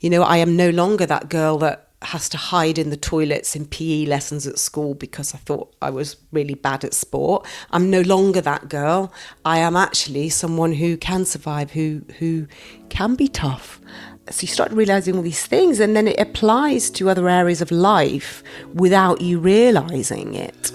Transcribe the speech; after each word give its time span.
You 0.00 0.10
know, 0.10 0.22
I 0.24 0.36
am 0.36 0.56
no 0.56 0.68
longer 0.68 1.06
that 1.06 1.30
girl 1.30 1.56
that 1.58 1.88
has 2.02 2.28
to 2.28 2.36
hide 2.36 2.76
in 2.76 2.90
the 2.90 2.98
toilets 2.98 3.56
in 3.56 3.64
PE 3.64 4.04
lessons 4.04 4.46
at 4.46 4.58
school 4.58 4.92
because 4.92 5.34
I 5.34 5.38
thought 5.38 5.74
I 5.80 5.88
was 5.88 6.16
really 6.32 6.52
bad 6.52 6.84
at 6.84 6.92
sport. 6.92 7.46
I'm 7.70 7.88
no 7.88 8.02
longer 8.02 8.42
that 8.42 8.68
girl. 8.68 9.10
I 9.46 9.56
am 9.56 9.74
actually 9.74 10.28
someone 10.28 10.72
who 10.72 10.98
can 10.98 11.24
survive, 11.24 11.70
who 11.70 12.02
who 12.18 12.46
can 12.90 13.14
be 13.14 13.26
tough. 13.26 13.80
So 14.28 14.42
you 14.42 14.48
start 14.48 14.70
realizing 14.72 15.16
all 15.16 15.22
these 15.22 15.46
things 15.46 15.80
and 15.80 15.96
then 15.96 16.08
it 16.08 16.20
applies 16.20 16.90
to 16.90 17.08
other 17.08 17.26
areas 17.26 17.62
of 17.62 17.70
life 17.70 18.42
without 18.74 19.22
you 19.22 19.38
realizing 19.38 20.34
it. 20.34 20.72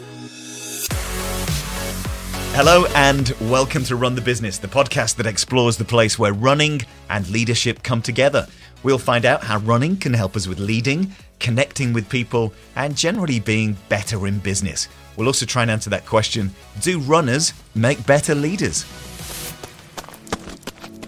Hello 2.53 2.85
and 2.95 3.29
welcome 3.39 3.83
to 3.83 3.95
Run 3.95 4.15
the 4.15 4.21
Business, 4.21 4.57
the 4.57 4.67
podcast 4.67 5.17
that 5.17 5.27
explores 5.27 5.77
the 5.77 5.85
place 5.85 6.17
where 6.17 6.33
running 6.33 6.81
and 7.07 7.29
leadership 7.29 7.83
come 7.83 8.01
together. 8.01 8.47
We'll 8.83 8.97
find 8.97 9.25
out 9.25 9.43
how 9.43 9.59
running 9.59 9.97
can 9.97 10.13
help 10.13 10.35
us 10.35 10.47
with 10.47 10.59
leading, 10.59 11.13
connecting 11.39 11.93
with 11.93 12.09
people, 12.09 12.53
and 12.75 12.97
generally 12.97 13.39
being 13.39 13.77
better 13.89 14.25
in 14.27 14.39
business. 14.39 14.87
We'll 15.15 15.27
also 15.27 15.45
try 15.45 15.61
and 15.61 15.71
answer 15.71 15.89
that 15.91 16.05
question 16.05 16.51
Do 16.81 16.99
runners 16.99 17.53
make 17.75 18.05
better 18.05 18.33
leaders? 18.33 18.85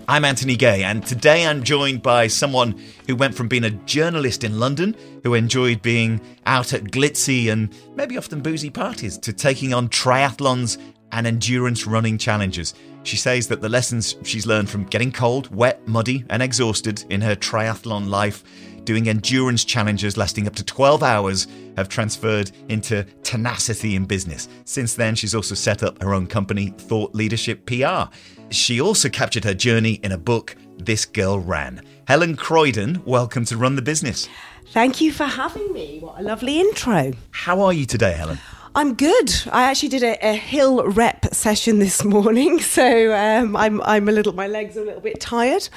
I'm 0.08 0.26
Anthony 0.26 0.58
Gay, 0.58 0.84
and 0.84 1.04
today 1.04 1.48
I'm 1.48 1.64
joined 1.64 2.04
by 2.04 2.28
someone 2.28 2.80
who 3.08 3.16
went 3.16 3.34
from 3.34 3.48
being 3.48 3.64
a 3.64 3.70
journalist 3.72 4.44
in 4.44 4.60
London, 4.60 4.96
who 5.24 5.34
enjoyed 5.34 5.82
being 5.82 6.20
out 6.46 6.74
at 6.74 6.84
glitzy 6.84 7.52
and 7.52 7.74
maybe 7.96 8.18
often 8.18 8.42
boozy 8.42 8.70
parties, 8.70 9.18
to 9.20 9.32
taking 9.32 9.74
on 9.74 9.88
triathlons 9.88 10.78
and 11.14 11.26
endurance 11.26 11.88
running 11.88 12.18
challenges. 12.18 12.74
She 13.04 13.18
says 13.18 13.48
that 13.50 13.62
the 13.62 13.70
lessons 13.70 14.16
she's 14.24 14.48
learned 14.48 14.70
from 14.70 14.86
getting 14.86 15.12
cold, 15.12 15.54
wet, 15.54 15.86
muddy, 15.88 16.26
and 16.30 16.42
exhausted 16.42 17.04
in 17.10 17.22
her 17.22 17.36
triathlon 17.36 18.10
life, 18.10 18.44
doing 18.86 19.10
endurance 19.10 19.66
challenges 19.66 20.18
lasting 20.18 20.48
up 20.48 20.56
to 20.56 20.64
12 20.64 21.04
hours, 21.04 21.48
have 21.76 21.90
transferred 21.90 22.52
into 22.70 23.04
tenacity 23.24 23.96
in 23.96 24.06
business. 24.06 24.48
Since 24.66 24.96
then, 24.96 25.16
she's 25.16 25.36
also 25.36 25.54
set 25.54 25.84
up 25.84 26.02
her 26.02 26.14
own 26.14 26.28
company, 26.28 26.74
Thought 26.78 27.14
Leadership 27.14 27.66
PR. 27.66 28.06
She 28.50 28.80
also 28.80 29.10
captured 29.10 29.44
her 29.44 29.54
journey 29.54 29.94
in 30.04 30.14
a 30.14 30.18
book, 30.18 30.56
This 30.78 31.06
Girl 31.06 31.40
Ran. 31.40 31.82
Helen 32.08 32.36
Croydon, 32.36 33.02
welcome 33.06 33.46
to 33.46 33.58
Run 33.58 33.76
the 33.76 33.82
Business. 33.82 34.30
Thank 34.68 35.02
you 35.02 35.12
for 35.12 35.26
having 35.26 35.72
me. 35.74 36.00
What 36.00 36.20
a 36.20 36.24
lovely 36.24 36.60
intro. 36.60 37.12
How 37.32 37.62
are 37.62 37.74
you 37.74 37.86
today, 37.86 38.14
Helen? 38.14 38.40
I'm 38.76 38.96
good. 38.96 39.32
I 39.52 39.66
actually 39.66 39.90
did 39.90 40.02
a, 40.02 40.28
a 40.28 40.34
hill 40.34 40.84
rep 40.84 41.32
session 41.32 41.78
this 41.78 42.04
morning, 42.04 42.60
so 42.76 43.14
um, 43.16 43.56
I'm 43.56 43.80
I'm 43.84 44.10
a 44.10 44.12
little 44.12 44.34
my 44.34 44.48
legs 44.48 44.76
are 44.78 44.82
a 44.82 44.86
little 44.86 45.02
bit 45.02 45.20
tired, 45.20 45.70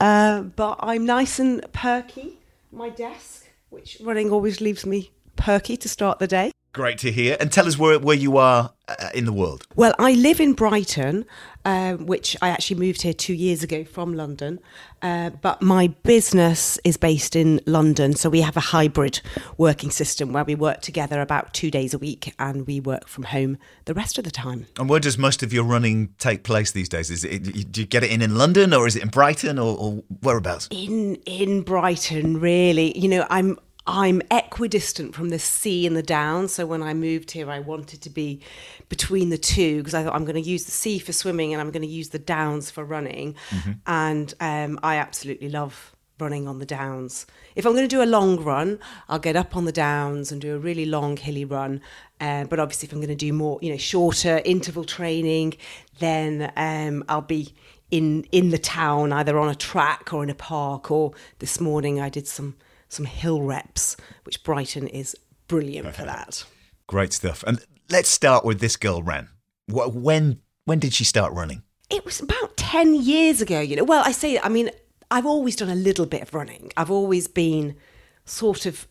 uh, 0.00 0.42
but 0.42 0.76
I'm 0.80 1.06
nice 1.06 1.38
and 1.38 1.64
perky. 1.72 2.38
My 2.70 2.90
desk, 2.90 3.46
which 3.70 3.96
running 4.02 4.30
always 4.30 4.60
leaves 4.60 4.84
me 4.84 5.12
perky 5.36 5.78
to 5.78 5.88
start 5.88 6.18
the 6.18 6.26
day. 6.26 6.52
Great 6.74 6.98
to 6.98 7.12
hear. 7.12 7.36
And 7.38 7.52
tell 7.52 7.66
us 7.66 7.78
where, 7.78 7.98
where 7.98 8.16
you 8.16 8.38
are 8.38 8.72
uh, 8.88 9.10
in 9.14 9.26
the 9.26 9.32
world. 9.32 9.66
Well, 9.76 9.94
I 9.98 10.12
live 10.12 10.40
in 10.40 10.54
Brighton, 10.54 11.26
uh, 11.64 11.94
which 11.94 12.36
I 12.42 12.48
actually 12.48 12.80
moved 12.80 13.02
here 13.02 13.12
two 13.12 13.34
years 13.34 13.62
ago 13.62 13.84
from 13.84 14.14
London. 14.14 14.60
Uh, 15.00 15.30
but 15.30 15.60
my 15.60 15.88
business 16.04 16.78
is 16.84 16.96
based 16.96 17.34
in 17.34 17.60
London. 17.66 18.14
So 18.14 18.30
we 18.30 18.40
have 18.40 18.56
a 18.56 18.60
hybrid 18.60 19.20
working 19.58 19.90
system 19.90 20.32
where 20.32 20.44
we 20.44 20.54
work 20.54 20.80
together 20.80 21.20
about 21.20 21.52
two 21.52 21.70
days 21.70 21.92
a 21.92 21.98
week 21.98 22.34
and 22.38 22.66
we 22.66 22.78
work 22.78 23.08
from 23.08 23.24
home 23.24 23.58
the 23.86 23.94
rest 23.94 24.18
of 24.18 24.24
the 24.24 24.30
time. 24.30 24.66
And 24.78 24.88
where 24.88 25.00
does 25.00 25.18
most 25.18 25.42
of 25.42 25.52
your 25.52 25.64
running 25.64 26.14
take 26.18 26.44
place 26.44 26.70
these 26.70 26.88
days? 26.88 27.10
Is 27.10 27.24
it, 27.24 27.72
do 27.72 27.80
you 27.80 27.86
get 27.86 28.04
it 28.04 28.10
in 28.10 28.22
in 28.22 28.36
London 28.36 28.72
or 28.72 28.86
is 28.86 28.94
it 28.94 29.02
in 29.02 29.08
Brighton 29.08 29.58
or, 29.58 29.76
or 29.76 30.02
whereabouts? 30.22 30.68
In 30.70 31.16
in 31.26 31.62
Brighton, 31.62 32.38
really. 32.40 32.96
You 32.96 33.08
know, 33.08 33.26
I'm 33.28 33.58
I'm 33.86 34.22
equidistant 34.30 35.14
from 35.14 35.30
the 35.30 35.38
sea 35.38 35.86
and 35.86 35.96
the 35.96 36.02
downs. 36.02 36.52
So 36.52 36.66
when 36.66 36.82
I 36.82 36.94
moved 36.94 37.32
here, 37.32 37.50
I 37.50 37.58
wanted 37.58 38.00
to 38.02 38.10
be 38.10 38.40
between 38.88 39.30
the 39.30 39.38
two 39.38 39.78
because 39.78 39.94
I 39.94 40.04
thought 40.04 40.14
I'm 40.14 40.24
going 40.24 40.42
to 40.42 40.48
use 40.48 40.64
the 40.64 40.70
sea 40.70 40.98
for 40.98 41.12
swimming 41.12 41.52
and 41.52 41.60
I'm 41.60 41.70
going 41.70 41.82
to 41.82 41.88
use 41.88 42.10
the 42.10 42.18
downs 42.18 42.70
for 42.70 42.84
running. 42.84 43.34
Mm-hmm. 43.50 43.72
And 43.86 44.34
um, 44.40 44.78
I 44.82 44.96
absolutely 44.96 45.48
love 45.48 45.92
running 46.20 46.46
on 46.46 46.60
the 46.60 46.66
downs. 46.66 47.26
If 47.56 47.66
I'm 47.66 47.72
going 47.72 47.88
to 47.88 47.96
do 47.96 48.02
a 48.02 48.06
long 48.06 48.42
run, 48.42 48.78
I'll 49.08 49.18
get 49.18 49.34
up 49.34 49.56
on 49.56 49.64
the 49.64 49.72
downs 49.72 50.30
and 50.30 50.40
do 50.40 50.54
a 50.54 50.58
really 50.58 50.86
long 50.86 51.16
hilly 51.16 51.44
run. 51.44 51.80
Uh, 52.20 52.44
but 52.44 52.60
obviously, 52.60 52.86
if 52.86 52.92
I'm 52.92 53.00
going 53.00 53.08
to 53.08 53.16
do 53.16 53.32
more, 53.32 53.58
you 53.60 53.70
know, 53.70 53.76
shorter 53.76 54.40
interval 54.44 54.84
training, 54.84 55.54
then 55.98 56.52
um, 56.56 57.04
I'll 57.08 57.20
be 57.20 57.52
in 57.90 58.22
in 58.30 58.50
the 58.50 58.58
town, 58.58 59.12
either 59.12 59.38
on 59.38 59.48
a 59.48 59.56
track 59.56 60.12
or 60.12 60.22
in 60.22 60.30
a 60.30 60.34
park. 60.34 60.90
Or 60.90 61.12
this 61.40 61.60
morning, 61.60 62.00
I 62.00 62.08
did 62.08 62.28
some 62.28 62.54
some 62.92 63.06
hill 63.06 63.42
reps, 63.42 63.96
which 64.24 64.42
Brighton 64.44 64.86
is 64.86 65.16
brilliant 65.48 65.94
for 65.94 66.04
that. 66.04 66.44
Great 66.86 67.12
stuff. 67.12 67.42
And 67.46 67.64
let's 67.90 68.08
start 68.08 68.44
with 68.44 68.60
this 68.60 68.76
girl 68.76 69.02
ran. 69.02 69.28
When 69.68 70.40
when 70.64 70.78
did 70.78 70.94
she 70.94 71.04
start 71.04 71.32
running? 71.32 71.62
It 71.90 72.04
was 72.04 72.20
about 72.20 72.56
10 72.56 72.94
years 72.94 73.40
ago, 73.40 73.60
you 73.60 73.76
know. 73.76 73.84
Well, 73.84 74.02
I 74.04 74.12
say 74.12 74.38
I 74.38 74.48
mean, 74.48 74.70
I've 75.10 75.26
always 75.26 75.56
done 75.56 75.70
a 75.70 75.74
little 75.74 76.06
bit 76.06 76.22
of 76.22 76.34
running. 76.34 76.72
I've 76.76 76.90
always 76.90 77.28
been 77.28 77.76
sort 78.24 78.66
of 78.66 78.86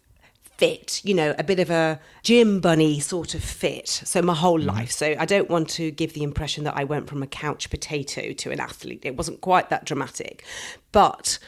fit, 0.61 1.01
you 1.03 1.15
know, 1.15 1.33
a 1.39 1.43
bit 1.43 1.59
of 1.59 1.71
a 1.71 1.99
gym 2.21 2.59
bunny 2.59 2.99
sort 2.99 3.33
of 3.33 3.43
fit. 3.43 3.87
So 3.87 4.21
my 4.21 4.35
whole 4.35 4.59
mm. 4.59 4.67
life. 4.67 4.91
So 4.91 5.15
I 5.17 5.25
don't 5.25 5.49
want 5.49 5.69
to 5.71 5.89
give 5.89 6.13
the 6.13 6.21
impression 6.21 6.63
that 6.65 6.77
I 6.77 6.83
went 6.83 7.09
from 7.09 7.23
a 7.23 7.27
couch 7.27 7.69
potato 7.71 8.33
to 8.33 8.51
an 8.51 8.59
athlete. 8.59 9.01
It 9.03 9.17
wasn't 9.17 9.41
quite 9.41 9.69
that 9.71 9.85
dramatic. 9.85 10.45
But 10.91 11.39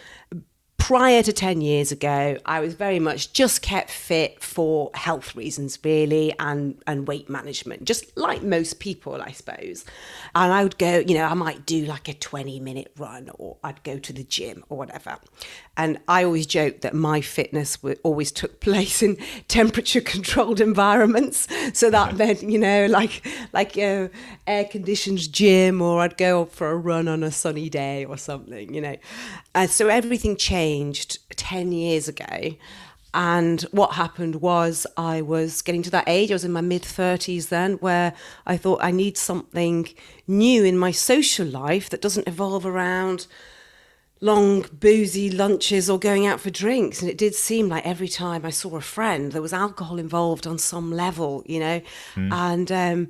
prior 0.83 1.23
to 1.23 1.31
10 1.31 1.61
years 1.61 1.93
ago, 1.93 2.37
I 2.45 2.59
was 2.59 2.73
very 2.73 2.99
much 2.99 3.31
just 3.31 3.61
kept 3.61 3.89
fit 3.89 4.43
for 4.43 4.91
health 4.95 5.33
reasons, 5.33 5.79
really, 5.81 6.33
and, 6.39 6.77
and 6.85 7.07
weight 7.07 7.29
management, 7.29 7.85
just 7.85 8.17
like 8.17 8.43
most 8.43 8.81
people, 8.81 9.21
I 9.21 9.31
suppose. 9.31 9.85
And 10.35 10.51
I 10.51 10.61
would 10.61 10.77
go, 10.77 10.97
you 10.99 11.13
know, 11.13 11.23
I 11.23 11.35
might 11.35 11.65
do 11.65 11.85
like 11.85 12.09
a 12.09 12.13
20 12.13 12.59
minute 12.59 12.91
run 12.97 13.29
or 13.35 13.55
I'd 13.63 13.81
go 13.83 13.97
to 13.97 14.11
the 14.11 14.25
gym 14.25 14.65
or 14.67 14.77
whatever. 14.77 15.19
And 15.77 16.01
I 16.09 16.25
always 16.25 16.45
joke 16.45 16.81
that 16.81 16.93
my 16.93 17.21
fitness 17.21 17.77
always 18.03 18.33
took 18.33 18.59
place 18.59 19.01
in 19.01 19.15
temperature 19.47 20.01
controlled 20.01 20.59
environments. 20.59 21.47
So 21.71 21.91
that 21.91 22.17
meant, 22.17 22.43
you 22.43 22.59
know, 22.59 22.87
like, 22.87 23.25
like 23.53 23.77
a 23.77 24.09
air 24.45 24.65
conditioned 24.65 25.31
gym 25.31 25.81
or 25.81 26.01
I'd 26.01 26.17
go 26.17 26.43
for 26.43 26.71
a 26.71 26.75
run 26.75 27.07
on 27.07 27.23
a 27.23 27.31
sunny 27.31 27.69
day 27.69 28.03
or 28.03 28.17
something, 28.17 28.73
you 28.73 28.81
know. 28.81 28.97
And 29.55 29.69
so 29.69 29.87
everything 29.87 30.35
changed 30.35 30.72
changed 30.73 31.19
10 31.35 31.71
years 31.71 32.07
ago. 32.07 32.55
And 33.13 33.61
what 33.71 33.93
happened 33.93 34.37
was 34.37 34.87
I 34.97 35.21
was 35.21 35.61
getting 35.61 35.83
to 35.83 35.91
that 35.91 36.05
age, 36.07 36.31
I 36.31 36.35
was 36.35 36.45
in 36.45 36.51
my 36.51 36.61
mid 36.61 36.81
30s 36.81 37.49
then, 37.49 37.73
where 37.73 38.13
I 38.47 38.57
thought 38.57 38.83
I 38.83 38.89
need 38.89 39.17
something 39.17 39.87
new 40.27 40.63
in 40.63 40.77
my 40.77 40.89
social 40.91 41.45
life 41.45 41.91
that 41.91 42.01
doesn't 42.01 42.27
evolve 42.27 42.65
around 42.65 43.27
long 44.19 44.65
boozy 44.71 45.29
lunches 45.29 45.89
or 45.89 45.99
going 45.99 46.25
out 46.25 46.39
for 46.39 46.49
drinks. 46.49 47.01
And 47.01 47.11
it 47.11 47.17
did 47.17 47.35
seem 47.35 47.69
like 47.69 47.85
every 47.85 48.07
time 48.07 48.45
I 48.45 48.49
saw 48.49 48.77
a 48.77 48.81
friend, 48.81 49.31
there 49.31 49.43
was 49.43 49.53
alcohol 49.53 49.99
involved 49.99 50.47
on 50.47 50.57
some 50.57 50.91
level, 50.91 51.43
you 51.45 51.59
know. 51.59 51.81
Mm. 52.15 52.33
And 52.33 52.71
um, 52.71 53.09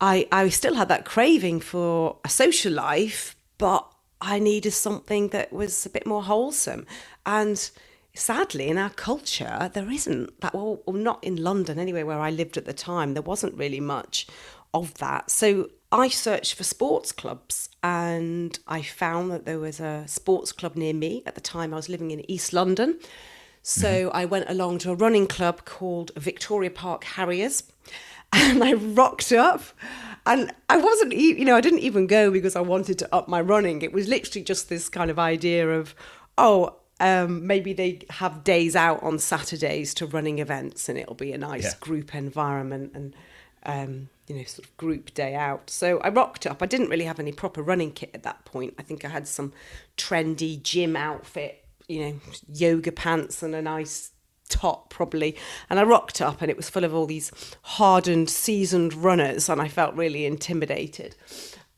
I, 0.00 0.28
I 0.30 0.48
still 0.50 0.74
had 0.74 0.88
that 0.88 1.04
craving 1.04 1.58
for 1.58 2.18
a 2.24 2.28
social 2.28 2.72
life, 2.72 3.34
but 3.58 3.93
I 4.20 4.38
needed 4.38 4.72
something 4.72 5.28
that 5.28 5.52
was 5.52 5.84
a 5.86 5.90
bit 5.90 6.06
more 6.06 6.22
wholesome. 6.22 6.86
And 7.26 7.70
sadly, 8.14 8.68
in 8.68 8.78
our 8.78 8.90
culture, 8.90 9.70
there 9.74 9.90
isn't 9.90 10.40
that, 10.40 10.54
well, 10.54 10.82
not 10.86 11.22
in 11.22 11.36
London 11.36 11.78
anyway, 11.78 12.02
where 12.02 12.20
I 12.20 12.30
lived 12.30 12.56
at 12.56 12.64
the 12.64 12.72
time, 12.72 13.14
there 13.14 13.22
wasn't 13.22 13.58
really 13.58 13.80
much 13.80 14.26
of 14.72 14.94
that. 14.94 15.30
So 15.30 15.70
I 15.92 16.08
searched 16.08 16.54
for 16.54 16.64
sports 16.64 17.12
clubs 17.12 17.68
and 17.82 18.58
I 18.66 18.82
found 18.82 19.30
that 19.30 19.44
there 19.46 19.60
was 19.60 19.78
a 19.80 20.04
sports 20.06 20.52
club 20.52 20.76
near 20.76 20.94
me. 20.94 21.22
At 21.26 21.34
the 21.34 21.40
time, 21.40 21.72
I 21.72 21.76
was 21.76 21.88
living 21.88 22.10
in 22.10 22.28
East 22.30 22.52
London. 22.52 22.98
So 23.62 24.08
mm-hmm. 24.08 24.16
I 24.16 24.24
went 24.24 24.50
along 24.50 24.78
to 24.78 24.90
a 24.90 24.94
running 24.94 25.26
club 25.26 25.64
called 25.64 26.10
Victoria 26.16 26.70
Park 26.70 27.04
Harriers 27.04 27.62
and 28.32 28.64
I 28.64 28.72
rocked 28.72 29.32
up 29.32 29.62
and 30.26 30.52
I 30.68 30.76
wasn't, 30.76 31.12
you 31.12 31.44
know, 31.44 31.56
I 31.56 31.60
didn't 31.60 31.80
even 31.80 32.06
go 32.06 32.30
because 32.30 32.56
I 32.56 32.60
wanted 32.60 32.98
to 33.00 33.14
up 33.14 33.28
my 33.28 33.40
running. 33.40 33.82
It 33.82 33.92
was 33.92 34.08
literally 34.08 34.44
just 34.44 34.68
this 34.68 34.88
kind 34.88 35.10
of 35.10 35.18
idea 35.18 35.70
of, 35.70 35.94
oh, 36.38 36.76
um, 37.00 37.46
maybe 37.46 37.72
they 37.72 38.00
have 38.10 38.44
days 38.44 38.74
out 38.76 39.02
on 39.02 39.18
Saturdays 39.18 39.94
to 39.94 40.06
running 40.06 40.38
events, 40.38 40.88
and 40.88 40.96
it'll 40.96 41.14
be 41.14 41.32
a 41.32 41.38
nice 41.38 41.64
yeah. 41.64 41.78
group 41.80 42.14
environment 42.14 42.92
and, 42.94 43.16
um, 43.64 44.08
you 44.26 44.36
know, 44.36 44.44
sort 44.44 44.66
of 44.66 44.76
group 44.76 45.12
day 45.12 45.34
out. 45.34 45.68
So 45.68 45.98
I 45.98 46.08
rocked 46.08 46.46
up. 46.46 46.62
I 46.62 46.66
didn't 46.66 46.88
really 46.88 47.04
have 47.04 47.20
any 47.20 47.32
proper 47.32 47.62
running 47.62 47.92
kit 47.92 48.10
at 48.14 48.22
that 48.22 48.44
point. 48.44 48.74
I 48.78 48.82
think 48.82 49.04
I 49.04 49.08
had 49.08 49.28
some 49.28 49.52
trendy 49.98 50.62
gym 50.62 50.96
outfit, 50.96 51.64
you 51.88 52.00
know, 52.00 52.20
yoga 52.50 52.92
pants 52.92 53.42
and 53.42 53.54
a 53.54 53.60
nice 53.60 54.12
top 54.54 54.90
probably 54.90 55.36
and 55.68 55.78
i 55.80 55.82
rocked 55.82 56.20
up 56.20 56.40
and 56.40 56.50
it 56.50 56.56
was 56.56 56.70
full 56.70 56.84
of 56.84 56.94
all 56.94 57.06
these 57.06 57.30
hardened 57.62 58.30
seasoned 58.30 58.94
runners 58.94 59.48
and 59.48 59.60
i 59.60 59.68
felt 59.68 59.94
really 59.94 60.24
intimidated 60.24 61.16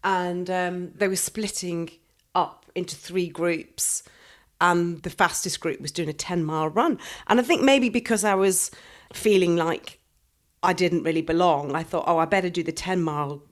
and 0.04 0.48
um, 0.50 0.92
they 0.92 1.08
were 1.08 1.16
splitting 1.16 1.90
up 2.34 2.66
into 2.74 2.94
three 2.94 3.28
groups 3.28 4.04
and 4.60 5.02
the 5.02 5.10
fastest 5.10 5.60
group 5.60 5.80
was 5.80 5.92
doing 5.92 6.08
a 6.08 6.12
10 6.12 6.44
mile 6.44 6.68
run. 6.68 6.98
And 7.26 7.40
I 7.40 7.42
think 7.42 7.62
maybe 7.62 7.88
because 7.88 8.24
I 8.24 8.34
was 8.34 8.70
feeling 9.12 9.56
like 9.56 9.98
I 10.62 10.72
didn't 10.72 11.02
really 11.02 11.22
belong, 11.22 11.74
I 11.74 11.82
thought, 11.82 12.04
oh, 12.06 12.18
I 12.18 12.24
better 12.24 12.50
do 12.50 12.62
the 12.62 12.72
10 12.72 13.02
mile 13.02 13.42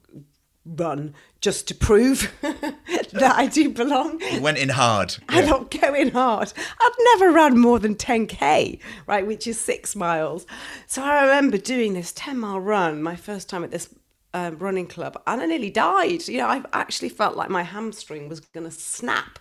run 0.65 1.15
just 1.41 1.69
to 1.69 1.75
prove 1.75 2.33
that 2.41 3.35
I 3.37 3.47
do 3.47 3.71
belong. 3.71 4.21
You 4.33 4.41
went 4.41 4.59
in 4.59 4.71
hard. 4.71 5.17
I 5.29 5.43
don't 5.43 5.71
go 5.71 5.95
in 5.95 6.11
hard. 6.11 6.53
I've 6.81 6.97
never 6.99 7.31
run 7.31 7.59
more 7.59 7.79
than 7.79 7.95
10k, 7.95 8.79
right, 9.07 9.27
which 9.27 9.47
is 9.47 9.61
six 9.61 9.95
miles. 9.95 10.47
So 10.87 11.03
I 11.03 11.23
remember 11.23 11.59
doing 11.59 11.95
this 11.95 12.13
10 12.13 12.39
mile 12.39 12.61
run, 12.61 13.03
my 13.03 13.17
first 13.17 13.49
time 13.49 13.65
at 13.65 13.71
this 13.71 13.95
um, 14.33 14.59
running 14.59 14.87
club, 14.87 15.21
and 15.27 15.41
I 15.41 15.47
nearly 15.47 15.71
died. 15.71 16.27
You 16.27 16.39
know, 16.39 16.49
I 16.49 16.63
actually 16.73 17.11
felt 17.11 17.37
like 17.37 17.51
my 17.51 17.63
hamstring 17.63 18.29
was 18.29 18.41
going 18.41 18.65
to 18.65 18.73
snap. 18.73 19.39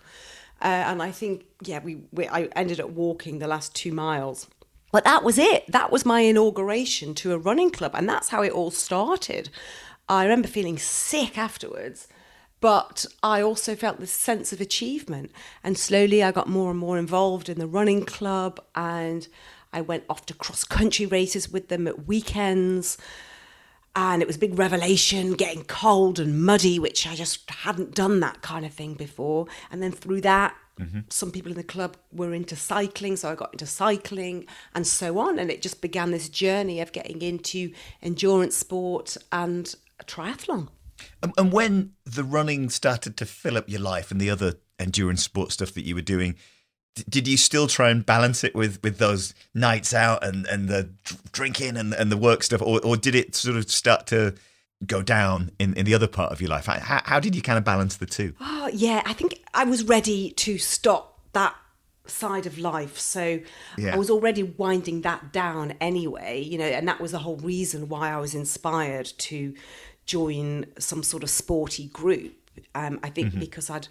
Uh, 0.62 0.68
and 0.86 1.02
I 1.02 1.10
think, 1.10 1.46
yeah, 1.62 1.80
we, 1.82 2.02
we 2.12 2.28
I 2.28 2.44
ended 2.54 2.80
up 2.80 2.90
walking 2.90 3.38
the 3.38 3.48
last 3.48 3.74
two 3.74 3.92
miles. 3.92 4.46
But 4.92 5.02
that 5.04 5.24
was 5.24 5.38
it. 5.38 5.64
That 5.66 5.90
was 5.90 6.06
my 6.06 6.20
inauguration 6.20 7.14
to 7.16 7.32
a 7.32 7.38
running 7.38 7.72
club, 7.72 7.92
and 7.94 8.08
that's 8.08 8.28
how 8.28 8.42
it 8.42 8.52
all 8.52 8.70
started. 8.70 9.50
I 10.08 10.24
remember 10.24 10.48
feeling 10.48 10.78
sick 10.78 11.38
afterwards, 11.38 12.08
but 12.60 13.06
I 13.22 13.42
also 13.42 13.74
felt 13.74 14.00
this 14.00 14.10
sense 14.10 14.52
of 14.52 14.60
achievement. 14.60 15.30
And 15.62 15.76
slowly 15.76 16.22
I 16.22 16.32
got 16.32 16.48
more 16.48 16.70
and 16.70 16.78
more 16.78 16.98
involved 16.98 17.48
in 17.48 17.58
the 17.58 17.66
running 17.66 18.04
club, 18.04 18.60
and 18.74 19.26
I 19.72 19.80
went 19.80 20.04
off 20.08 20.26
to 20.26 20.34
cross 20.34 20.64
country 20.64 21.06
races 21.06 21.50
with 21.50 21.68
them 21.68 21.86
at 21.86 22.06
weekends. 22.06 22.98
And 23.96 24.22
it 24.22 24.26
was 24.26 24.36
a 24.36 24.40
big 24.40 24.58
revelation 24.58 25.34
getting 25.34 25.64
cold 25.64 26.18
and 26.18 26.44
muddy, 26.44 26.78
which 26.78 27.06
I 27.06 27.14
just 27.14 27.48
hadn't 27.48 27.94
done 27.94 28.20
that 28.20 28.42
kind 28.42 28.66
of 28.66 28.72
thing 28.72 28.94
before. 28.94 29.46
And 29.70 29.82
then 29.82 29.92
through 29.92 30.22
that, 30.22 30.56
Mm-hmm. 30.80 31.00
Some 31.08 31.30
people 31.30 31.52
in 31.52 31.56
the 31.56 31.62
club 31.62 31.96
were 32.12 32.34
into 32.34 32.56
cycling, 32.56 33.16
so 33.16 33.30
I 33.30 33.34
got 33.34 33.52
into 33.52 33.66
cycling 33.66 34.46
and 34.74 34.86
so 34.86 35.18
on. 35.18 35.38
And 35.38 35.50
it 35.50 35.62
just 35.62 35.80
began 35.80 36.10
this 36.10 36.28
journey 36.28 36.80
of 36.80 36.92
getting 36.92 37.22
into 37.22 37.72
endurance 38.02 38.56
sport 38.56 39.16
and 39.30 39.72
triathlon. 40.02 40.68
And, 41.22 41.32
and 41.36 41.52
when 41.52 41.92
the 42.04 42.24
running 42.24 42.70
started 42.70 43.16
to 43.18 43.26
fill 43.26 43.56
up 43.56 43.68
your 43.68 43.80
life 43.80 44.10
and 44.10 44.20
the 44.20 44.30
other 44.30 44.54
endurance 44.78 45.22
sport 45.22 45.52
stuff 45.52 45.72
that 45.74 45.84
you 45.84 45.94
were 45.94 46.02
doing, 46.02 46.36
did 47.08 47.26
you 47.26 47.36
still 47.36 47.66
try 47.66 47.90
and 47.90 48.06
balance 48.06 48.44
it 48.44 48.54
with, 48.54 48.82
with 48.82 48.98
those 48.98 49.34
nights 49.54 49.92
out 49.92 50.24
and, 50.24 50.46
and 50.46 50.68
the 50.68 50.90
drinking 51.32 51.76
and, 51.76 51.92
and 51.92 52.10
the 52.12 52.16
work 52.16 52.42
stuff, 52.42 52.62
or, 52.62 52.80
or 52.84 52.96
did 52.96 53.14
it 53.14 53.34
sort 53.34 53.56
of 53.56 53.70
start 53.70 54.06
to 54.06 54.34
go 54.86 55.02
down 55.02 55.50
in, 55.58 55.74
in 55.74 55.86
the 55.86 55.94
other 55.94 56.06
part 56.06 56.30
of 56.30 56.40
your 56.40 56.50
life? 56.50 56.66
How, 56.66 57.00
how 57.04 57.20
did 57.20 57.34
you 57.34 57.42
kind 57.42 57.58
of 57.58 57.64
balance 57.64 57.96
the 57.96 58.06
two? 58.06 58.34
Oh, 58.40 58.70
yeah, 58.72 59.02
I 59.04 59.12
think 59.12 59.40
I 59.52 59.64
was 59.64 59.84
ready 59.84 60.30
to 60.30 60.58
stop 60.58 61.20
that 61.32 61.54
side 62.06 62.46
of 62.46 62.58
life. 62.58 62.98
So 62.98 63.40
yeah. 63.78 63.94
I 63.94 63.96
was 63.96 64.10
already 64.10 64.42
winding 64.42 65.02
that 65.02 65.32
down 65.32 65.74
anyway, 65.80 66.42
you 66.42 66.58
know, 66.58 66.64
and 66.64 66.86
that 66.88 67.00
was 67.00 67.12
the 67.12 67.20
whole 67.20 67.36
reason 67.36 67.88
why 67.88 68.10
I 68.10 68.18
was 68.18 68.34
inspired 68.34 69.06
to 69.18 69.54
join 70.06 70.66
some 70.78 71.02
sort 71.02 71.22
of 71.22 71.30
sporty 71.30 71.86
group. 71.86 72.34
Um, 72.74 73.00
I 73.02 73.08
think 73.08 73.28
mm-hmm. 73.28 73.40
because 73.40 73.70
I'd 73.70 73.88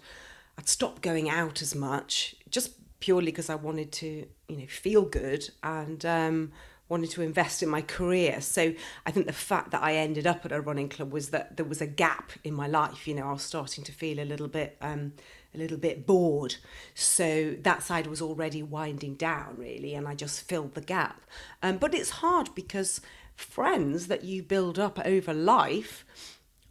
I'd 0.56 0.68
stopped 0.68 1.02
going 1.02 1.28
out 1.28 1.60
as 1.62 1.74
much, 1.74 2.36
just 2.48 2.72
purely 3.00 3.26
because 3.26 3.50
I 3.50 3.56
wanted 3.56 3.90
to, 3.92 4.26
you 4.48 4.56
know, 4.56 4.66
feel 4.66 5.02
good 5.02 5.50
and 5.62 6.04
um, 6.06 6.52
wanted 6.88 7.10
to 7.10 7.22
invest 7.22 7.62
in 7.62 7.68
my 7.68 7.82
career. 7.82 8.40
So 8.40 8.72
I 9.04 9.10
think 9.10 9.26
the 9.26 9.32
fact 9.32 9.72
that 9.72 9.82
I 9.82 9.96
ended 9.96 10.26
up 10.26 10.44
at 10.44 10.52
a 10.52 10.60
running 10.60 10.88
club 10.88 11.12
was 11.12 11.30
that 11.30 11.56
there 11.56 11.66
was 11.66 11.80
a 11.80 11.86
gap 11.86 12.32
in 12.44 12.54
my 12.54 12.68
life. 12.68 13.08
You 13.08 13.14
know, 13.14 13.28
I 13.28 13.32
was 13.32 13.42
starting 13.42 13.82
to 13.84 13.92
feel 13.92 14.20
a 14.20 14.24
little 14.24 14.48
bit. 14.48 14.76
Um, 14.80 15.14
a 15.54 15.58
little 15.58 15.76
bit 15.76 16.06
bored. 16.06 16.56
So 16.94 17.56
that 17.62 17.82
side 17.82 18.06
was 18.06 18.20
already 18.20 18.62
winding 18.62 19.14
down, 19.14 19.56
really, 19.56 19.94
and 19.94 20.08
I 20.08 20.14
just 20.14 20.42
filled 20.42 20.74
the 20.74 20.80
gap. 20.80 21.22
Um, 21.62 21.78
but 21.78 21.94
it's 21.94 22.10
hard 22.10 22.54
because 22.54 23.00
friends 23.36 24.06
that 24.08 24.24
you 24.24 24.42
build 24.42 24.78
up 24.78 24.98
over 25.04 25.32
life 25.34 26.04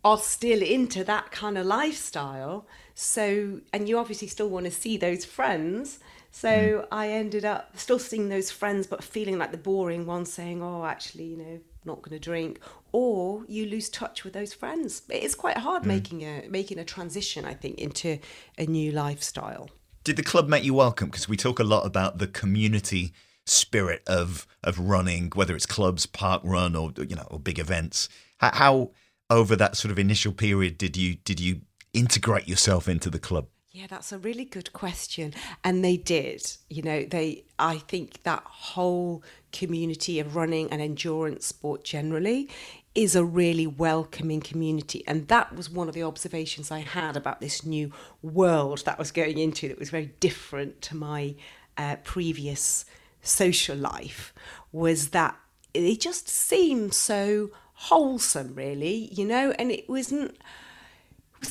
are 0.04 0.18
still 0.18 0.62
into 0.62 1.04
that 1.04 1.32
kind 1.32 1.58
of 1.58 1.66
lifestyle. 1.66 2.68
So, 2.94 3.62
and 3.72 3.88
you 3.88 3.98
obviously 3.98 4.28
still 4.28 4.50
want 4.50 4.66
to 4.66 4.72
see 4.72 4.98
those 4.98 5.26
friends. 5.26 6.00
So 6.32 6.50
mm. 6.50 6.88
I 6.92 7.10
ended 7.10 7.46
up 7.46 7.78
still 7.78 8.00
seeing 8.00 8.30
those 8.30 8.52
friends, 8.52 8.88
but 8.88 9.04
feeling 9.04 9.38
like 9.38 9.52
the 9.52 9.58
boring 9.58 10.06
one, 10.06 10.26
saying, 10.26 10.62
"Oh, 10.62 10.84
actually, 10.84 11.26
you 11.26 11.38
know, 11.38 11.60
not 11.86 12.02
going 12.02 12.16
to 12.16 12.20
drink," 12.20 12.60
or 12.92 13.46
you 13.48 13.66
lose 13.66 13.90
touch 13.90 14.24
with 14.24 14.34
those 14.34 14.54
friends. 14.54 15.04
It's 15.10 15.36
quite 15.36 15.58
hard 15.58 15.84
mm. 15.84 15.88
making 15.88 16.22
a 16.22 16.48
making 16.50 16.80
a 16.80 16.86
transition, 16.86 17.46
I 17.46 17.54
think, 17.54 17.80
into 17.80 18.20
a 18.58 18.66
new 18.66 18.92
lifestyle. 18.92 19.70
Did 20.04 20.18
the 20.18 20.24
club 20.24 20.50
make 20.50 20.64
you 20.64 20.74
welcome? 20.74 21.10
Because 21.10 21.30
we 21.30 21.38
talk 21.38 21.60
a 21.60 21.64
lot 21.64 21.86
about 21.86 22.18
the 22.18 22.28
community 22.28 23.14
spirit 23.46 24.02
of 24.08 24.48
of 24.64 24.80
running, 24.80 25.32
whether 25.36 25.56
it's 25.56 25.66
clubs, 25.66 26.06
park 26.06 26.42
run, 26.44 26.76
or 26.76 26.92
you 26.98 27.16
know, 27.16 27.28
or 27.30 27.40
big 27.40 27.60
events. 27.60 28.10
How, 28.38 28.52
how 28.54 28.92
over 29.30 29.56
that 29.56 29.78
sort 29.78 29.92
of 29.92 30.00
initial 30.00 30.34
period 30.34 30.78
did 30.78 30.98
you 30.98 31.16
did 31.16 31.40
you 31.40 31.62
integrate 31.94 32.48
yourself 32.48 32.88
into 32.88 33.10
the 33.10 33.20
club? 33.20 33.48
Yeah, 33.74 33.88
that's 33.90 34.12
a 34.12 34.20
really 34.20 34.46
good 34.46 34.72
question. 34.72 35.34
And 35.64 35.84
they 35.84 35.98
did. 35.98 36.58
You 36.70 36.84
know, 36.84 37.06
they 37.06 37.46
I 37.58 37.80
think 37.80 38.22
that 38.22 38.44
whole 38.46 39.24
community 39.52 40.20
of 40.20 40.36
running 40.36 40.70
and 40.72 40.80
endurance 40.80 41.48
sport 41.48 41.84
generally 41.84 42.48
is 42.94 43.16
a 43.16 43.26
really 43.26 43.66
welcoming 43.66 44.42
community. 44.42 45.04
And 45.08 45.28
that 45.28 45.56
was 45.56 45.72
one 45.72 45.88
of 45.88 45.96
the 45.96 46.04
observations 46.04 46.70
I 46.70 46.82
had 46.82 47.18
about 47.18 47.42
this 47.42 47.66
new 47.66 47.92
world 48.22 48.86
that 48.86 48.98
I 48.98 49.02
was 49.02 49.12
going 49.12 49.40
into 49.40 49.68
that 49.70 49.80
was 49.80 49.90
very 49.90 50.14
different 50.20 50.84
to 50.84 50.96
my 50.96 51.34
uh, 51.76 51.96
previous 52.04 52.86
social 53.24 53.76
life 53.76 54.36
was 54.72 55.10
that 55.10 55.36
it 55.74 56.00
just 56.00 56.30
seemed 56.30 56.94
so 56.94 57.50
wholesome, 57.74 58.54
really, 58.54 59.10
you 59.12 59.26
know, 59.26 59.50
and 59.58 59.72
it 59.72 59.90
wasn't. 59.90 60.38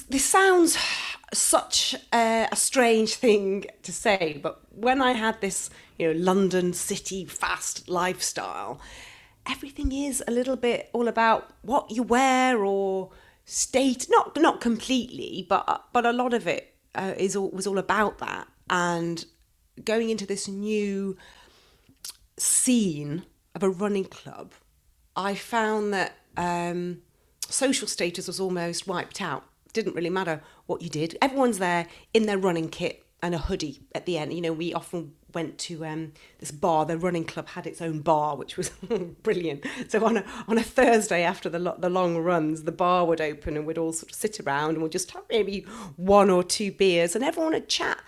This 0.08 0.24
sounds 0.24 0.78
such 1.34 1.94
a, 2.12 2.48
a, 2.50 2.56
strange 2.56 3.14
thing 3.14 3.66
to 3.82 3.92
say, 3.92 4.38
but 4.42 4.60
when 4.70 5.00
I 5.00 5.12
had 5.12 5.40
this, 5.40 5.70
you 5.98 6.12
know, 6.12 6.18
London 6.18 6.72
city 6.72 7.24
fast 7.24 7.88
lifestyle, 7.88 8.80
everything 9.46 9.92
is 9.92 10.22
a 10.26 10.30
little 10.30 10.56
bit 10.56 10.90
all 10.92 11.08
about 11.08 11.52
what 11.62 11.90
you 11.90 12.02
wear 12.02 12.64
or 12.64 13.10
state. 13.44 14.06
Not 14.10 14.36
not 14.36 14.60
completely, 14.60 15.46
but 15.48 15.84
but 15.92 16.06
a 16.06 16.12
lot 16.12 16.34
of 16.34 16.46
it 16.46 16.74
uh, 16.94 17.14
is 17.16 17.36
all, 17.36 17.50
was 17.50 17.66
all 17.66 17.78
about 17.78 18.18
that. 18.18 18.48
And 18.70 19.24
going 19.84 20.10
into 20.10 20.26
this 20.26 20.48
new 20.48 21.16
scene 22.36 23.24
of 23.54 23.62
a 23.62 23.70
running 23.70 24.04
club, 24.04 24.52
I 25.16 25.34
found 25.34 25.92
that 25.92 26.16
um, 26.36 27.02
social 27.48 27.88
status 27.88 28.26
was 28.26 28.40
almost 28.40 28.86
wiped 28.86 29.20
out. 29.20 29.44
Didn't 29.72 29.94
really 29.94 30.10
matter 30.10 30.42
what 30.66 30.82
you 30.82 30.88
did. 30.88 31.16
Everyone's 31.20 31.58
there 31.58 31.86
in 32.12 32.26
their 32.26 32.38
running 32.38 32.68
kit 32.68 33.04
and 33.22 33.34
a 33.34 33.38
hoodie 33.38 33.82
at 33.94 34.04
the 34.04 34.18
end. 34.18 34.32
You 34.32 34.40
know, 34.40 34.52
we 34.52 34.74
often 34.74 35.12
went 35.32 35.56
to 35.56 35.84
um, 35.84 36.12
this 36.40 36.50
bar. 36.50 36.84
The 36.84 36.98
running 36.98 37.24
club 37.24 37.48
had 37.48 37.66
its 37.66 37.80
own 37.80 38.00
bar, 38.00 38.36
which 38.36 38.56
was 38.56 38.70
brilliant. 39.22 39.64
So 39.88 40.04
on 40.04 40.18
a 40.18 40.24
on 40.48 40.58
a 40.58 40.62
Thursday 40.62 41.22
after 41.22 41.48
the 41.48 41.76
the 41.78 41.88
long 41.88 42.18
runs, 42.18 42.64
the 42.64 42.72
bar 42.72 43.06
would 43.06 43.20
open 43.20 43.56
and 43.56 43.66
we'd 43.66 43.78
all 43.78 43.92
sort 43.92 44.10
of 44.10 44.16
sit 44.16 44.40
around 44.40 44.74
and 44.74 44.82
we'd 44.82 44.92
just 44.92 45.12
have 45.12 45.24
maybe 45.30 45.60
one 45.96 46.30
or 46.30 46.42
two 46.42 46.72
beers, 46.72 47.14
and 47.14 47.24
everyone 47.24 47.52
would 47.52 47.68
chat. 47.68 47.98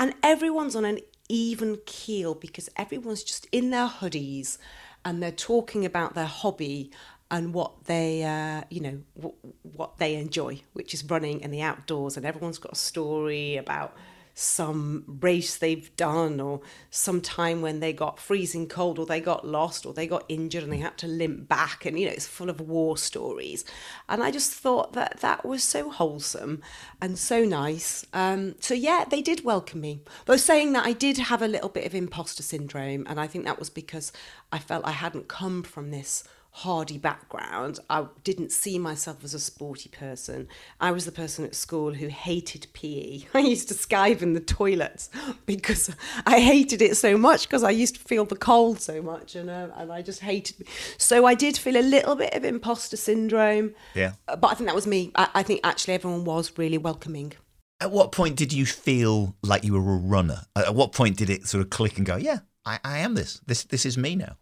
And 0.00 0.14
everyone's 0.22 0.74
on 0.74 0.84
an 0.84 1.00
even 1.28 1.78
keel 1.86 2.34
because 2.34 2.68
everyone's 2.76 3.22
just 3.22 3.46
in 3.52 3.70
their 3.70 3.88
hoodies 3.88 4.58
and 5.04 5.22
they're 5.22 5.32
talking 5.32 5.84
about 5.84 6.14
their 6.14 6.26
hobby 6.26 6.90
and 7.32 7.54
what 7.54 7.86
they 7.86 8.22
uh, 8.22 8.62
you 8.70 8.80
know 8.80 9.00
w- 9.16 9.34
what 9.62 9.98
they 9.98 10.14
enjoy 10.14 10.60
which 10.74 10.94
is 10.94 11.02
running 11.06 11.42
and 11.42 11.52
the 11.52 11.62
outdoors 11.62 12.16
and 12.16 12.24
everyone's 12.24 12.58
got 12.58 12.72
a 12.72 12.76
story 12.76 13.56
about 13.56 13.96
some 14.34 15.04
race 15.20 15.58
they've 15.58 15.94
done 15.96 16.40
or 16.40 16.60
some 16.88 17.20
time 17.20 17.60
when 17.60 17.80
they 17.80 17.92
got 17.92 18.18
freezing 18.18 18.66
cold 18.66 18.98
or 18.98 19.04
they 19.04 19.20
got 19.20 19.46
lost 19.46 19.84
or 19.84 19.92
they 19.92 20.06
got 20.06 20.24
injured 20.28 20.62
and 20.62 20.72
they 20.72 20.78
had 20.78 20.96
to 20.96 21.06
limp 21.06 21.46
back 21.48 21.84
and 21.84 21.98
you 21.98 22.06
know 22.06 22.12
it's 22.12 22.26
full 22.26 22.48
of 22.48 22.60
war 22.60 22.96
stories. 22.96 23.64
And 24.08 24.22
i 24.22 24.30
just 24.30 24.52
thought 24.52 24.94
that 24.94 25.20
that 25.20 25.44
was 25.44 25.62
so 25.62 25.90
wholesome 25.90 26.62
and 27.00 27.18
so 27.18 27.44
nice. 27.44 28.06
Um, 28.14 28.54
so 28.60 28.72
yeah 28.72 29.04
they 29.08 29.20
did 29.20 29.44
welcome 29.44 29.80
me. 29.80 30.00
Though 30.24 30.36
saying 30.36 30.72
that 30.72 30.86
i 30.86 30.92
did 30.92 31.18
have 31.18 31.42
a 31.42 31.48
little 31.48 31.68
bit 31.68 31.84
of 31.84 31.94
imposter 31.94 32.42
syndrome 32.42 33.06
and 33.08 33.20
i 33.20 33.26
think 33.26 33.44
that 33.44 33.58
was 33.58 33.70
because 33.70 34.12
i 34.50 34.58
felt 34.58 34.86
i 34.86 34.92
hadn't 34.92 35.28
come 35.28 35.62
from 35.62 35.90
this 35.90 36.24
hardy 36.54 36.98
background. 36.98 37.80
I 37.88 38.06
didn't 38.24 38.52
see 38.52 38.78
myself 38.78 39.24
as 39.24 39.32
a 39.32 39.40
sporty 39.40 39.88
person. 39.88 40.48
I 40.80 40.90
was 40.90 41.06
the 41.06 41.12
person 41.12 41.46
at 41.46 41.54
school 41.54 41.94
who 41.94 42.08
hated 42.08 42.66
PE. 42.74 43.22
I 43.34 43.38
used 43.38 43.68
to 43.68 43.74
skive 43.74 44.20
in 44.20 44.34
the 44.34 44.40
toilets 44.40 45.08
because 45.46 45.94
I 46.26 46.40
hated 46.40 46.82
it 46.82 46.96
so 46.96 47.16
much 47.16 47.48
because 47.48 47.64
I 47.64 47.70
used 47.70 47.96
to 47.96 48.00
feel 48.02 48.26
the 48.26 48.36
cold 48.36 48.80
so 48.80 49.00
much 49.00 49.34
and 49.34 49.48
uh, 49.48 49.68
and 49.76 49.90
I 49.90 50.02
just 50.02 50.20
hated. 50.20 50.68
So 50.98 51.24
I 51.24 51.34
did 51.34 51.56
feel 51.56 51.76
a 51.76 51.82
little 51.82 52.14
bit 52.14 52.34
of 52.34 52.44
imposter 52.44 52.98
syndrome. 52.98 53.74
Yeah. 53.94 54.12
But 54.26 54.44
I 54.44 54.54
think 54.54 54.68
that 54.68 54.76
was 54.76 54.86
me. 54.86 55.10
I, 55.14 55.28
I 55.34 55.42
think 55.42 55.60
actually 55.64 55.94
everyone 55.94 56.24
was 56.24 56.52
really 56.58 56.78
welcoming. 56.78 57.32
At 57.80 57.90
what 57.90 58.12
point 58.12 58.36
did 58.36 58.52
you 58.52 58.66
feel 58.66 59.34
like 59.42 59.64
you 59.64 59.72
were 59.72 59.80
a 59.80 59.96
runner? 59.96 60.42
At 60.54 60.74
what 60.74 60.92
point 60.92 61.16
did 61.16 61.30
it 61.30 61.46
sort 61.48 61.64
of 61.64 61.70
click 61.70 61.96
and 61.96 62.06
go, 62.06 62.16
yeah, 62.16 62.40
I, 62.64 62.78
I 62.84 62.98
am 62.98 63.14
this. 63.14 63.40
This 63.46 63.64
this 63.64 63.86
is 63.86 63.96
me 63.96 64.16
now. 64.16 64.36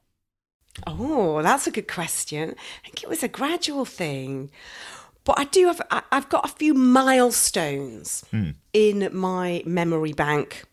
Oh, 0.86 1.42
that's 1.42 1.66
a 1.66 1.70
good 1.70 1.88
question. 1.88 2.54
I 2.84 2.84
think 2.84 3.02
it 3.02 3.08
was 3.08 3.22
a 3.22 3.28
gradual 3.28 3.84
thing. 3.84 4.50
But 5.24 5.38
I 5.38 5.44
do 5.44 5.66
have, 5.66 5.82
I've 6.10 6.28
got 6.28 6.44
a 6.44 6.52
few 6.52 6.74
milestones 6.74 8.24
hmm. 8.30 8.50
in 8.72 9.08
my 9.12 9.62
memory 9.66 10.12
bank. 10.12 10.64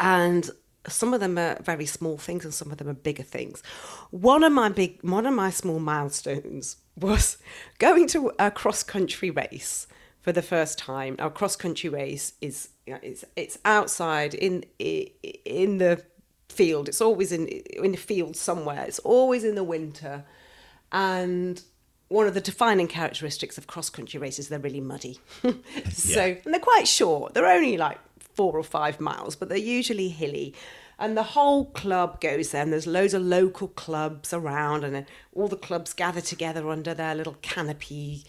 And 0.00 0.50
some 0.88 1.14
of 1.14 1.20
them 1.20 1.38
are 1.38 1.60
very 1.62 1.86
small 1.86 2.18
things 2.18 2.44
and 2.44 2.52
some 2.52 2.70
of 2.70 2.78
them 2.78 2.88
are 2.88 2.94
bigger 2.94 3.22
things. 3.22 3.62
One 4.10 4.42
of 4.42 4.52
my 4.52 4.68
big, 4.68 5.00
one 5.02 5.26
of 5.26 5.34
my 5.34 5.50
small 5.50 5.78
milestones 5.78 6.76
was 6.96 7.38
going 7.78 8.08
to 8.08 8.32
a 8.38 8.50
cross 8.50 8.82
country 8.82 9.30
race 9.30 9.86
for 10.20 10.32
the 10.32 10.42
first 10.42 10.78
time. 10.78 11.16
Our 11.18 11.30
cross 11.30 11.56
country 11.56 11.90
race 11.90 12.32
is, 12.40 12.70
you 12.86 12.94
know, 12.94 13.00
it's, 13.02 13.24
it's 13.36 13.58
outside 13.64 14.34
in, 14.34 14.64
in 14.78 15.78
the 15.78 16.04
field. 16.52 16.88
It's 16.88 17.00
always 17.00 17.32
in 17.32 17.48
in 17.48 17.94
a 17.94 17.98
field 17.98 18.36
somewhere. 18.36 18.84
It's 18.86 18.98
always 19.00 19.44
in 19.44 19.54
the 19.54 19.64
winter, 19.64 20.24
and 20.90 21.62
one 22.08 22.26
of 22.26 22.34
the 22.34 22.40
defining 22.40 22.88
characteristics 22.88 23.56
of 23.56 23.66
cross 23.66 23.88
country 23.88 24.20
races 24.20 24.48
they're 24.48 24.58
really 24.58 24.80
muddy. 24.80 25.18
so 25.92 26.36
and 26.44 26.52
they're 26.52 26.60
quite 26.60 26.86
short. 26.86 27.34
They're 27.34 27.46
only 27.46 27.76
like 27.76 27.98
four 28.34 28.52
or 28.52 28.64
five 28.64 29.00
miles, 29.00 29.36
but 29.36 29.48
they're 29.48 29.58
usually 29.58 30.08
hilly. 30.08 30.54
And 30.98 31.16
the 31.16 31.22
whole 31.22 31.64
club 31.66 32.20
goes 32.20 32.50
there, 32.50 32.62
and 32.62 32.72
there's 32.72 32.86
loads 32.86 33.14
of 33.14 33.22
local 33.22 33.68
clubs 33.68 34.32
around, 34.32 34.84
and 34.84 35.06
all 35.34 35.48
the 35.48 35.56
clubs 35.56 35.92
gather 35.92 36.20
together 36.20 36.68
under 36.68 36.94
their 36.94 37.14
little 37.14 37.36
canopy, 37.42 38.24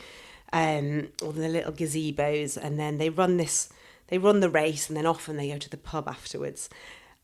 um, 0.51 1.09
or 1.21 1.33
their 1.33 1.49
little 1.49 1.73
gazebos, 1.73 2.57
and 2.57 2.79
then 2.79 2.97
they 2.97 3.09
run 3.09 3.37
this, 3.37 3.69
they 4.07 4.17
run 4.17 4.39
the 4.39 4.49
race, 4.49 4.87
and 4.87 4.97
then 4.97 5.05
often 5.05 5.37
they 5.37 5.49
go 5.49 5.57
to 5.57 5.69
the 5.69 5.77
pub 5.77 6.07
afterwards. 6.07 6.69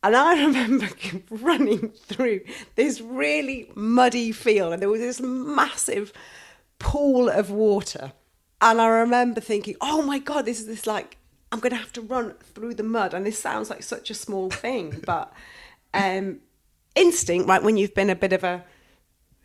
And 0.04 0.16
I 0.16 0.42
remember 0.46 0.90
running 1.30 1.90
through 1.90 2.42
this 2.76 3.02
really 3.02 3.72
muddy 3.76 4.32
field, 4.32 4.74
and 4.74 4.82
there 4.82 4.90
was 4.90 5.02
this 5.02 5.22
massive 5.22 6.14
pool 6.80 7.30
of 7.30 7.52
water. 7.52 8.14
And 8.62 8.82
I 8.82 8.88
remember 8.88 9.42
thinking, 9.42 9.76
oh 9.82 10.02
my 10.02 10.20
God, 10.20 10.46
this 10.46 10.60
is 10.60 10.68
this 10.68 10.86
like, 10.86 11.18
I'm 11.52 11.60
going 11.60 11.72
to 11.72 11.78
have 11.78 11.94
to 11.94 12.02
run 12.02 12.34
through 12.54 12.76
the 12.76 12.84
mud. 12.84 13.14
And 13.14 13.26
this 13.26 13.40
sounds 13.40 13.70
like 13.70 13.84
such 13.84 14.10
a 14.10 14.14
small 14.14 14.50
thing, 14.50 15.02
but 15.06 15.32
um, 15.94 16.40
instinct, 16.96 17.48
right, 17.48 17.64
when 17.64 17.78
you've 17.78 17.96
been 17.96 18.10
a 18.10 18.16
bit 18.16 18.34
of 18.34 18.44
a 18.44 18.64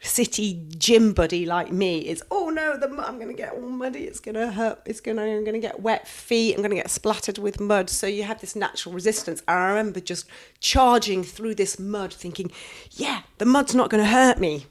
city 0.05 0.63
gym 0.77 1.13
buddy 1.15 1.47
like 1.47 1.73
me 1.73 1.99
is 2.01 2.23
oh 2.31 2.51
no 2.51 2.77
the 2.77 2.87
I'm 2.87 3.17
going 3.17 3.29
to 3.29 3.35
get 3.35 3.55
all 3.55 3.61
muddy. 3.61 4.05
It's 4.05 4.21
going 4.21 4.35
to 4.35 4.53
hurt. 4.53 4.81
It's 4.85 5.01
going 5.01 5.17
to 5.17 5.23
I'm 5.23 5.45
going 5.45 5.55
to 5.55 5.67
get 5.67 5.81
wet 5.81 6.07
feet. 6.07 6.55
I'm 6.55 6.61
going 6.61 6.71
to 6.71 6.77
get 6.77 6.91
splattered 6.91 7.39
with 7.39 7.59
mud. 7.59 7.89
So 7.89 8.07
you 8.07 8.25
have 8.25 8.41
this 8.41 8.55
natural 8.55 8.95
resistance. 8.95 9.43
And 9.49 9.59
I 9.59 9.69
remember 9.69 10.01
just 10.01 10.27
charging 10.61 11.25
through 11.25 11.55
this 11.55 11.79
mud 11.79 12.13
thinking 12.13 12.51
yeah 12.93 13.23
the 13.39 13.47
mud's 13.47 13.75
not 13.75 13.91
going 13.91 14.03
to 14.03 14.11
hurt 14.11 14.39
me. 14.39 14.67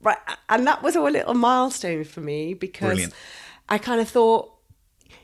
Right 0.00 0.18
and 0.48 0.66
that 0.66 0.82
was 0.82 0.94
a 0.94 1.00
little 1.00 1.34
milestone 1.34 2.04
for 2.04 2.20
me 2.20 2.54
because 2.54 2.88
Brilliant. 2.88 3.14
I 3.68 3.78
kind 3.78 4.00
of 4.00 4.08
thought 4.08 4.52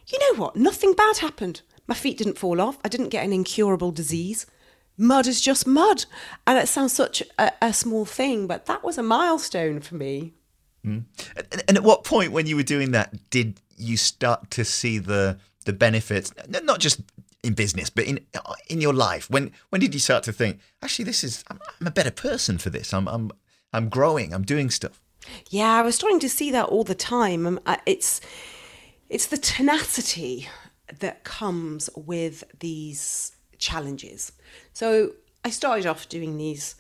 you 0.09 0.19
know 0.19 0.43
what? 0.43 0.57
Nothing 0.57 0.93
bad 0.93 1.19
happened. 1.19 1.63
My 1.87 1.95
feet 1.95 2.19
didn't 2.19 2.39
fall 2.39 2.61
off. 2.61 2.79
I 2.85 2.89
didn't 2.89 3.09
get 3.09 3.25
an 3.25 3.33
incurable 3.33 3.93
disease 3.93 4.47
mud 4.97 5.27
is 5.27 5.41
just 5.41 5.67
mud. 5.67 6.05
And 6.47 6.59
it 6.59 6.69
sounds 6.69 6.93
such 6.93 7.23
a, 7.39 7.53
a 7.61 7.73
small 7.73 8.05
thing, 8.05 8.47
but 8.47 8.67
that 8.67 8.85
was 8.85 8.99
a 8.99 9.03
milestone 9.03 9.81
for 9.81 9.95
me. 9.95 10.35
And, 10.85 11.07
and 11.69 11.77
at 11.77 11.85
what 11.85 12.03
point, 12.03 12.33
when 12.33 12.47
you 12.47 12.57
were 12.57 12.65
doing 12.65 12.91
that, 12.91 13.31
did 13.31 13.61
you 13.77 13.97
start 13.97 14.51
to 14.51 14.65
see 14.65 14.99
the 14.99 15.39
the 15.65 15.73
benefits? 15.73 16.33
Not 16.49 16.81
just 16.81 17.01
in 17.45 17.55
business, 17.55 17.89
but 17.89 18.05
in 18.05 18.19
in 18.69 18.81
your 18.81 18.93
life. 18.93 19.31
When 19.31 19.53
when 19.71 19.81
did 19.81 19.95
you 19.95 20.01
start 20.01 20.25
to 20.25 20.33
think, 20.33 20.59
actually, 20.83 21.05
this 21.05 21.23
is 21.23 21.45
I'm, 21.49 21.61
I'm 21.81 21.87
a 21.87 21.91
better 21.93 22.11
person 22.11 22.59
for 22.59 22.71
this. 22.71 22.93
I'm 22.93 23.07
I'm 23.07 23.31
I'm 23.73 23.89
growing. 23.89 24.35
I'm 24.35 24.43
doing 24.43 24.71
stuff. 24.71 25.01
Yeah, 25.51 25.73
I 25.73 25.83
was 25.83 25.95
starting 25.95 26.21
to 26.21 26.29
see 26.29 26.51
that 26.51 26.67
all 26.67 26.85
the 26.85 26.97
time. 26.97 27.47
Um, 27.47 27.61
It's 27.87 28.21
it's 29.09 29.27
the 29.27 29.39
tenacity 29.39 30.49
that 30.99 31.23
comes 31.23 31.91
with 31.95 32.45
these 32.59 33.37
challenges. 33.63 34.33
So 34.73 35.13
I 35.45 35.51
started 35.51 35.87
off 35.87 36.09
doing 36.09 36.37
these 36.37 36.75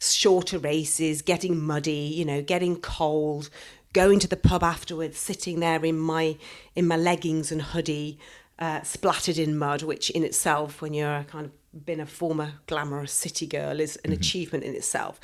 shorter 0.00 0.58
races, 0.58 1.22
getting 1.22 1.60
muddy, 1.60 2.12
you 2.16 2.24
know, 2.24 2.40
getting 2.40 2.76
cold, 2.76 3.50
going 3.92 4.20
to 4.20 4.28
the 4.28 4.36
pub 4.36 4.62
afterwards, 4.62 5.18
sitting 5.18 5.60
there 5.60 5.84
in 5.84 5.98
my 5.98 6.36
in 6.74 6.86
my 6.86 6.96
leggings 6.96 7.50
and 7.52 7.60
hoodie, 7.60 8.18
uh, 8.58 8.82
splattered 8.82 9.38
in 9.38 9.58
mud, 9.58 9.82
which 9.82 10.10
in 10.10 10.24
itself, 10.24 10.80
when 10.80 10.94
you're 10.94 11.24
kind 11.24 11.46
of 11.46 11.84
been 11.84 12.00
a 12.00 12.06
former 12.06 12.52
glamorous 12.66 13.12
city 13.12 13.46
girl, 13.46 13.80
is 13.80 13.96
an 14.04 14.12
achievement 14.12 14.64
in 14.64 14.74
itself 14.74 15.20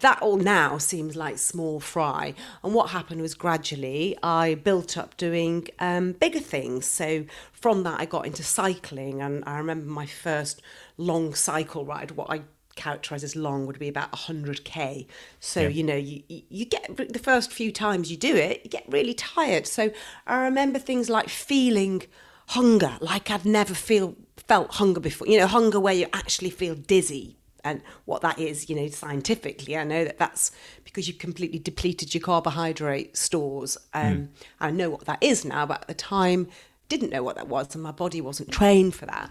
that 0.00 0.20
all 0.20 0.36
now 0.36 0.78
seems 0.78 1.14
like 1.16 1.38
small 1.38 1.78
fry. 1.78 2.34
And 2.64 2.74
what 2.74 2.90
happened 2.90 3.20
was 3.20 3.34
gradually 3.34 4.16
I 4.22 4.54
built 4.54 4.96
up 4.96 5.16
doing 5.16 5.68
um, 5.78 6.12
bigger 6.12 6.40
things. 6.40 6.86
So 6.86 7.24
from 7.52 7.82
that, 7.84 8.00
I 8.00 8.06
got 8.06 8.26
into 8.26 8.42
cycling, 8.42 9.20
and 9.20 9.44
I 9.46 9.58
remember 9.58 9.86
my 9.90 10.06
first 10.06 10.60
long 10.96 11.34
cycle 11.34 11.84
ride. 11.84 12.12
What 12.12 12.30
I 12.30 12.42
characterize 12.74 13.22
as 13.22 13.36
long 13.36 13.66
would 13.66 13.78
be 13.78 13.86
about 13.86 14.10
100k 14.12 15.06
so 15.38 15.60
Yeah. 15.60 15.68
you 15.68 15.82
know 15.82 15.94
you, 15.94 16.22
you 16.26 16.64
get 16.64 16.96
the 16.96 17.18
first 17.18 17.52
few 17.52 17.70
times 17.70 18.10
you 18.10 18.16
do 18.16 18.34
it 18.34 18.62
you 18.64 18.70
get 18.70 18.84
really 18.88 19.12
tired 19.12 19.66
so 19.66 19.90
i 20.26 20.42
remember 20.42 20.78
things 20.78 21.10
like 21.10 21.28
feeling 21.28 22.02
hunger 22.48 22.96
like 23.02 23.30
i'd 23.30 23.44
never 23.44 23.74
feel 23.74 24.16
felt 24.48 24.72
hunger 24.76 25.00
before 25.00 25.26
you 25.26 25.38
know 25.38 25.46
hunger 25.46 25.78
where 25.78 25.92
you 25.92 26.06
actually 26.14 26.48
feel 26.48 26.74
dizzy 26.74 27.36
and 27.64 27.82
what 28.04 28.22
that 28.22 28.38
is 28.38 28.68
you 28.68 28.76
know 28.76 28.88
scientifically. 28.88 29.76
I 29.76 29.84
know 29.84 30.04
that 30.04 30.18
that's 30.18 30.50
because 30.84 31.08
you've 31.08 31.18
completely 31.18 31.58
depleted 31.58 32.14
your 32.14 32.22
carbohydrate 32.22 33.16
stores. 33.16 33.76
Um, 33.94 34.30
i 34.60 34.70
know 34.70 34.90
what 34.90 35.04
that 35.06 35.22
is 35.22 35.44
now 35.44 35.66
but 35.66 35.82
at 35.82 35.88
the 35.88 35.94
time 35.94 36.48
didn't 36.88 37.10
know 37.10 37.22
what 37.22 37.36
that 37.36 37.48
was 37.48 37.74
and 37.74 37.82
my 37.82 37.90
body 37.90 38.20
wasn't 38.20 38.50
trained 38.50 38.94
for 38.94 39.06
that. 39.06 39.30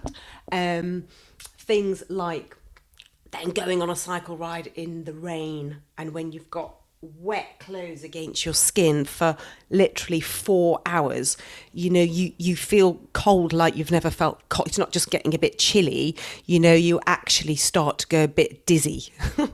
Um, 0.52 1.06
things 1.40 2.04
like 2.10 2.58
then 3.32 3.52
going 3.52 3.82
on 3.82 3.90
a 3.90 3.96
cycle 3.96 4.36
ride 4.36 4.68
in 4.76 5.06
the 5.06 5.14
rain 5.14 5.78
and 5.98 6.14
when 6.14 6.32
you've 6.32 6.50
got 6.50 6.76
wet 7.02 7.60
clothes 7.60 8.04
against 8.04 8.46
your 8.46 8.54
skin 8.54 9.06
for 9.06 9.36
literally 9.70 10.20
four 10.20 10.82
hours. 10.86 11.36
You 11.74 11.90
know 11.90 12.02
you 12.02 12.34
you 12.38 12.56
feel 12.56 13.00
cold 13.14 13.54
like 13.54 13.76
you've 13.76 13.92
never 13.92 14.10
felt 14.10 14.48
cold 14.50 14.68
it's 14.68 14.78
not 14.78 14.92
just 14.92 15.10
getting 15.10 15.34
a 15.34 15.40
bit 15.40 15.58
chilly 15.58 16.16
you 16.46 16.60
know 16.60 16.74
you 16.74 17.00
actually 17.08 17.56
start 17.56 18.00
to 18.00 18.08
go 18.08 18.24
a 18.24 18.28
bit 18.28 18.66
dizzy. 18.66 19.12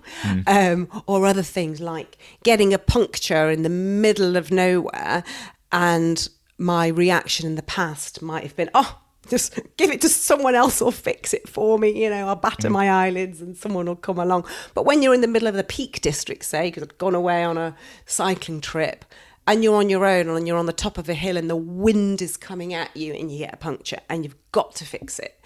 Um, 0.46 0.88
or 1.06 1.26
other 1.26 1.44
things 1.44 1.80
like 1.80 2.18
getting 2.44 2.74
a 2.74 2.80
puncture 2.80 3.50
in 3.50 3.64
the 3.64 3.70
middle 3.70 4.36
of 4.36 4.52
nowhere 4.52 5.24
and 5.72 6.28
my 6.58 6.88
reaction 6.88 7.46
in 7.46 7.56
the 7.56 7.64
past 7.64 8.22
might 8.22 8.44
have 8.44 8.56
been 8.56 8.70
oh 8.74 9.00
just 9.30 9.60
give 9.78 9.92
it 9.92 10.02
to 10.02 10.10
someone 10.10 10.56
else 10.56 10.82
or 10.82 10.92
fix 10.92 11.34
it 11.34 11.48
for 11.48 11.78
me. 11.78 12.04
You 12.04 12.10
know, 12.10 12.28
I'll 12.28 12.36
batter 12.36 12.70
mm. 12.70 12.74
my 12.74 12.90
eyelids 12.90 13.42
and 13.42 13.56
someone 13.58 13.86
will 13.86 13.96
come 13.96 14.20
along. 14.20 14.46
But 14.74 14.86
when 14.86 15.02
you're 15.02 15.14
in 15.14 15.22
the 15.22 15.28
middle 15.28 15.48
of 15.48 15.56
the 15.56 15.64
Peak 15.64 16.02
District, 16.02 16.44
say, 16.44 16.68
because 16.68 16.84
I've 16.84 16.98
gone 16.98 17.16
away 17.16 17.44
on 17.44 17.58
a 17.58 17.76
cycling 18.06 18.62
trip 18.62 19.06
and 19.46 19.64
you're 19.64 19.78
on 19.78 19.90
your 19.90 20.06
own 20.06 20.30
and 20.30 20.48
you're 20.48 20.58
on 20.58 20.66
the 20.66 20.74
top 20.74 20.98
of 20.98 21.08
a 21.10 21.14
hill 21.14 21.38
and 21.38 21.50
the 21.50 21.56
wind 21.56 22.22
is 22.22 22.38
coming 22.38 22.74
at 22.74 22.96
you 22.96 23.14
and 23.14 23.32
you 23.32 23.40
get 23.40 23.54
a 23.54 23.58
puncture 23.58 24.00
and 24.10 24.24
you've 24.24 24.52
got 24.52 24.76
to 24.76 24.86
fix 24.86 25.20
it. 25.20 25.40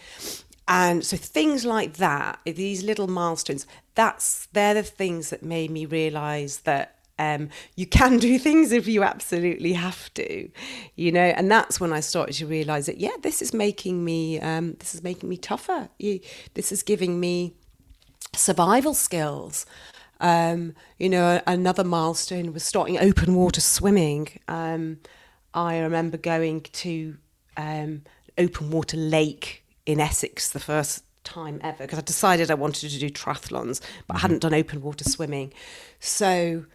And 0.67 1.05
so 1.05 1.17
things 1.17 1.65
like 1.65 1.97
that, 1.97 2.39
these 2.45 2.83
little 2.83 3.07
milestones, 3.07 3.67
that's 3.95 4.47
they're 4.53 4.73
the 4.73 4.83
things 4.83 5.29
that 5.29 5.43
made 5.43 5.69
me 5.69 5.85
realise 5.85 6.57
that 6.57 7.00
um, 7.21 7.49
you 7.75 7.85
can 7.85 8.17
do 8.17 8.39
things 8.39 8.71
if 8.71 8.87
you 8.87 9.03
absolutely 9.03 9.73
have 9.73 10.11
to, 10.15 10.49
you 10.95 11.11
know. 11.11 11.21
And 11.21 11.51
that's 11.51 11.79
when 11.79 11.93
I 11.93 11.99
started 11.99 12.33
to 12.37 12.47
realise 12.47 12.87
that 12.87 12.97
yeah, 12.97 13.15
this 13.21 13.43
is 13.43 13.53
making 13.53 14.03
me 14.03 14.39
um, 14.39 14.73
this 14.79 14.95
is 14.95 15.03
making 15.03 15.29
me 15.29 15.37
tougher. 15.37 15.89
You, 15.99 16.19
this 16.55 16.71
is 16.71 16.81
giving 16.81 17.19
me 17.19 17.53
survival 18.35 18.95
skills. 18.95 19.67
Um, 20.19 20.73
you 20.97 21.09
know, 21.09 21.41
another 21.45 21.83
milestone 21.83 22.53
was 22.53 22.63
starting 22.63 22.97
open 22.97 23.35
water 23.35 23.61
swimming. 23.61 24.27
Um, 24.47 24.97
I 25.53 25.77
remember 25.79 26.17
going 26.17 26.61
to 26.61 27.17
um, 27.55 28.01
open 28.37 28.71
water 28.71 28.97
lake 28.97 29.63
in 29.85 29.99
Essex 29.99 30.49
the 30.49 30.59
first 30.59 31.03
time 31.23 31.59
ever 31.63 31.83
because 31.83 31.99
I 31.99 32.03
decided 32.03 32.49
I 32.49 32.55
wanted 32.55 32.89
to 32.89 32.99
do 32.99 33.09
triathlons, 33.11 33.79
but 34.07 34.17
I 34.17 34.19
hadn't 34.21 34.41
done 34.41 34.55
open 34.55 34.81
water 34.81 35.03
swimming. 35.03 35.53
So 35.99 36.65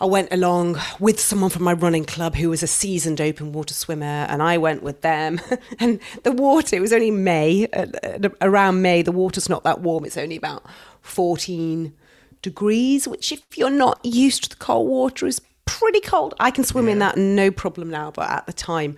I 0.00 0.06
went 0.06 0.32
along 0.32 0.78
with 0.98 1.20
someone 1.20 1.50
from 1.50 1.62
my 1.62 1.72
running 1.72 2.04
club 2.04 2.34
who 2.34 2.50
was 2.50 2.64
a 2.64 2.66
seasoned 2.66 3.20
open 3.20 3.52
water 3.52 3.74
swimmer, 3.74 4.04
and 4.04 4.42
I 4.42 4.58
went 4.58 4.82
with 4.82 5.02
them. 5.02 5.40
and 5.78 6.00
the 6.24 6.32
water, 6.32 6.74
it 6.74 6.80
was 6.80 6.92
only 6.92 7.12
May, 7.12 7.68
uh, 7.72 7.86
around 8.40 8.82
May, 8.82 9.02
the 9.02 9.12
water's 9.12 9.48
not 9.48 9.62
that 9.62 9.80
warm, 9.82 10.04
it's 10.04 10.16
only 10.16 10.36
about 10.36 10.64
14 11.02 11.92
degrees, 12.42 13.06
which, 13.06 13.30
if 13.30 13.56
you're 13.56 13.70
not 13.70 14.00
used 14.04 14.42
to 14.44 14.48
the 14.50 14.56
cold 14.56 14.88
water, 14.88 15.28
is 15.28 15.40
pretty 15.64 16.00
cold. 16.00 16.34
I 16.40 16.50
can 16.50 16.64
swim 16.64 16.88
in 16.88 16.98
that 16.98 17.16
no 17.16 17.52
problem 17.52 17.88
now, 17.88 18.10
but 18.10 18.28
at 18.28 18.46
the 18.46 18.52
time, 18.52 18.96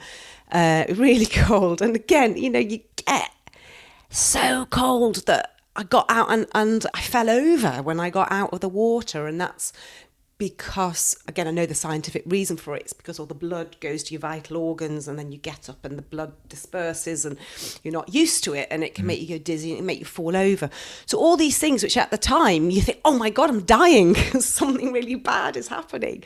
uh, 0.51 0.85
really 0.95 1.27
cold. 1.27 1.83
And 1.83 1.95
again, 1.95 2.39
you 2.39 2.49
know, 2.49 2.59
you 2.59 2.81
get 3.05 3.31
so 4.09 4.65
cold 4.71 5.27
that 5.27 5.57
I 5.77 5.83
got 5.83 6.07
out 6.09 6.31
and, 6.31 6.47
and 6.55 6.87
I 6.95 7.01
fell 7.01 7.29
over 7.29 7.83
when 7.83 8.01
I 8.01 8.09
got 8.09 8.33
out 8.33 8.53
of 8.55 8.61
the 8.61 8.69
water. 8.69 9.27
And 9.27 9.39
that's 9.39 9.73
because, 10.39 11.17
again, 11.27 11.49
I 11.49 11.51
know 11.51 11.65
the 11.65 11.75
scientific 11.75 12.23
reason 12.27 12.59
for 12.59 12.77
it. 12.77 12.83
It's 12.83 12.93
because 12.93 13.19
all 13.19 13.25
the 13.27 13.35
blood 13.35 13.81
goes 13.81 14.03
to 14.05 14.13
your 14.13 14.21
vital 14.21 14.59
organs 14.59 15.09
and 15.09 15.19
then 15.19 15.33
you 15.33 15.39
get 15.39 15.71
up 15.71 15.85
and 15.85 15.97
the 15.97 16.03
blood 16.03 16.35
disperses 16.49 17.25
and 17.25 17.39
you're 17.83 17.93
not 17.93 18.13
used 18.13 18.45
to 18.45 18.53
it 18.53 18.69
and 18.71 18.85
it 18.85 18.95
can 18.95 19.05
mm. 19.05 19.09
make 19.09 19.21
you 19.21 19.39
go 19.39 19.43
dizzy 19.43 19.77
and 19.77 19.87
make 19.87 19.99
you 19.99 20.05
fall 20.05 20.37
over. 20.37 20.69
So, 21.07 21.19
all 21.19 21.39
these 21.39 21.59
things, 21.59 21.83
which 21.83 21.97
at 21.97 22.11
the 22.11 22.19
time 22.19 22.69
you 22.71 22.83
think, 22.83 23.01
oh 23.05 23.17
my 23.17 23.31
God, 23.31 23.49
I'm 23.49 23.65
dying, 23.65 24.15
something 24.41 24.93
really 24.93 25.15
bad 25.15 25.57
is 25.57 25.69
happening. 25.69 26.23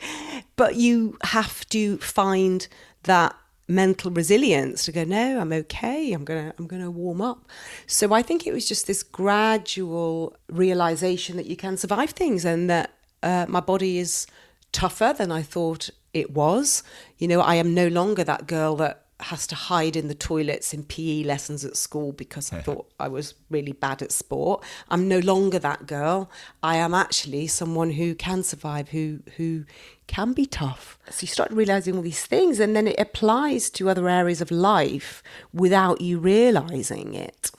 But 0.57 0.75
you 0.75 1.17
have 1.23 1.67
to 1.69 1.97
find 1.99 2.67
that 3.03 3.35
mental 3.67 4.11
resilience 4.11 4.83
to 4.83 4.91
go 4.91 5.05
no 5.05 5.39
i'm 5.39 5.53
okay 5.53 6.11
i'm 6.11 6.25
gonna 6.25 6.53
i'm 6.59 6.67
gonna 6.67 6.91
warm 6.91 7.21
up 7.21 7.47
so 7.87 8.13
i 8.13 8.21
think 8.21 8.45
it 8.45 8.51
was 8.51 8.67
just 8.67 8.85
this 8.85 9.01
gradual 9.01 10.35
realization 10.49 11.37
that 11.37 11.45
you 11.45 11.55
can 11.55 11.77
survive 11.77 12.09
things 12.09 12.43
and 12.43 12.69
that 12.69 12.91
uh, 13.23 13.45
my 13.47 13.59
body 13.59 13.97
is 13.97 14.27
tougher 14.71 15.13
than 15.17 15.31
I 15.31 15.41
thought 15.41 15.89
it 16.13 16.31
was. 16.31 16.83
You 17.17 17.27
know, 17.27 17.41
I 17.41 17.55
am 17.55 17.73
no 17.73 17.87
longer 17.87 18.23
that 18.23 18.47
girl 18.47 18.75
that 18.77 19.05
has 19.21 19.45
to 19.47 19.55
hide 19.55 19.95
in 19.95 20.07
the 20.07 20.15
toilets 20.15 20.73
in 20.73 20.83
PE 20.83 21.23
lessons 21.23 21.63
at 21.63 21.77
school 21.77 22.11
because 22.11 22.51
I 22.51 22.61
thought 22.65 22.91
I 22.99 23.07
was 23.07 23.35
really 23.49 23.71
bad 23.71 24.01
at 24.01 24.11
sport. 24.11 24.63
I'm 24.89 25.07
no 25.07 25.19
longer 25.19 25.59
that 25.59 25.85
girl. 25.85 26.29
I 26.63 26.77
am 26.77 26.93
actually 26.93 27.47
someone 27.47 27.91
who 27.91 28.15
can 28.15 28.43
survive, 28.43 28.89
who 28.89 29.19
who 29.37 29.65
can 30.07 30.33
be 30.33 30.45
tough. 30.45 30.97
So 31.09 31.21
you 31.21 31.27
start 31.27 31.51
realizing 31.51 31.95
all 31.95 32.01
these 32.01 32.25
things 32.25 32.59
and 32.59 32.75
then 32.75 32.87
it 32.87 32.99
applies 32.99 33.69
to 33.71 33.89
other 33.89 34.09
areas 34.09 34.41
of 34.41 34.51
life 34.51 35.23
without 35.53 36.01
you 36.01 36.19
realizing 36.19 37.13
it. 37.13 37.51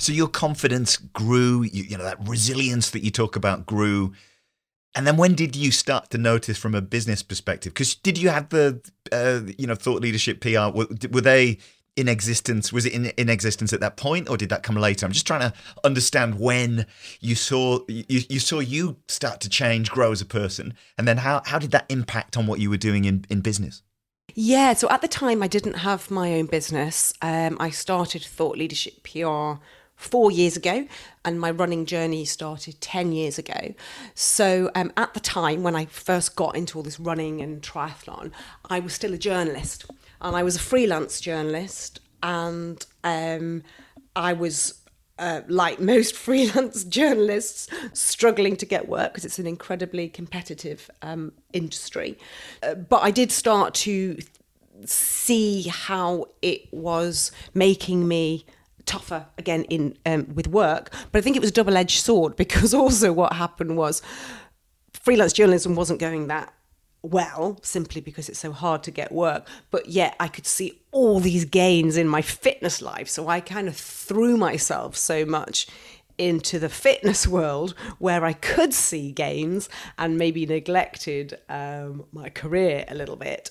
So 0.00 0.12
your 0.12 0.28
confidence 0.28 0.96
grew, 0.96 1.62
you, 1.62 1.82
you 1.82 1.98
know, 1.98 2.04
that 2.04 2.18
resilience 2.28 2.90
that 2.90 3.02
you 3.02 3.10
talk 3.10 3.34
about 3.34 3.66
grew 3.66 4.12
and 4.94 5.06
then 5.06 5.16
when 5.16 5.34
did 5.34 5.54
you 5.54 5.70
start 5.70 6.10
to 6.10 6.18
notice 6.18 6.58
from 6.58 6.74
a 6.74 6.80
business 6.80 7.22
perspective? 7.22 7.72
Because 7.74 7.94
did 7.94 8.18
you 8.18 8.30
have 8.30 8.48
the, 8.48 8.80
uh, 9.12 9.40
you 9.58 9.66
know, 9.66 9.74
thought 9.74 10.02
leadership 10.02 10.40
PR? 10.40 10.70
Were, 10.74 10.86
were 11.10 11.20
they 11.20 11.58
in 11.96 12.08
existence? 12.08 12.72
Was 12.72 12.86
it 12.86 12.92
in, 12.92 13.06
in 13.06 13.28
existence 13.28 13.72
at 13.72 13.80
that 13.80 13.96
point, 13.96 14.30
or 14.30 14.36
did 14.36 14.48
that 14.50 14.62
come 14.62 14.76
later? 14.76 15.04
I'm 15.04 15.12
just 15.12 15.26
trying 15.26 15.40
to 15.40 15.52
understand 15.84 16.38
when 16.38 16.86
you 17.20 17.34
saw 17.34 17.80
you, 17.88 18.22
you 18.28 18.38
saw 18.38 18.60
you 18.60 18.96
start 19.08 19.40
to 19.40 19.48
change, 19.48 19.90
grow 19.90 20.12
as 20.12 20.20
a 20.20 20.26
person, 20.26 20.74
and 20.96 21.06
then 21.06 21.18
how 21.18 21.42
how 21.44 21.58
did 21.58 21.72
that 21.72 21.86
impact 21.88 22.36
on 22.36 22.46
what 22.46 22.60
you 22.60 22.70
were 22.70 22.76
doing 22.76 23.04
in 23.04 23.24
in 23.28 23.40
business? 23.40 23.82
Yeah, 24.34 24.74
so 24.74 24.88
at 24.90 25.00
the 25.00 25.08
time 25.08 25.42
I 25.42 25.48
didn't 25.48 25.74
have 25.74 26.10
my 26.10 26.34
own 26.34 26.46
business. 26.46 27.12
Um, 27.20 27.56
I 27.58 27.70
started 27.70 28.22
Thought 28.22 28.56
Leadership 28.56 29.02
PR 29.02 29.60
four 29.98 30.30
years 30.30 30.56
ago, 30.56 30.86
and 31.24 31.38
my 31.40 31.50
running 31.50 31.84
journey 31.84 32.24
started 32.24 32.80
10 32.80 33.12
years 33.12 33.36
ago. 33.36 33.74
So, 34.14 34.70
um, 34.74 34.92
at 34.96 35.12
the 35.12 35.20
time 35.20 35.64
when 35.64 35.74
I 35.74 35.86
first 35.86 36.36
got 36.36 36.56
into 36.56 36.78
all 36.78 36.84
this 36.84 37.00
running 37.00 37.40
and 37.40 37.60
triathlon, 37.60 38.30
I 38.70 38.78
was 38.78 38.94
still 38.94 39.12
a 39.12 39.18
journalist, 39.18 39.90
and 40.22 40.36
I 40.36 40.44
was 40.44 40.56
a 40.56 40.60
freelance 40.60 41.20
journalist, 41.20 42.00
and 42.22 42.84
um, 43.04 43.62
I 44.16 44.32
was. 44.32 44.74
Uh, 45.20 45.42
like 45.48 45.80
most 45.80 46.14
freelance 46.26 46.84
journalists, 46.84 47.66
struggling 47.92 48.54
to 48.54 48.64
get 48.64 48.88
work 48.88 49.12
because 49.12 49.24
it's 49.24 49.40
an 49.40 49.48
incredibly 49.48 50.08
competitive 50.08 50.88
um, 51.02 51.32
industry. 51.52 52.16
Uh, 52.62 52.76
but 52.76 53.02
I 53.02 53.10
did 53.10 53.32
start 53.32 53.74
to 53.74 54.16
see 54.84 55.62
how 55.62 56.26
it 56.40 56.72
was 56.72 57.32
making 57.52 58.06
me 58.06 58.46
tougher 58.88 59.26
again 59.36 59.64
in 59.64 59.96
um, 60.06 60.34
with 60.34 60.48
work. 60.48 60.90
But 61.12 61.18
I 61.18 61.22
think 61.22 61.36
it 61.36 61.40
was 61.40 61.50
a 61.50 61.54
double 61.54 61.76
edged 61.76 62.00
sword 62.00 62.34
because 62.34 62.74
also 62.82 63.12
what 63.12 63.34
happened 63.34 63.76
was 63.76 64.02
freelance 64.92 65.32
journalism 65.32 65.74
wasn't 65.74 66.00
going 66.00 66.26
that 66.28 66.52
well 67.02 67.58
simply 67.62 68.00
because 68.00 68.28
it's 68.28 68.40
so 68.40 68.50
hard 68.50 68.82
to 68.82 68.90
get 68.90 69.12
work 69.12 69.46
but 69.70 69.88
yet 69.88 70.16
i 70.18 70.26
could 70.26 70.44
see 70.44 70.82
all 70.90 71.20
these 71.20 71.44
gains 71.44 71.96
in 71.96 72.08
my 72.08 72.20
fitness 72.20 72.82
life 72.82 73.08
so 73.08 73.28
i 73.28 73.38
kind 73.38 73.68
of 73.68 73.76
threw 73.76 74.36
myself 74.36 74.96
so 74.96 75.24
much 75.24 75.68
into 76.18 76.58
the 76.58 76.68
fitness 76.68 77.26
world 77.38 77.74
where 77.98 78.24
I 78.24 78.32
could 78.32 78.74
see 78.74 79.12
gains 79.12 79.68
and 79.96 80.18
maybe 80.18 80.44
neglected 80.44 81.38
um, 81.48 82.04
my 82.12 82.28
career 82.28 82.84
a 82.88 82.94
little 82.94 83.16
bit 83.16 83.50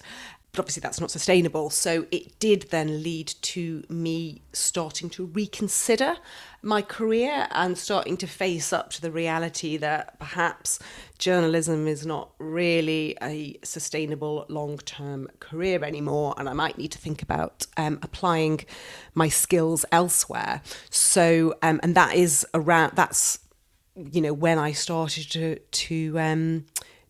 but 0.57 0.63
obviously 0.63 0.81
that's 0.81 0.99
not 0.99 1.11
sustainable. 1.11 1.69
So 1.69 2.07
it 2.09 2.39
did 2.39 2.63
then 2.71 3.03
lead 3.03 3.27
to 3.27 3.83
me 3.89 4.41
starting 4.53 5.07
to 5.11 5.25
reconsider 5.27 6.17
my 6.63 6.81
career 6.81 7.47
and 7.51 7.77
starting 7.77 8.17
to 8.17 8.27
face 8.27 8.73
up 8.73 8.89
to 8.93 9.01
the 9.01 9.11
reality 9.11 9.77
that 9.77 10.17
perhaps 10.17 10.79
journalism 11.19 11.87
is 11.87 12.07
not 12.07 12.31
really 12.39 13.15
a 13.21 13.59
sustainable 13.63 14.47
long 14.49 14.79
term 14.79 15.29
career 15.39 15.83
anymore. 15.83 16.33
And 16.39 16.49
I 16.49 16.53
might 16.53 16.77
need 16.77 16.91
to 16.93 16.97
think 16.97 17.21
about 17.21 17.67
um, 17.77 17.99
applying 18.01 18.65
my 19.13 19.29
skills 19.29 19.85
elsewhere. 19.91 20.63
So, 20.89 21.53
um, 21.61 21.79
and 21.83 21.93
that 21.93 22.15
is 22.15 22.47
around, 22.55 22.93
that's, 22.95 23.37
you 23.95 24.21
know, 24.21 24.33
when 24.33 24.57
I 24.57 24.71
started 24.71 25.29
to, 25.33 25.59
to, 25.59 26.19
um, 26.19 26.65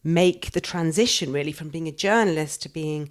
make 0.07 0.51
the 0.51 0.61
transition 0.61 1.33
really 1.33 1.51
from 1.51 1.67
being 1.67 1.87
a 1.87 1.91
journalist 1.91 2.61
to 2.61 2.69
being 2.69 3.09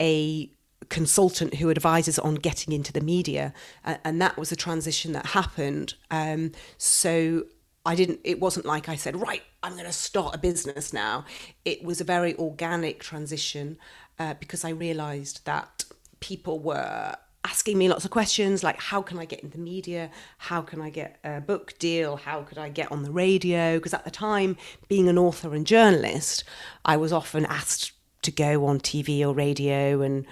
a 0.00 0.50
consultant 0.88 1.54
who 1.56 1.70
advises 1.70 2.18
on 2.18 2.36
getting 2.36 2.72
into 2.72 2.92
the 2.92 3.00
media, 3.00 3.52
and 3.84 4.20
that 4.20 4.36
was 4.36 4.52
a 4.52 4.56
transition 4.56 5.12
that 5.12 5.26
happened. 5.26 5.94
Um, 6.10 6.52
so 6.76 7.44
I 7.84 7.94
didn't. 7.94 8.20
It 8.24 8.40
wasn't 8.40 8.66
like 8.66 8.88
I 8.88 8.96
said, 8.96 9.20
right, 9.20 9.42
I'm 9.62 9.72
going 9.72 9.84
to 9.84 9.92
start 9.92 10.34
a 10.34 10.38
business 10.38 10.92
now. 10.92 11.24
It 11.64 11.82
was 11.82 12.00
a 12.00 12.04
very 12.04 12.36
organic 12.36 13.00
transition 13.00 13.78
uh, 14.18 14.34
because 14.34 14.64
I 14.64 14.70
realised 14.70 15.44
that 15.46 15.84
people 16.20 16.58
were 16.58 17.14
asking 17.44 17.78
me 17.78 17.88
lots 17.88 18.04
of 18.04 18.10
questions 18.10 18.64
like 18.64 18.78
how 18.80 19.00
can 19.00 19.18
i 19.18 19.24
get 19.24 19.40
in 19.40 19.50
the 19.50 19.58
media 19.58 20.10
how 20.38 20.60
can 20.60 20.82
i 20.82 20.90
get 20.90 21.18
a 21.24 21.40
book 21.40 21.78
deal 21.78 22.16
how 22.16 22.42
could 22.42 22.58
i 22.58 22.68
get 22.68 22.90
on 22.90 23.04
the 23.04 23.10
radio 23.10 23.76
because 23.76 23.94
at 23.94 24.04
the 24.04 24.10
time 24.10 24.56
being 24.88 25.08
an 25.08 25.16
author 25.16 25.54
and 25.54 25.66
journalist 25.66 26.42
i 26.84 26.96
was 26.96 27.12
often 27.12 27.46
asked 27.46 27.92
to 28.28 28.32
go 28.32 28.66
on 28.66 28.78
TV 28.78 29.22
or 29.22 29.32
radio 29.32 30.02
and 30.02 30.26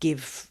give 0.00 0.50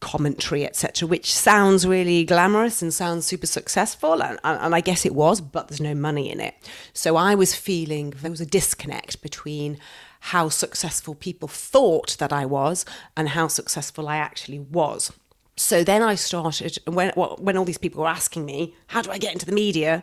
commentary, 0.00 0.64
etc., 0.64 1.08
which 1.08 1.34
sounds 1.34 1.86
really 1.86 2.24
glamorous 2.24 2.80
and 2.80 2.94
sounds 2.94 3.26
super 3.26 3.46
successful. 3.46 4.22
And, 4.22 4.38
and, 4.44 4.74
I 4.74 4.80
guess 4.80 5.04
it 5.04 5.14
was, 5.14 5.40
but 5.40 5.68
there's 5.68 5.80
no 5.80 5.94
money 5.94 6.30
in 6.30 6.40
it. 6.40 6.54
So 6.92 7.16
I 7.16 7.34
was 7.34 7.54
feeling 7.54 8.10
there 8.10 8.30
was 8.30 8.40
a 8.40 8.46
disconnect 8.46 9.20
between 9.20 9.78
how 10.20 10.48
successful 10.48 11.14
people 11.14 11.48
thought 11.48 12.16
that 12.18 12.32
I 12.32 12.46
was 12.46 12.84
and 13.16 13.30
how 13.30 13.48
successful 13.48 14.08
I 14.08 14.16
actually 14.16 14.60
was. 14.60 15.12
So 15.56 15.82
then 15.82 16.02
I 16.02 16.14
started, 16.14 16.78
when, 16.86 17.10
when 17.16 17.56
all 17.56 17.64
these 17.64 17.78
people 17.78 18.02
were 18.02 18.08
asking 18.08 18.44
me, 18.44 18.74
how 18.88 19.02
do 19.02 19.10
I 19.10 19.18
get 19.18 19.32
into 19.32 19.46
the 19.46 19.52
media? 19.52 20.02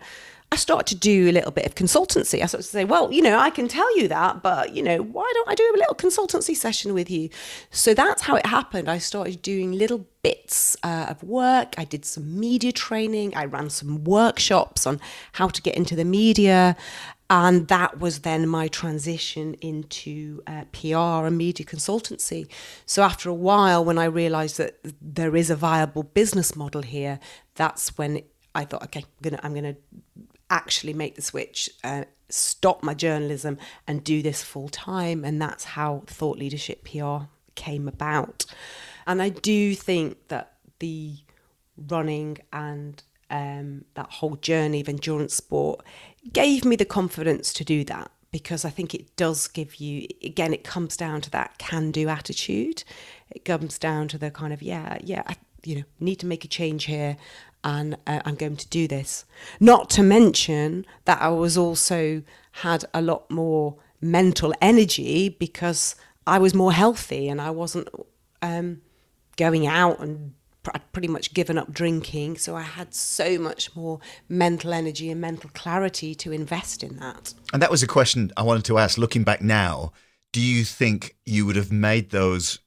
I 0.53 0.55
started 0.55 0.85
to 0.93 0.95
do 0.95 1.31
a 1.31 1.31
little 1.31 1.49
bit 1.49 1.65
of 1.65 1.73
consultancy. 1.73 2.43
I 2.43 2.45
started 2.45 2.67
to 2.67 2.69
say, 2.69 2.85
well, 2.85 3.11
you 3.11 3.23
know, 3.23 3.39
I 3.39 3.49
can 3.49 3.67
tell 3.67 3.97
you 3.97 4.07
that, 4.09 4.43
but, 4.43 4.75
you 4.75 4.83
know, 4.83 5.01
why 5.01 5.27
don't 5.33 5.49
I 5.49 5.55
do 5.55 5.73
a 5.75 5.79
little 5.79 5.95
consultancy 5.95 6.55
session 6.55 6.93
with 6.93 7.09
you? 7.09 7.29
So 7.71 7.95
that's 7.95 8.21
how 8.21 8.35
it 8.35 8.45
happened. 8.45 8.87
I 8.87 8.99
started 8.99 9.41
doing 9.41 9.71
little 9.71 10.05
bits 10.21 10.77
uh, 10.83 11.07
of 11.09 11.23
work. 11.23 11.73
I 11.79 11.85
did 11.85 12.05
some 12.05 12.39
media 12.39 12.71
training. 12.71 13.35
I 13.35 13.45
ran 13.45 13.71
some 13.71 14.03
workshops 14.03 14.85
on 14.85 15.01
how 15.31 15.47
to 15.47 15.59
get 15.59 15.73
into 15.73 15.95
the 15.95 16.05
media. 16.05 16.77
And 17.31 17.67
that 17.69 17.99
was 17.99 18.19
then 18.19 18.47
my 18.47 18.67
transition 18.67 19.55
into 19.55 20.43
uh, 20.45 20.65
PR 20.71 21.25
and 21.25 21.35
media 21.35 21.65
consultancy. 21.65 22.47
So 22.85 23.01
after 23.01 23.27
a 23.27 23.33
while, 23.33 23.83
when 23.83 23.97
I 23.97 24.05
realized 24.05 24.57
that 24.57 24.77
there 25.01 25.35
is 25.35 25.49
a 25.49 25.55
viable 25.55 26.03
business 26.03 26.55
model 26.55 26.83
here, 26.83 27.19
that's 27.55 27.97
when 27.97 28.21
I 28.53 28.65
thought, 28.65 28.83
okay, 28.83 29.03
I'm 29.25 29.39
I'm 29.41 29.55
gonna 29.55 29.75
actually 30.53 30.93
make 30.93 31.15
the 31.15 31.21
switch, 31.21 31.69
uh, 31.83 32.03
stop 32.29 32.83
my 32.83 32.93
journalism, 32.93 33.57
and 33.87 34.03
do 34.03 34.21
this 34.21 34.43
full 34.43 34.69
time. 34.69 35.25
And 35.25 35.41
that's 35.41 35.63
how 35.63 36.03
Thought 36.05 36.37
Leadership 36.37 36.83
PR 36.85 37.25
came 37.55 37.87
about. 37.87 38.45
And 39.07 39.21
I 39.21 39.29
do 39.29 39.75
think 39.75 40.27
that 40.27 40.53
the 40.79 41.15
running 41.75 42.37
and 42.53 43.01
um, 43.29 43.85
that 43.95 44.11
whole 44.11 44.35
journey 44.35 44.81
of 44.81 44.87
endurance 44.87 45.33
sport 45.33 45.83
gave 46.31 46.63
me 46.63 46.75
the 46.75 46.85
confidence 46.85 47.51
to 47.53 47.65
do 47.65 47.83
that 47.85 48.11
because 48.31 48.63
I 48.65 48.69
think 48.69 48.93
it 48.93 49.15
does 49.15 49.47
give 49.47 49.75
you, 49.75 50.07
again, 50.23 50.53
it 50.53 50.63
comes 50.63 50.97
down 50.97 51.21
to 51.21 51.29
that 51.31 51.57
can 51.57 51.91
do 51.91 52.09
attitude. 52.09 52.83
It 53.29 53.45
comes 53.45 53.77
down 53.77 54.07
to 54.09 54.17
the 54.17 54.31
kind 54.31 54.53
of, 54.53 54.61
yeah, 54.61 54.97
yeah, 55.03 55.23
I, 55.27 55.35
you 55.63 55.75
know, 55.75 55.83
need 55.99 56.15
to 56.17 56.25
make 56.25 56.43
a 56.43 56.47
change 56.47 56.85
here 56.85 57.17
and 57.63 57.95
uh, 58.07 58.21
I'm 58.25 58.35
going 58.35 58.57
to 58.57 58.67
do 58.67 58.87
this. 58.87 59.25
Not 59.59 59.89
to 59.91 60.03
mention 60.03 60.85
that 61.05 61.21
I 61.21 61.29
was 61.29 61.57
also 61.57 62.23
had 62.53 62.85
a 62.93 63.01
lot 63.01 63.29
more 63.31 63.77
mental 64.01 64.53
energy 64.61 65.29
because 65.29 65.95
I 66.27 66.37
was 66.37 66.53
more 66.53 66.73
healthy 66.73 67.29
and 67.29 67.41
I 67.41 67.49
wasn't 67.49 67.89
um, 68.41 68.81
going 69.37 69.65
out 69.65 69.99
and 69.99 70.33
I'd 70.73 70.91
pretty 70.91 71.07
much 71.07 71.33
given 71.33 71.57
up 71.57 71.71
drinking. 71.71 72.37
So 72.37 72.55
I 72.55 72.61
had 72.61 72.93
so 72.93 73.37
much 73.37 73.75
more 73.75 73.99
mental 74.29 74.73
energy 74.73 75.09
and 75.09 75.19
mental 75.19 75.49
clarity 75.53 76.15
to 76.15 76.31
invest 76.31 76.83
in 76.83 76.97
that. 76.97 77.33
And 77.51 77.61
that 77.61 77.71
was 77.71 77.83
a 77.83 77.87
question 77.87 78.31
I 78.37 78.43
wanted 78.43 78.65
to 78.65 78.77
ask. 78.77 78.97
Looking 78.97 79.23
back 79.23 79.41
now, 79.41 79.91
do 80.31 80.41
you 80.41 80.63
think 80.63 81.15
you 81.25 81.45
would 81.45 81.55
have 81.55 81.71
made 81.71 82.11
those 82.11 82.59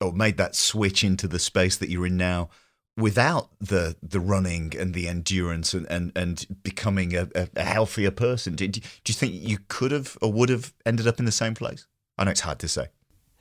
or 0.00 0.12
made 0.12 0.36
that 0.36 0.54
switch 0.54 1.02
into 1.02 1.26
the 1.26 1.38
space 1.38 1.76
that 1.76 1.88
you're 1.88 2.06
in 2.06 2.16
now 2.16 2.50
without 2.96 3.50
the 3.60 3.96
the 4.02 4.20
running 4.20 4.72
and 4.78 4.94
the 4.94 5.08
endurance 5.08 5.74
and 5.74 5.86
and, 5.90 6.12
and 6.16 6.46
becoming 6.62 7.14
a, 7.14 7.28
a 7.34 7.62
healthier 7.62 8.10
person? 8.10 8.54
Do, 8.54 8.66
do 8.68 8.80
you 9.06 9.14
think 9.14 9.34
you 9.34 9.58
could 9.68 9.92
have 9.92 10.16
or 10.20 10.32
would 10.32 10.48
have 10.48 10.72
ended 10.84 11.06
up 11.06 11.18
in 11.18 11.24
the 11.24 11.32
same 11.32 11.54
place? 11.54 11.86
I 12.18 12.24
know 12.24 12.30
it's 12.30 12.40
hard 12.40 12.58
to 12.60 12.68
say. 12.68 12.88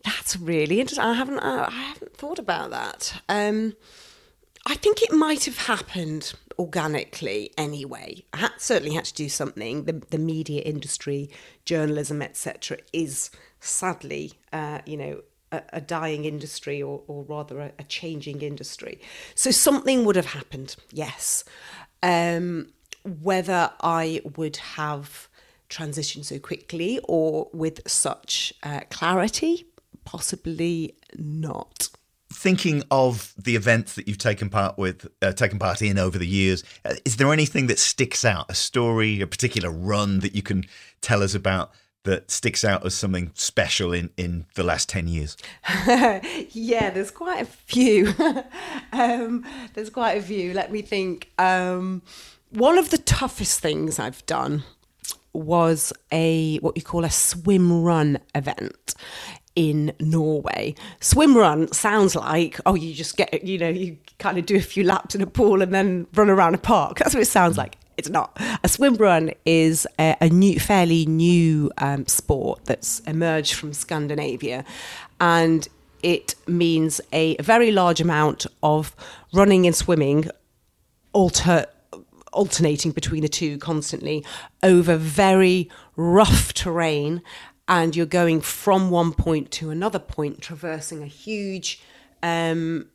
That's 0.04 0.38
really 0.38 0.80
interesting. 0.80 1.06
I 1.06 1.14
haven't 1.14 1.40
I 1.40 1.70
haven't 1.70 2.16
thought 2.16 2.40
about 2.40 2.70
that. 2.72 3.22
Um, 3.30 3.74
I 4.68 4.76
think 4.76 5.04
it 5.04 5.12
might 5.12 5.46
have 5.46 5.58
happened 5.58 6.34
organically 6.58 7.52
anyway. 7.58 8.24
I 8.34 8.38
had, 8.38 8.52
certainly 8.58 8.96
had 8.96 9.06
to 9.06 9.14
do 9.14 9.30
something. 9.30 9.86
The, 9.86 10.02
the 10.10 10.18
media 10.18 10.62
industry, 10.62 11.30
journalism, 11.66 12.22
etc., 12.24 12.78
is 12.92 13.30
sadly, 13.60 14.34
uh, 14.52 14.80
you 14.86 14.98
know, 14.98 15.22
a, 15.72 15.82
dying 15.82 16.26
industry, 16.26 16.82
or, 16.82 17.02
or 17.08 17.24
rather, 17.24 17.60
a, 17.60 17.72
a, 17.80 17.84
changing 17.84 18.42
industry. 18.42 19.00
So 19.36 19.52
something 19.52 20.06
would 20.06 20.16
have 20.16 20.28
happened. 20.28 20.76
Yes. 20.92 21.44
Um, 22.04 22.68
whether 23.04 23.72
I 23.82 24.22
would 24.36 24.58
have 24.58 25.30
transitioned 25.70 26.26
so 26.26 26.40
quickly 26.40 27.00
or 27.04 27.50
with 27.54 27.82
such 27.88 28.54
uh, 28.64 28.82
clarity, 28.90 29.66
Possibly 30.06 30.96
not. 31.18 31.90
Thinking 32.32 32.84
of 32.92 33.34
the 33.38 33.56
events 33.56 33.96
that 33.96 34.08
you've 34.08 34.20
taken 34.20 34.50
part 34.50 34.78
with, 34.78 35.08
uh, 35.22 35.32
taken 35.32 35.58
part 35.58 35.82
in 35.82 35.98
over 35.98 36.18
the 36.18 36.28
years, 36.28 36.64
uh, 36.86 36.94
is 37.06 37.18
there 37.18 37.34
anything 37.34 37.68
that 37.68 37.80
sticks 37.80 38.24
out? 38.24 38.46
A 38.50 38.56
story, 38.56 39.20
a 39.22 39.28
particular 39.28 39.72
run 39.72 40.20
that 40.20 40.36
you 40.36 40.44
can 40.44 40.66
tell 41.02 41.24
us 41.24 41.34
about 41.34 41.72
that 42.06 42.32
sticks 42.32 42.64
out 42.64 42.86
as 42.86 42.96
something 42.96 43.32
special 43.36 43.94
in, 43.94 44.10
in 44.18 44.46
the 44.56 44.64
last 44.64 44.90
10 44.90 45.08
years? 45.08 45.38
yeah, 45.88 46.90
there's 46.90 47.12
quite 47.12 47.42
a 47.42 47.46
few. 47.46 48.14
um, 48.94 49.46
there's 49.74 49.90
quite 49.90 50.18
a 50.18 50.22
few. 50.22 50.54
Let 50.54 50.72
me 50.72 50.82
think. 50.82 51.32
Um, 51.38 52.02
one 52.52 52.78
of 52.78 52.90
the 52.90 52.98
toughest 52.98 53.60
things 53.60 54.00
I've 54.00 54.26
done 54.26 54.64
was 55.34 55.92
a 56.12 56.58
what 56.58 56.78
you 56.78 56.84
call 56.84 57.04
a 57.04 57.10
swim 57.10 57.84
run 57.84 58.20
event 58.34 58.96
in 59.56 59.94
Norway. 60.00 60.76
Swim 61.00 61.36
run 61.36 61.72
sounds 61.72 62.16
like, 62.16 62.60
oh, 62.66 62.76
you 62.76 62.94
just 62.94 63.18
get, 63.18 63.44
you 63.44 63.58
know, 63.58 63.70
you 63.70 63.98
kind 64.20 64.38
of 64.38 64.46
do 64.46 64.56
a 64.56 64.62
few 64.62 64.84
laps 64.84 65.16
in 65.16 65.22
a 65.22 65.28
pool 65.28 65.62
and 65.62 65.74
then 65.74 66.08
run 66.14 66.30
around 66.30 66.56
a 66.56 66.58
park. 66.58 66.98
That's 66.98 67.14
what 67.14 67.22
it 67.22 67.28
sounds 67.28 67.58
like. 67.58 67.78
It's 67.98 68.10
not. 68.10 68.38
A 68.64 68.68
swim 68.68 68.96
run 68.96 69.32
is 69.46 69.88
a, 70.00 70.16
a 70.22 70.30
new, 70.30 70.60
fairly 70.60 71.06
new 71.06 71.72
um, 71.78 72.08
sport 72.08 72.66
that's 72.66 73.00
emerged 73.02 73.54
from 73.54 73.74
Scandinavia. 73.74 74.66
And 75.20 75.68
it 76.04 76.36
means 76.48 77.02
a 77.12 77.36
very 77.38 77.72
large 77.72 78.02
amount 78.02 78.46
of 78.62 78.96
running 79.34 79.66
and 79.66 79.76
swimming 79.76 80.30
alter 81.14 81.66
alternating 82.34 82.92
between 82.92 83.22
the 83.22 83.30
two 83.30 83.58
constantly 83.58 84.24
over 84.62 84.98
very 84.98 85.70
rough 85.96 86.54
terrain 86.54 87.22
and 87.68 87.96
you're 87.96 88.06
going 88.06 88.42
from 88.42 88.90
one 88.90 89.14
point 89.14 89.52
to 89.52 89.70
another 89.70 90.00
point, 90.00 90.42
traversing 90.42 91.02
a 91.02 91.08
huge, 91.08 91.82
um, 92.22 92.88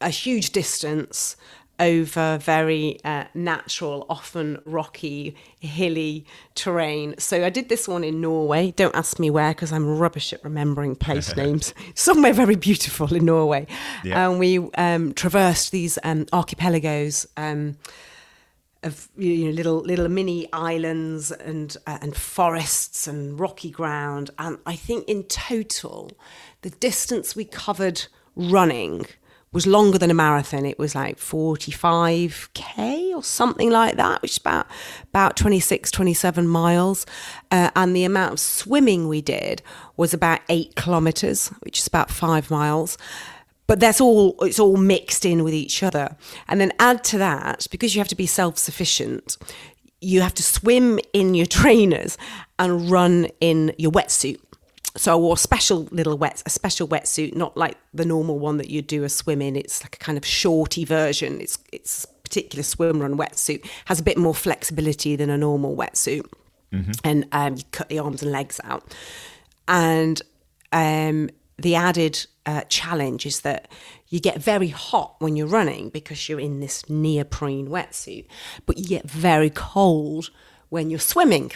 a 0.00 0.10
huge 0.10 0.50
distance 0.50 1.36
over 1.80 2.38
very 2.38 2.98
uh, 3.04 3.24
natural, 3.34 4.06
often 4.08 4.60
rocky, 4.64 5.34
hilly 5.60 6.24
terrain. 6.54 7.14
So 7.18 7.44
I 7.44 7.50
did 7.50 7.68
this 7.68 7.88
one 7.88 8.04
in 8.04 8.20
Norway. 8.20 8.72
Don't 8.72 8.94
ask 8.94 9.18
me 9.18 9.30
where 9.30 9.52
because 9.52 9.72
I'm 9.72 9.98
rubbish 9.98 10.32
at 10.32 10.42
remembering 10.44 10.94
place 10.96 11.34
names. 11.36 11.74
Somewhere 11.94 12.32
very 12.32 12.56
beautiful 12.56 13.12
in 13.14 13.24
Norway. 13.24 13.66
Yeah. 14.04 14.28
And 14.28 14.38
we 14.38 14.58
um, 14.74 15.12
traversed 15.14 15.72
these 15.72 15.98
um, 16.04 16.26
archipelagos. 16.32 17.26
Um, 17.36 17.76
of 18.84 19.08
you 19.16 19.44
know 19.44 19.52
little 19.52 19.76
little 19.76 20.08
mini 20.08 20.48
islands 20.52 21.30
and 21.30 21.76
uh, 21.86 21.98
and 22.02 22.16
forests 22.16 23.06
and 23.06 23.38
rocky 23.38 23.70
ground 23.70 24.30
and 24.40 24.58
I 24.66 24.74
think 24.74 25.08
in 25.08 25.22
total 25.22 26.10
the 26.62 26.70
distance 26.70 27.36
we 27.36 27.44
covered 27.44 28.06
running 28.34 29.06
was 29.52 29.66
longer 29.66 29.98
than 29.98 30.10
a 30.10 30.14
marathon. 30.14 30.64
It 30.64 30.78
was 30.78 30.94
like 30.94 31.18
45k 31.18 33.14
or 33.14 33.22
something 33.22 33.70
like 33.70 33.96
that 33.96 34.22
which 34.22 34.32
is 34.32 34.38
about 34.38 34.66
about 35.04 35.36
26 35.36 35.90
27 35.90 36.48
miles. 36.48 37.06
Uh, 37.50 37.70
and 37.76 37.94
the 37.94 38.04
amount 38.04 38.32
of 38.32 38.40
swimming 38.40 39.08
we 39.08 39.20
did 39.20 39.62
was 39.96 40.14
about 40.14 40.40
8 40.48 40.74
kilometers 40.74 41.48
which 41.60 41.78
is 41.78 41.86
about 41.86 42.10
5 42.10 42.50
miles. 42.50 42.96
But 43.66 43.78
that's 43.78 44.00
all 44.00 44.36
it's 44.40 44.58
all 44.58 44.76
mixed 44.76 45.24
in 45.24 45.44
with 45.44 45.54
each 45.54 45.82
other. 45.82 46.16
And 46.48 46.60
then 46.60 46.72
add 46.78 47.04
to 47.04 47.18
that 47.18 47.66
because 47.70 47.94
you 47.94 48.00
have 48.00 48.08
to 48.08 48.16
be 48.16 48.26
self-sufficient 48.26 49.36
you 50.04 50.20
have 50.20 50.34
to 50.34 50.42
swim 50.42 50.98
in 51.12 51.32
your 51.34 51.46
trainers 51.60 52.18
and 52.58 52.90
run 52.90 53.28
in 53.40 53.72
your 53.78 53.92
wetsuit 53.92 54.40
so 54.96 55.12
I 55.12 55.16
wore 55.16 55.34
a 55.34 55.38
special 55.38 55.88
little 55.90 56.18
wet, 56.18 56.42
a 56.44 56.50
special 56.50 56.86
wetsuit, 56.86 57.34
not 57.34 57.56
like 57.56 57.78
the 57.94 58.04
normal 58.04 58.38
one 58.38 58.58
that 58.58 58.68
you 58.68 58.82
do 58.82 59.04
a 59.04 59.08
swim 59.08 59.40
in. 59.40 59.56
It's 59.56 59.82
like 59.82 59.96
a 59.96 59.98
kind 59.98 60.18
of 60.18 60.24
shorty 60.24 60.84
version. 60.84 61.40
It's 61.40 61.58
it's 61.72 62.06
particular 62.22 62.62
swim 62.62 63.00
run 63.00 63.16
wetsuit 63.16 63.68
has 63.86 64.00
a 64.00 64.02
bit 64.02 64.16
more 64.16 64.34
flexibility 64.34 65.16
than 65.16 65.30
a 65.30 65.38
normal 65.38 65.76
wetsuit, 65.76 66.26
mm-hmm. 66.72 66.92
and 67.04 67.26
um, 67.32 67.56
you 67.56 67.62
cut 67.72 67.88
the 67.88 67.98
arms 67.98 68.22
and 68.22 68.32
legs 68.32 68.60
out, 68.64 68.94
and 69.66 70.20
um, 70.72 71.30
the 71.58 71.74
added 71.74 72.26
uh, 72.44 72.62
challenge 72.68 73.24
is 73.24 73.40
that 73.40 73.68
you 74.08 74.20
get 74.20 74.42
very 74.42 74.68
hot 74.68 75.16
when 75.20 75.36
you're 75.36 75.46
running 75.46 75.88
because 75.88 76.28
you're 76.28 76.40
in 76.40 76.60
this 76.60 76.88
neoprene 76.90 77.68
wetsuit, 77.68 78.26
but 78.66 78.76
you 78.76 78.84
get 78.84 79.10
very 79.10 79.50
cold 79.50 80.30
when 80.68 80.90
you're 80.90 80.98
swimming. 80.98 81.50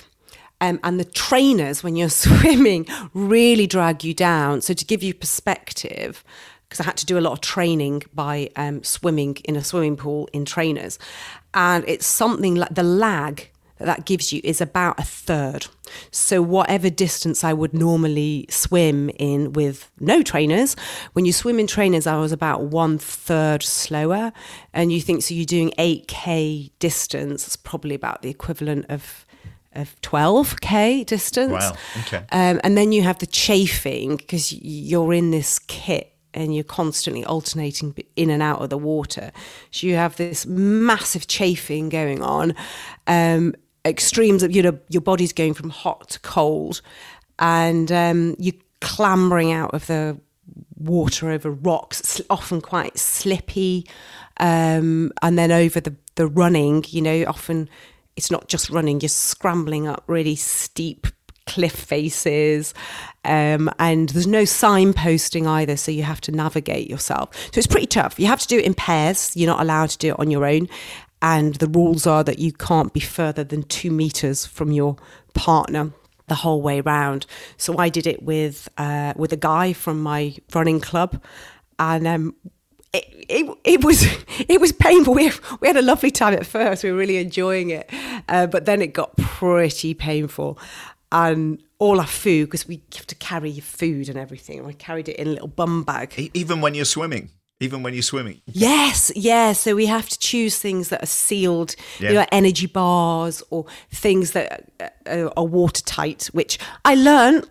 Um, 0.60 0.80
and 0.82 0.98
the 0.98 1.04
trainers, 1.04 1.82
when 1.82 1.96
you're 1.96 2.08
swimming, 2.26 2.86
really 3.14 3.66
drag 3.66 4.04
you 4.04 4.14
down. 4.14 4.60
So, 4.60 4.74
to 4.74 4.84
give 4.84 5.02
you 5.02 5.14
perspective, 5.14 6.24
because 6.68 6.80
I 6.80 6.84
had 6.84 6.96
to 6.98 7.06
do 7.06 7.18
a 7.18 7.20
lot 7.20 7.32
of 7.32 7.40
training 7.40 8.02
by 8.14 8.50
um, 8.56 8.82
swimming 8.82 9.36
in 9.44 9.56
a 9.56 9.64
swimming 9.64 9.96
pool 9.96 10.28
in 10.32 10.44
trainers, 10.44 10.98
and 11.54 11.84
it's 11.86 12.06
something 12.06 12.54
like 12.54 12.74
the 12.74 12.82
lag 12.82 13.50
that 13.78 13.84
that 13.84 14.06
gives 14.06 14.32
you 14.32 14.40
is 14.42 14.60
about 14.60 14.98
a 14.98 15.02
third. 15.02 15.66
So, 16.10 16.40
whatever 16.42 16.90
distance 16.90 17.44
I 17.44 17.52
would 17.52 17.74
normally 17.74 18.46
swim 18.48 19.10
in 19.10 19.52
with 19.52 19.90
no 20.00 20.22
trainers, 20.22 20.74
when 21.12 21.26
you 21.26 21.32
swim 21.32 21.60
in 21.60 21.66
trainers, 21.66 22.06
I 22.06 22.16
was 22.16 22.32
about 22.32 22.62
one 22.62 22.98
third 22.98 23.62
slower. 23.62 24.32
And 24.72 24.92
you 24.92 25.00
think, 25.00 25.22
so 25.22 25.34
you're 25.34 25.44
doing 25.44 25.72
8K 25.78 26.70
distance, 26.78 27.46
it's 27.46 27.56
probably 27.56 27.94
about 27.94 28.22
the 28.22 28.30
equivalent 28.30 28.86
of 28.88 29.25
of 29.76 30.00
12k 30.02 31.06
distance. 31.06 31.52
Wow. 31.52 31.76
Okay. 32.00 32.24
Um, 32.32 32.60
and 32.64 32.76
then 32.76 32.92
you 32.92 33.02
have 33.02 33.18
the 33.18 33.26
chafing 33.26 34.16
because 34.16 34.52
you're 34.52 35.12
in 35.12 35.30
this 35.30 35.58
kit 35.58 36.16
and 36.36 36.54
you're 36.54 36.64
constantly 36.64 37.24
alternating 37.24 37.94
in 38.14 38.30
and 38.30 38.42
out 38.42 38.60
of 38.60 38.70
the 38.70 38.78
water. 38.78 39.32
So 39.70 39.86
you 39.86 39.96
have 39.96 40.16
this 40.16 40.46
massive 40.46 41.26
chafing 41.26 41.88
going 41.88 42.22
on. 42.22 42.54
Um, 43.06 43.54
extremes 43.84 44.42
of 44.42 44.54
you 44.54 44.62
know 44.62 44.78
your 44.88 45.00
body's 45.00 45.32
going 45.32 45.54
from 45.54 45.70
hot 45.70 46.10
to 46.10 46.20
cold, 46.20 46.82
and 47.38 47.90
um, 47.90 48.36
you're 48.38 48.54
clambering 48.80 49.52
out 49.52 49.72
of 49.72 49.86
the 49.86 50.20
water 50.78 51.30
over 51.30 51.50
rocks, 51.50 52.20
often 52.28 52.60
quite 52.60 52.98
slippy, 52.98 53.86
um, 54.36 55.10
and 55.22 55.38
then 55.38 55.50
over 55.50 55.80
the 55.80 55.96
the 56.16 56.26
running. 56.26 56.84
You 56.88 57.02
know, 57.02 57.24
often 57.26 57.68
it's 58.16 58.30
not 58.30 58.48
just 58.48 58.70
running; 58.70 59.00
you're 59.00 59.08
scrambling 59.08 59.86
up 59.86 60.04
really 60.06 60.36
steep 60.36 61.06
cliff 61.46 61.72
faces 61.74 62.74
um, 63.24 63.70
and 63.78 64.08
there's 64.10 64.26
no 64.26 64.42
signposting 64.42 65.46
either 65.46 65.76
so 65.76 65.90
you 65.90 66.02
have 66.02 66.20
to 66.22 66.32
navigate 66.32 66.88
yourself. 66.88 67.34
So 67.52 67.58
it's 67.58 67.66
pretty 67.66 67.86
tough. 67.86 68.18
You 68.18 68.26
have 68.26 68.40
to 68.40 68.48
do 68.48 68.58
it 68.58 68.64
in 68.64 68.74
pairs. 68.74 69.36
You're 69.36 69.50
not 69.50 69.60
allowed 69.60 69.90
to 69.90 69.98
do 69.98 70.08
it 70.10 70.20
on 70.20 70.30
your 70.30 70.44
own. 70.44 70.68
And 71.22 71.54
the 71.56 71.66
rules 71.66 72.06
are 72.06 72.22
that 72.24 72.38
you 72.38 72.52
can't 72.52 72.92
be 72.92 73.00
further 73.00 73.42
than 73.42 73.62
two 73.64 73.90
meters 73.90 74.46
from 74.46 74.70
your 74.70 74.96
partner 75.34 75.92
the 76.28 76.34
whole 76.36 76.62
way 76.62 76.80
round. 76.80 77.26
So 77.56 77.78
I 77.78 77.88
did 77.88 78.06
it 78.06 78.22
with 78.22 78.68
uh, 78.76 79.14
with 79.16 79.32
a 79.32 79.36
guy 79.36 79.72
from 79.72 80.02
my 80.02 80.36
running 80.54 80.80
club, 80.80 81.22
and 81.78 82.06
um, 82.06 82.34
it, 83.28 83.58
it, 83.64 83.84
was 83.84 84.02
it 84.48 84.60
was 84.60 84.72
painful. 84.72 85.14
We 85.14 85.30
we 85.60 85.68
had 85.68 85.76
a 85.76 85.82
lovely 85.82 86.10
time 86.10 86.34
at 86.34 86.46
first. 86.46 86.82
We 86.84 86.90
were 86.90 86.98
really 86.98 87.16
enjoying 87.18 87.70
it, 87.70 87.90
uh, 88.28 88.46
but 88.46 88.64
then 88.66 88.82
it 88.82 88.92
got 88.92 89.16
pretty 89.16 89.94
painful, 89.94 90.58
and 91.12 91.62
all 91.78 92.00
our 92.00 92.06
food 92.06 92.46
because 92.46 92.66
we 92.66 92.82
have 92.94 93.06
to 93.06 93.14
carry 93.16 93.60
food 93.60 94.08
and 94.08 94.16
everything. 94.18 94.64
I 94.66 94.72
carried 94.72 95.08
it 95.08 95.16
in 95.16 95.26
a 95.28 95.30
little 95.30 95.48
bum 95.48 95.84
bag. 95.84 96.30
Even 96.34 96.60
when 96.62 96.74
you're 96.74 96.86
swimming. 96.86 97.30
even 97.60 97.82
when 97.82 97.94
you're 97.94 98.02
swimming. 98.02 98.40
Yes, 98.46 99.10
yeah. 99.16 99.52
So 99.54 99.74
we 99.74 99.86
have 99.86 100.08
to 100.10 100.18
choose 100.18 100.58
things 100.58 100.88
that 100.90 101.02
are 101.02 101.06
sealed, 101.06 101.74
Yeah. 102.00 102.08
you 102.10 102.14
know, 102.16 102.26
energy 102.32 102.66
bars 102.66 103.42
or 103.50 103.64
things 103.90 104.32
that 104.32 104.70
uh, 105.06 105.30
are 105.36 105.44
watertight, 105.46 106.26
which 106.32 106.58
I 106.84 106.94
learned 106.94 107.48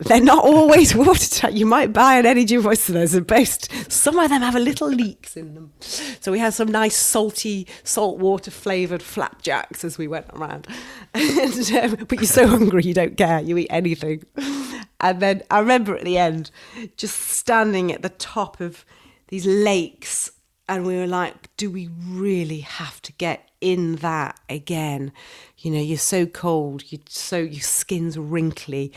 they're 0.00 0.20
not 0.20 0.44
always 0.44 0.94
watertight. 0.94 1.52
You 1.52 1.66
might 1.66 1.92
buy 1.92 2.16
an 2.16 2.26
energy 2.26 2.56
there's 2.56 3.14
a 3.14 3.20
best. 3.20 3.70
Some 3.90 4.18
of 4.18 4.30
them 4.30 4.42
have 4.42 4.56
a 4.56 4.60
little 4.60 4.88
leaks 4.88 5.36
in 5.36 5.54
them. 5.54 5.72
So 5.80 6.32
we 6.32 6.38
had 6.38 6.54
some 6.54 6.68
nice 6.68 6.96
salty, 6.96 7.66
salt 7.84 8.18
water 8.18 8.50
flavoured 8.50 9.02
flapjacks 9.02 9.84
as 9.84 9.98
we 9.98 10.08
went 10.08 10.26
around. 10.30 10.66
and, 11.14 11.72
um, 11.72 12.06
but 12.08 12.18
you're 12.18 12.24
so 12.24 12.46
hungry, 12.46 12.82
you 12.82 12.94
don't 12.94 13.16
care. 13.16 13.40
You 13.40 13.58
eat 13.58 13.68
anything. 13.70 14.24
And 15.00 15.20
then 15.20 15.42
I 15.50 15.60
remember 15.60 15.96
at 15.96 16.04
the 16.04 16.18
end, 16.18 16.50
just 16.96 17.16
standing 17.16 17.92
at 17.92 18.02
the 18.02 18.10
top 18.10 18.60
of 18.60 18.84
these 19.28 19.46
lakes, 19.46 20.30
and 20.68 20.86
we 20.86 20.96
were 20.96 21.06
like, 21.06 21.54
do 21.56 21.70
we 21.70 21.88
really 22.06 22.60
have 22.60 23.02
to 23.02 23.12
get 23.14 23.48
in 23.60 23.96
that 23.96 24.38
again? 24.48 25.12
You 25.58 25.72
know, 25.72 25.80
you're 25.80 25.98
so 25.98 26.26
cold, 26.26 26.84
you're 26.92 27.00
so 27.08 27.38
your 27.38 27.62
skin's 27.62 28.18
wrinkly, 28.18 28.92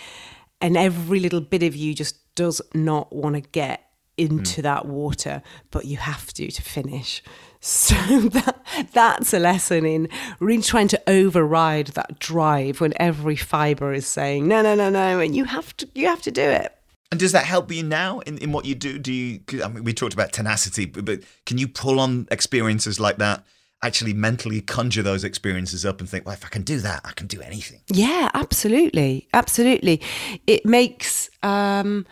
and 0.64 0.78
every 0.78 1.20
little 1.20 1.42
bit 1.42 1.62
of 1.62 1.76
you 1.76 1.94
just 1.94 2.34
does 2.36 2.62
not 2.74 3.14
want 3.14 3.36
to 3.36 3.42
get 3.42 3.82
into 4.18 4.62
mm. 4.62 4.64
that 4.64 4.86
water, 4.86 5.44
but 5.72 5.86
you 5.86 5.98
have 5.98 6.34
to 6.34 6.50
to 6.50 6.62
finish. 6.62 7.22
So 7.66 7.96
that 7.96 8.90
that's 8.92 9.34
a 9.34 9.40
lesson 9.40 9.86
in 9.86 10.10
really 10.42 10.62
trying 10.62 10.90
to 10.90 11.02
override 11.08 11.88
that 11.96 12.20
drive 12.20 12.82
when 12.82 12.92
every 12.98 13.38
fiber 13.38 13.94
is 13.94 14.06
saying 14.06 14.50
no, 14.50 14.62
no, 14.62 14.76
no, 14.76 14.90
no, 14.90 15.22
and 15.22 15.34
you 15.34 15.46
have 15.46 15.78
to 15.78 15.88
you 15.96 16.08
have 16.08 16.22
to 16.24 16.32
do 16.32 16.42
it. 16.42 16.76
And 17.10 17.22
does 17.22 17.32
that 17.32 17.46
help 17.46 17.72
you 17.72 17.82
now 17.82 18.20
in, 18.20 18.38
in 18.40 18.52
what 18.52 18.66
you 18.66 18.76
do? 18.76 19.00
Do 19.00 19.14
you? 19.14 19.40
I 19.64 19.70
mean, 19.70 19.86
we 19.86 19.94
talked 19.94 20.14
about 20.14 20.34
tenacity, 20.34 20.84
but, 20.86 21.06
but 21.06 21.22
can 21.46 21.58
you 21.58 21.70
pull 21.70 22.02
on 22.02 22.28
experiences 22.32 23.00
like 23.00 23.16
that? 23.20 23.46
Actually, 23.84 24.14
mentally 24.14 24.62
conjure 24.62 25.04
those 25.04 25.24
experiences 25.24 25.86
up 25.86 26.00
and 26.00 26.10
think, 26.10 26.26
well, 26.26 26.34
if 26.34 26.44
I 26.46 26.48
can 26.48 26.64
do 26.64 26.80
that, 26.80 27.02
I 27.04 27.12
can 27.12 27.28
do 27.28 27.42
anything. 27.42 27.82
Yeah, 27.90 28.32
absolutely, 28.34 29.28
absolutely. 29.34 30.02
It 30.48 30.66
makes 30.66 31.30
um, 31.44 32.06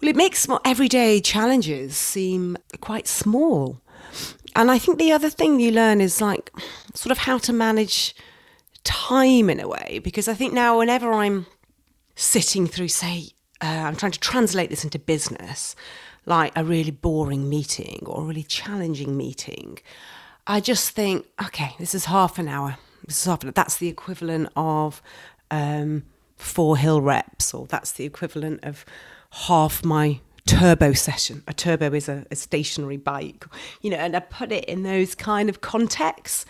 well, 0.00 0.08
it 0.08 0.16
makes 0.16 0.46
everyday 0.64 1.20
challenges 1.20 1.96
seem 1.96 2.56
quite 2.80 3.06
small. 3.06 3.80
And 4.56 4.70
I 4.70 4.78
think 4.78 4.98
the 4.98 5.12
other 5.12 5.30
thing 5.30 5.60
you 5.60 5.70
learn 5.70 6.00
is 6.00 6.20
like 6.20 6.50
sort 6.94 7.12
of 7.12 7.18
how 7.18 7.38
to 7.38 7.52
manage 7.52 8.14
time 8.82 9.50
in 9.50 9.60
a 9.60 9.68
way, 9.68 10.00
because 10.02 10.26
I 10.26 10.34
think 10.34 10.54
now 10.54 10.78
whenever 10.78 11.12
I'm 11.12 11.46
sitting 12.16 12.66
through, 12.66 12.88
say, 12.88 13.28
uh, 13.60 13.66
I'm 13.66 13.96
trying 13.96 14.12
to 14.12 14.20
translate 14.20 14.70
this 14.70 14.84
into 14.84 14.98
business, 14.98 15.76
like 16.24 16.52
a 16.56 16.64
really 16.64 16.90
boring 16.90 17.48
meeting 17.48 18.00
or 18.06 18.22
a 18.22 18.24
really 18.24 18.42
challenging 18.42 19.16
meeting, 19.16 19.78
I 20.46 20.60
just 20.60 20.90
think, 20.90 21.26
okay, 21.44 21.74
this 21.78 21.94
is 21.94 22.06
half 22.06 22.38
an 22.38 22.48
hour. 22.48 22.76
This 23.06 23.18
is 23.18 23.24
half 23.24 23.42
an 23.42 23.48
hour. 23.48 23.52
That's 23.52 23.76
the 23.76 23.88
equivalent 23.88 24.48
of 24.56 25.02
um, 25.50 26.04
four 26.36 26.76
hill 26.76 27.00
reps, 27.00 27.54
or 27.54 27.66
that's 27.66 27.92
the 27.92 28.04
equivalent 28.04 28.64
of 28.64 28.84
half 29.30 29.84
my 29.84 30.20
turbo 30.46 30.92
session. 30.92 31.42
A 31.46 31.52
turbo 31.52 31.92
is 31.92 32.08
a, 32.08 32.26
a 32.30 32.36
stationary 32.36 32.96
bike, 32.96 33.44
you 33.82 33.90
know, 33.90 33.96
and 33.96 34.16
I 34.16 34.20
put 34.20 34.50
it 34.52 34.64
in 34.64 34.82
those 34.82 35.14
kind 35.14 35.48
of 35.48 35.60
contexts. 35.60 36.44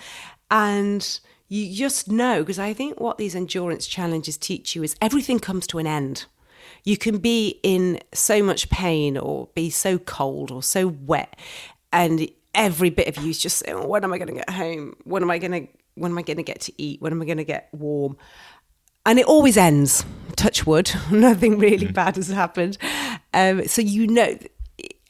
And 0.51 1.21
you 1.49 1.75
just 1.75 2.09
know, 2.09 2.41
because 2.41 2.59
I 2.59 2.73
think 2.73 3.01
what 3.01 3.19
these 3.19 3.35
endurance 3.35 3.87
challenges 3.87 4.37
teach 4.37 4.75
you 4.75 4.83
is 4.83 4.97
everything 5.01 5.39
comes 5.39 5.67
to 5.69 5.79
an 5.79 5.87
end. 5.87 6.27
You 6.85 6.97
can 6.97 7.19
be 7.19 7.61
in 7.63 8.01
so 8.15 8.43
much 8.43 8.71
pain 8.71 9.19
or 9.19 9.49
be 9.55 9.69
so 9.69 9.99
cold 9.99 10.51
or 10.51 10.63
so 10.63 10.87
wet, 10.87 11.39
and 11.93 12.29
every 12.55 12.91
bit 12.91 13.09
of 13.09 13.23
you 13.23 13.31
is 13.31 13.39
just 13.39 13.59
saying, 13.59 13.77
oh, 13.77 13.87
"When 13.87 14.05
am 14.05 14.13
I 14.13 14.19
going 14.19 14.29
to 14.29 14.35
get 14.35 14.51
home? 14.51 14.95
When 15.05 15.23
am 15.23 15.31
I 15.31 15.39
going 15.39 15.53
to? 15.53 15.73
When 15.95 16.13
am 16.13 16.19
I 16.19 16.23
going 16.23 16.37
to 16.37 16.43
get 16.43 16.61
to 16.63 16.73
eat? 16.83 17.01
When 17.01 17.13
am 17.13 17.23
I 17.23 17.25
going 17.25 17.39
to 17.39 17.45
get 17.45 17.69
warm?" 17.73 18.17
And 19.07 19.19
it 19.19 19.27
always 19.27 19.57
ends. 19.57 20.05
Touch 20.37 20.67
wood, 20.67 20.93
nothing 21.11 21.59
really 21.59 21.89
bad 21.89 22.17
has 22.17 22.29
happened. 22.29 22.79
Um, 23.35 23.67
so 23.67 23.83
you 23.83 24.07
know, 24.07 24.39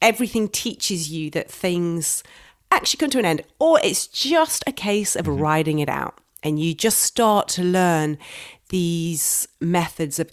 everything 0.00 0.48
teaches 0.48 1.10
you 1.10 1.30
that 1.30 1.50
things 1.50 2.22
actually 2.70 2.98
come 2.98 3.10
to 3.10 3.18
an 3.18 3.24
end, 3.24 3.42
or 3.58 3.80
it's 3.82 4.06
just 4.06 4.64
a 4.66 4.72
case 4.72 5.16
of 5.16 5.26
riding 5.26 5.78
it 5.78 5.88
out, 5.88 6.18
and 6.42 6.58
you 6.58 6.74
just 6.74 6.98
start 6.98 7.48
to 7.48 7.62
learn 7.62 8.18
these 8.68 9.48
methods 9.60 10.18
of 10.18 10.30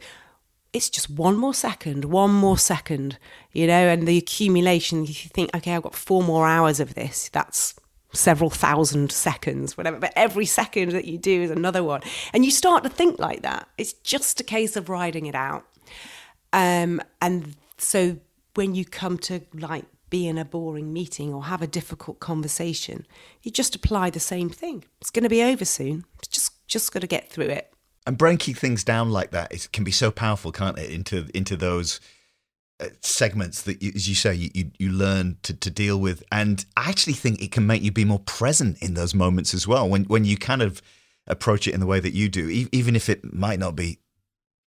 it's 0.74 0.90
just 0.90 1.10
one 1.10 1.38
more 1.38 1.54
second, 1.54 2.06
one 2.06 2.32
more 2.32 2.58
second, 2.58 3.18
you 3.52 3.68
know, 3.68 3.88
and 3.88 4.08
the 4.08 4.18
accumulation, 4.18 5.06
you 5.06 5.14
think, 5.14 5.56
okay, 5.56 5.74
I've 5.74 5.84
got 5.84 5.96
four 5.96 6.24
more 6.24 6.48
hours 6.48 6.80
of 6.80 6.94
this. 6.94 7.30
That's 7.30 7.76
several 8.14 8.50
thousand 8.50 9.12
seconds, 9.12 9.78
whatever. 9.78 10.00
But 10.00 10.14
every 10.16 10.46
second 10.46 10.92
that 10.92 11.06
you 11.06 11.18
do 11.18 11.42
is 11.42 11.52
another 11.52 11.84
one. 11.84 12.02
And 12.34 12.46
you 12.46 12.52
start 12.52 12.84
to 12.84 12.90
think 12.90 13.20
like 13.20 13.42
that. 13.42 13.68
It's 13.78 13.94
just 13.94 14.40
a 14.40 14.44
case 14.44 14.76
of 14.76 14.90
riding 14.90 15.26
it 15.26 15.36
out. 15.36 15.66
Um, 16.54 17.02
and 17.22 17.56
so 17.78 18.18
when 18.56 18.76
you 18.76 18.86
come 18.86 19.18
to 19.20 19.42
like 19.54 19.86
be 20.10 20.28
in 20.28 20.38
a 20.38 20.46
boring 20.46 20.94
meeting 20.94 21.34
or 21.34 21.46
have 21.46 21.62
a 21.62 21.68
difficult 21.68 22.20
conversation, 22.20 23.06
you 23.44 23.52
just 23.52 23.76
apply 23.76 24.10
the 24.10 24.20
same 24.20 24.50
thing. 24.50 24.86
It's 25.02 25.12
going 25.12 25.24
to 25.24 25.30
be 25.30 25.44
over 25.44 25.66
soon. 25.66 26.06
It's 26.20 26.28
just 26.28 26.68
just 26.68 26.92
got 26.92 27.00
to 27.00 27.08
get 27.08 27.30
through 27.30 27.46
it. 27.46 27.74
And 28.08 28.18
breaking 28.18 28.56
things 28.56 28.86
down 28.86 29.12
like 29.12 29.32
that 29.32 29.54
is, 29.54 29.68
can 29.68 29.84
be 29.84 29.92
so 29.92 30.12
powerful, 30.12 30.54
can't 30.54 30.80
it? 30.80 30.90
Into 30.90 31.28
into 31.36 31.58
those 31.58 32.00
uh, 32.80 32.88
segments 33.02 33.64
that, 33.64 33.84
you, 33.84 33.92
as 33.94 34.08
you 34.08 34.16
say, 34.16 34.34
you, 34.34 34.50
you, 34.54 34.72
you 34.80 34.92
learn 34.92 35.38
to, 35.44 35.54
to 35.54 35.70
deal 35.70 36.00
with. 36.00 36.24
And 36.32 36.66
I 36.78 36.90
actually 36.90 37.14
think 37.14 37.42
it 37.42 37.52
can 37.52 37.68
make 37.68 37.82
you 37.82 37.92
be 37.92 38.06
more 38.06 38.20
present 38.20 38.82
in 38.82 38.94
those 38.94 39.14
moments 39.14 39.54
as 39.54 39.68
well. 39.68 39.90
When 39.90 40.06
when 40.06 40.24
you 40.24 40.38
kind 40.38 40.62
of 40.62 40.82
approach 41.28 41.68
it 41.68 41.74
in 41.74 41.82
the 41.82 41.86
way 41.86 42.00
that 42.00 42.14
you 42.14 42.30
do, 42.30 42.50
e- 42.50 42.70
even 42.72 42.96
if 42.96 43.10
it 43.10 43.34
might 43.34 43.60
not 43.60 43.76
be 43.76 44.00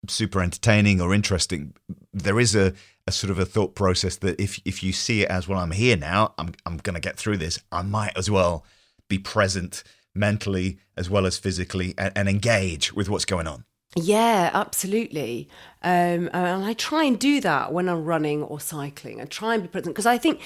super 0.09 0.41
entertaining 0.41 1.03
or 1.03 1.13
interesting, 1.13 1.75
there 2.15 2.41
is 2.41 2.55
a, 2.55 2.73
a 3.07 3.13
sort 3.13 3.31
of 3.31 3.39
a 3.39 3.45
thought 3.45 3.75
process 3.75 4.17
that 4.17 4.41
if 4.41 4.61
if 4.65 4.83
you 4.83 4.95
see 4.95 5.23
it 5.25 5.29
as 5.29 5.47
well, 5.47 5.59
I'm 5.59 5.73
here 5.73 5.97
now, 5.99 6.33
I'm 6.39 6.55
I'm 6.65 6.79
to 6.79 7.01
get 7.01 7.19
through 7.19 7.37
this. 7.37 7.63
I 7.71 7.83
might 7.83 8.17
as 8.17 8.31
well 8.31 8.65
be 9.09 9.19
present 9.19 9.85
mentally 10.17 10.79
as 10.97 11.11
well 11.11 11.27
as 11.27 11.39
physically 11.39 11.95
and, 11.99 12.13
and 12.17 12.29
engage 12.29 12.93
with 12.93 13.09
what's 13.09 13.25
going 13.25 13.47
on. 13.47 13.65
Yeah, 13.95 14.51
absolutely. 14.53 15.49
Um, 15.83 16.29
and 16.33 16.65
I 16.65 16.75
try 16.75 17.05
and 17.05 17.19
do 17.19 17.41
that 17.41 17.73
when 17.73 17.89
I'm 17.89 18.05
running 18.05 18.43
or 18.43 18.61
cycling. 18.61 19.21
I 19.21 19.25
try 19.25 19.55
and 19.55 19.63
be 19.63 19.69
present 19.69 19.95
because 19.95 20.07
I 20.07 20.19
think 20.19 20.41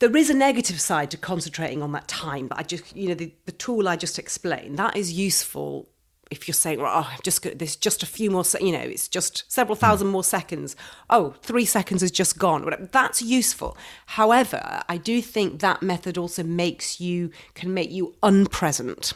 there 0.00 0.14
is 0.14 0.28
a 0.28 0.34
negative 0.34 0.80
side 0.80 1.10
to 1.12 1.16
concentrating 1.16 1.82
on 1.82 1.92
that 1.92 2.08
time. 2.08 2.48
But 2.48 2.58
I 2.58 2.62
just, 2.62 2.94
you 2.94 3.08
know, 3.08 3.14
the, 3.14 3.32
the 3.46 3.52
tool 3.52 3.88
I 3.88 3.96
just 3.96 4.18
explained 4.18 4.78
that 4.78 4.96
is 4.96 5.12
useful 5.12 5.88
if 6.30 6.48
you're 6.48 6.54
saying, 6.54 6.80
well, 6.80 6.92
oh, 6.92 7.10
I've 7.12 7.22
just 7.22 7.42
got 7.42 7.58
this, 7.58 7.76
just 7.76 8.02
a 8.02 8.06
few 8.06 8.30
more, 8.30 8.44
se- 8.44 8.64
you 8.64 8.72
know, 8.72 8.80
it's 8.80 9.08
just 9.08 9.44
several 9.50 9.76
thousand 9.76 10.08
more 10.08 10.24
seconds. 10.24 10.74
Oh, 11.08 11.34
three 11.42 11.64
seconds 11.64 12.00
has 12.00 12.10
just 12.10 12.38
gone. 12.38 12.88
That's 12.90 13.22
useful. 13.22 13.76
However, 14.06 14.82
I 14.88 14.96
do 14.96 15.22
think 15.22 15.60
that 15.60 15.82
method 15.82 16.18
also 16.18 16.42
makes 16.42 17.00
you 17.00 17.30
can 17.54 17.72
make 17.72 17.90
you 17.90 18.14
unpresent 18.22 19.12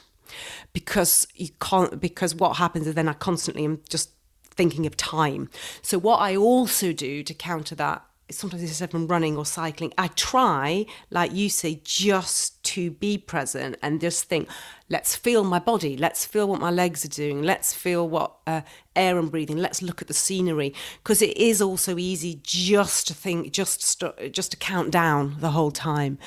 because 0.73 1.27
you 1.35 1.49
can't 1.61 2.01
because 2.01 2.35
what 2.35 2.57
happens 2.59 2.87
is 2.87 2.95
then 2.95 3.09
I 3.09 3.15
constantly 3.15 3.65
am 3.65 3.81
just 3.89 4.11
thinking 4.45 4.87
of 4.87 4.97
time. 4.97 5.51
So 5.83 5.99
what 5.99 6.19
I 6.19 6.37
also 6.37 6.93
do 6.93 7.23
to 7.25 7.35
counter 7.35 7.75
that 7.77 8.05
sometimes 8.31 8.63
instead 8.63 8.95
of 8.95 9.11
running 9.11 9.37
or 9.37 9.45
cycling, 9.45 9.93
I 9.99 10.09
try, 10.09 10.87
like 11.11 11.33
you 11.33 11.49
say, 11.49 11.81
just 11.85 12.63
to 12.65 12.91
be 12.91 13.19
present 13.19 13.77
and 13.83 14.01
just 14.01 14.25
think, 14.25 14.49
let's 14.89 15.17
feel 15.17 15.45
my 15.45 15.59
body, 15.59 15.97
let's 15.97 16.25
feel 16.25 16.47
what 16.49 16.61
my 16.61 16.71
legs 16.71 17.05
are 17.05 17.09
doing, 17.09 17.43
let's 17.43 17.75
feel 17.75 18.09
what 18.09 18.37
uh, 18.47 18.63
air 18.95 19.19
I'm 19.19 19.29
breathing, 19.29 19.59
let's 19.59 19.83
look 19.83 20.03
at 20.03 20.09
the 20.09 20.15
scenery, 20.15 20.75
because 21.03 21.23
it 21.23 21.37
is 21.37 21.61
also 21.61 21.99
easy 21.99 22.41
just 22.43 23.07
to 23.09 23.15
think, 23.15 23.53
just 23.53 23.83
st- 23.83 24.33
just 24.33 24.51
to 24.53 24.57
count 24.57 24.91
down 24.91 25.37
the 25.41 25.51
whole 25.51 25.71
time. 25.71 26.19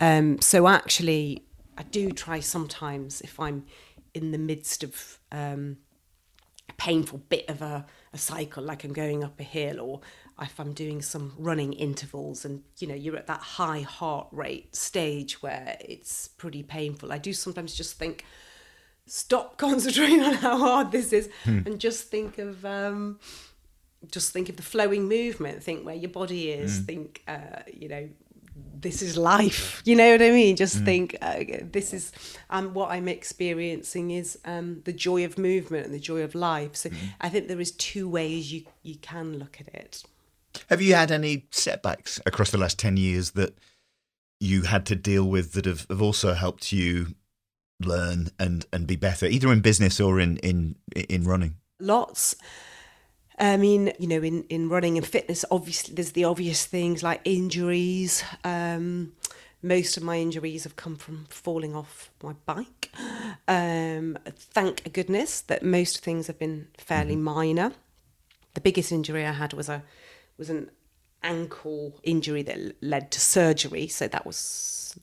Um, 0.00 0.40
so 0.40 0.68
actually, 0.68 1.42
I 1.76 1.82
do 1.84 2.10
try 2.12 2.40
sometimes 2.40 3.20
if 3.20 3.38
I'm 3.38 3.64
in 4.14 4.32
the 4.32 4.38
midst 4.38 4.82
of 4.82 5.20
um, 5.32 5.78
a 6.68 6.72
painful 6.74 7.18
bit 7.28 7.48
of 7.48 7.62
a, 7.62 7.86
a 8.12 8.18
cycle, 8.18 8.62
like 8.62 8.84
I'm 8.84 8.92
going 8.92 9.22
up 9.24 9.38
a 9.40 9.44
hill, 9.44 9.80
or 9.80 10.00
if 10.40 10.58
I'm 10.60 10.72
doing 10.72 11.02
some 11.02 11.34
running 11.38 11.72
intervals, 11.72 12.44
and 12.44 12.62
you 12.78 12.86
know 12.86 12.94
you're 12.94 13.16
at 13.16 13.26
that 13.26 13.40
high 13.40 13.80
heart 13.80 14.28
rate 14.32 14.74
stage 14.74 15.42
where 15.42 15.76
it's 15.80 16.28
pretty 16.28 16.62
painful. 16.62 17.12
I 17.12 17.18
do 17.18 17.32
sometimes 17.32 17.74
just 17.74 17.98
think, 17.98 18.24
stop 19.06 19.56
concentrating 19.64 20.22
on 20.22 20.34
how 20.34 20.56
hard 20.58 20.92
this 20.92 21.12
is, 21.12 21.28
and 21.44 21.78
just 21.78 22.10
think 22.10 22.38
of. 22.38 22.64
Um, 22.64 23.18
just 24.12 24.32
think 24.32 24.48
of 24.48 24.56
the 24.56 24.62
flowing 24.62 25.08
movement 25.08 25.60
think 25.60 25.84
where 25.84 25.94
your 25.94 26.10
body 26.10 26.52
is 26.52 26.78
think 26.78 27.20
uh, 27.26 27.62
you 27.74 27.88
know 27.88 28.08
this 28.80 29.02
is 29.02 29.16
life 29.16 29.82
you 29.84 29.96
know 29.96 30.12
what 30.12 30.22
i 30.22 30.30
mean? 30.30 30.54
Just 30.54 30.84
think 30.84 31.16
uh, 31.20 31.42
this 31.72 31.92
is 31.92 32.12
um, 32.48 32.74
what 32.74 32.92
i'm 32.92 33.08
experiencing 33.08 34.12
is 34.12 34.38
um, 34.44 34.82
the 34.84 34.92
joy 34.92 35.24
of 35.24 35.36
movement 35.36 35.86
and 35.86 35.92
the 35.92 35.98
joy 35.98 36.22
of 36.22 36.36
life. 36.36 36.76
So 36.76 36.90
i 37.20 37.28
think 37.28 37.48
there 37.48 37.60
is 37.60 37.72
two 37.72 38.08
ways 38.08 38.52
you 38.52 38.62
you 38.84 38.94
can 38.96 39.36
look 39.36 39.60
at 39.60 39.66
it 39.74 40.04
Have 40.68 40.82
you 40.82 40.94
had 40.94 41.10
any 41.10 41.46
setbacks 41.50 42.20
across 42.26 42.50
the 42.50 42.58
last 42.58 42.78
10 42.78 42.96
years 42.96 43.32
that 43.32 43.56
you 44.40 44.62
had 44.62 44.86
to 44.86 44.96
deal 44.96 45.24
with 45.24 45.52
that 45.52 45.64
have, 45.64 45.86
have 45.88 46.02
also 46.02 46.34
helped 46.34 46.72
you 46.72 47.14
learn 47.80 48.28
and, 48.38 48.66
and 48.72 48.86
be 48.86 48.96
better, 48.96 49.26
either 49.26 49.52
in 49.52 49.60
business 49.60 50.00
or 50.00 50.20
in, 50.20 50.36
in, 50.38 50.76
in 50.94 51.24
running? 51.24 51.56
Lots. 51.80 52.34
I 53.38 53.56
mean, 53.56 53.92
you 53.98 54.08
know, 54.08 54.22
in, 54.22 54.44
in 54.44 54.68
running 54.68 54.96
and 54.96 55.06
fitness, 55.06 55.44
obviously 55.50 55.94
there's 55.94 56.12
the 56.12 56.24
obvious 56.24 56.66
things 56.66 57.02
like 57.02 57.20
injuries. 57.24 58.24
Um, 58.42 59.12
most 59.62 59.96
of 59.96 60.02
my 60.02 60.18
injuries 60.18 60.64
have 60.64 60.76
come 60.76 60.96
from 60.96 61.26
falling 61.28 61.74
off 61.74 62.10
my 62.22 62.34
bike. 62.46 62.90
Um, 63.46 64.18
thank 64.28 64.92
goodness 64.92 65.40
that 65.42 65.62
most 65.62 66.02
things 66.02 66.26
have 66.26 66.38
been 66.38 66.68
fairly 66.76 67.14
mm-hmm. 67.14 67.24
minor. 67.24 67.72
The 68.54 68.60
biggest 68.60 68.92
injury 68.92 69.24
I 69.24 69.32
had 69.32 69.52
was 69.52 69.68
a 69.68 69.82
was 70.38 70.50
an 70.50 70.70
ankle 71.22 71.98
injury 72.02 72.42
that 72.42 72.82
led 72.82 73.10
to 73.10 73.20
surgery. 73.20 73.88
So 73.88 74.08
that 74.08 74.24
was 74.24 74.98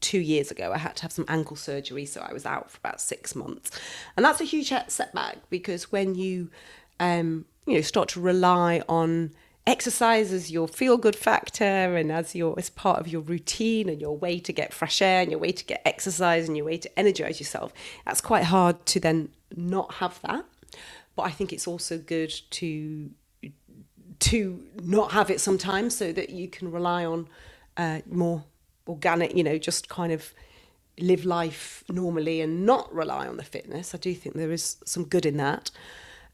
two 0.00 0.18
years 0.18 0.50
ago. 0.50 0.72
I 0.72 0.78
had 0.78 0.96
to 0.96 1.02
have 1.02 1.12
some 1.12 1.24
ankle 1.28 1.56
surgery, 1.56 2.06
so 2.06 2.20
I 2.20 2.32
was 2.32 2.46
out 2.46 2.70
for 2.70 2.78
about 2.78 3.00
six 3.00 3.34
months, 3.34 3.70
and 4.16 4.24
that's 4.24 4.40
a 4.40 4.44
huge 4.44 4.72
setback 4.88 5.38
because 5.50 5.92
when 5.92 6.14
you 6.14 6.50
um, 6.98 7.44
you 7.66 7.74
know 7.74 7.80
start 7.80 8.08
to 8.10 8.20
rely 8.20 8.82
on 8.88 9.32
exercise 9.66 10.32
as 10.32 10.50
your 10.50 10.66
feel 10.66 10.96
good 10.96 11.14
factor 11.14 11.62
and 11.62 12.10
as 12.10 12.34
your 12.34 12.54
as 12.58 12.70
part 12.70 12.98
of 12.98 13.06
your 13.06 13.20
routine 13.20 13.88
and 13.88 14.00
your 14.00 14.16
way 14.16 14.40
to 14.40 14.52
get 14.52 14.72
fresh 14.72 15.02
air 15.02 15.20
and 15.20 15.30
your 15.30 15.38
way 15.38 15.52
to 15.52 15.64
get 15.64 15.82
exercise 15.84 16.48
and 16.48 16.56
your 16.56 16.64
way 16.66 16.78
to 16.78 16.98
energize 16.98 17.38
yourself 17.38 17.72
that's 18.06 18.22
quite 18.22 18.44
hard 18.44 18.84
to 18.86 18.98
then 18.98 19.28
not 19.54 19.94
have 19.94 20.18
that 20.22 20.44
but 21.14 21.22
i 21.22 21.30
think 21.30 21.52
it's 21.52 21.68
also 21.68 21.98
good 21.98 22.32
to 22.48 23.10
to 24.20 24.62
not 24.82 25.12
have 25.12 25.30
it 25.30 25.40
sometimes 25.40 25.96
so 25.96 26.12
that 26.12 26.30
you 26.30 26.48
can 26.48 26.70
rely 26.70 27.04
on 27.04 27.28
uh, 27.76 28.00
more 28.10 28.44
organic, 28.86 29.36
you 29.36 29.42
know, 29.42 29.58
just 29.58 29.88
kind 29.88 30.12
of 30.12 30.32
live 30.98 31.24
life 31.24 31.82
normally 31.88 32.40
and 32.40 32.66
not 32.66 32.92
rely 32.94 33.26
on 33.26 33.36
the 33.36 33.44
fitness. 33.44 33.94
I 33.94 33.98
do 33.98 34.14
think 34.14 34.36
there 34.36 34.52
is 34.52 34.76
some 34.84 35.04
good 35.04 35.24
in 35.24 35.36
that. 35.38 35.70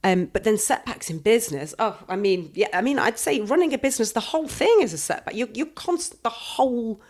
Um, 0.04 0.26
but 0.26 0.44
then 0.44 0.58
setbacks 0.58 1.10
in 1.10 1.18
business. 1.18 1.74
Oh, 1.78 1.98
I 2.08 2.16
mean, 2.16 2.50
yeah, 2.54 2.68
I 2.72 2.80
mean, 2.80 2.98
I'd 2.98 3.18
say 3.18 3.40
running 3.40 3.72
a 3.72 3.78
business, 3.78 4.12
the 4.12 4.20
whole 4.20 4.48
thing 4.48 4.80
is 4.80 4.92
a 4.92 4.98
setback. 4.98 5.34
You're, 5.34 5.48
you're 5.54 5.66
constant, 5.66 6.22
the 6.22 6.30
whole 6.30 7.00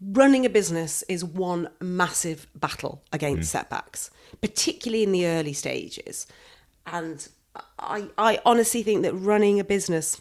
running 0.00 0.46
a 0.46 0.48
business 0.48 1.02
is 1.08 1.24
one 1.24 1.68
massive 1.80 2.46
battle 2.54 3.02
against 3.12 3.48
mm. 3.48 3.52
setbacks, 3.52 4.10
particularly 4.40 5.02
in 5.02 5.12
the 5.12 5.26
early 5.26 5.52
stages. 5.52 6.26
And 6.86 7.26
I, 7.78 8.08
I 8.16 8.38
honestly 8.44 8.82
think 8.82 9.02
that 9.02 9.14
running 9.14 9.60
a 9.60 9.64
business 9.64 10.20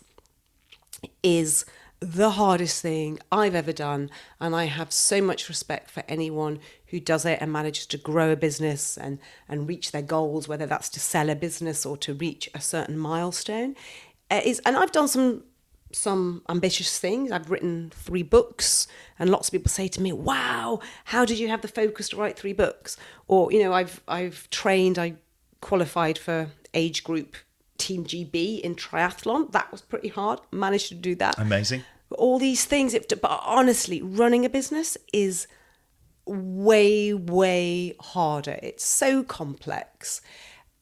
is 1.21 1.65
the 1.99 2.31
hardest 2.31 2.81
thing 2.81 3.19
I've 3.31 3.55
ever 3.55 3.71
done. 3.71 4.09
And 4.39 4.55
I 4.55 4.65
have 4.65 4.91
so 4.91 5.21
much 5.21 5.47
respect 5.49 5.89
for 5.89 6.03
anyone 6.07 6.59
who 6.87 6.99
does 6.99 7.25
it 7.25 7.39
and 7.41 7.51
manages 7.51 7.85
to 7.87 7.97
grow 7.97 8.31
a 8.31 8.35
business 8.35 8.97
and, 8.97 9.19
and 9.47 9.67
reach 9.67 9.91
their 9.91 10.01
goals, 10.01 10.47
whether 10.47 10.65
that's 10.65 10.89
to 10.89 10.99
sell 10.99 11.29
a 11.29 11.35
business 11.35 11.85
or 11.85 11.97
to 11.97 12.13
reach 12.13 12.49
a 12.53 12.61
certain 12.61 12.97
milestone. 12.97 13.75
Uh, 14.29 14.41
is 14.43 14.59
and 14.65 14.75
I've 14.75 14.91
done 14.91 15.07
some 15.07 15.43
some 15.91 16.41
ambitious 16.49 16.97
things. 16.99 17.31
I've 17.31 17.51
written 17.51 17.91
three 17.93 18.23
books, 18.23 18.87
and 19.19 19.29
lots 19.29 19.47
of 19.47 19.51
people 19.51 19.69
say 19.69 19.87
to 19.89 20.01
me, 20.01 20.11
"Wow, 20.11 20.79
how 21.05 21.23
did 21.23 21.37
you 21.39 21.49
have 21.49 21.61
the 21.61 21.67
focus 21.67 22.09
to 22.09 22.17
write 22.17 22.37
three 22.37 22.53
books?" 22.53 22.97
Or 23.27 23.51
you 23.51 23.61
know, 23.61 23.73
I've 23.73 24.01
I've 24.07 24.49
trained, 24.49 24.97
I 24.97 25.15
qualified 25.61 26.17
for 26.17 26.49
age 26.73 27.03
group 27.03 27.35
Team 27.77 28.05
GB 28.05 28.61
in 28.61 28.75
triathlon. 28.75 29.51
That 29.51 29.71
was 29.71 29.81
pretty 29.81 30.09
hard. 30.09 30.39
Managed 30.51 30.89
to 30.89 30.95
do 30.95 31.15
that. 31.15 31.37
Amazing. 31.37 31.83
All 32.11 32.39
these 32.39 32.65
things. 32.65 32.95
But 33.09 33.41
honestly, 33.45 34.01
running 34.01 34.45
a 34.45 34.49
business 34.49 34.97
is 35.11 35.47
way, 36.25 37.13
way 37.13 37.95
harder. 37.99 38.59
It's 38.61 38.83
so 38.83 39.23
complex. 39.23 40.21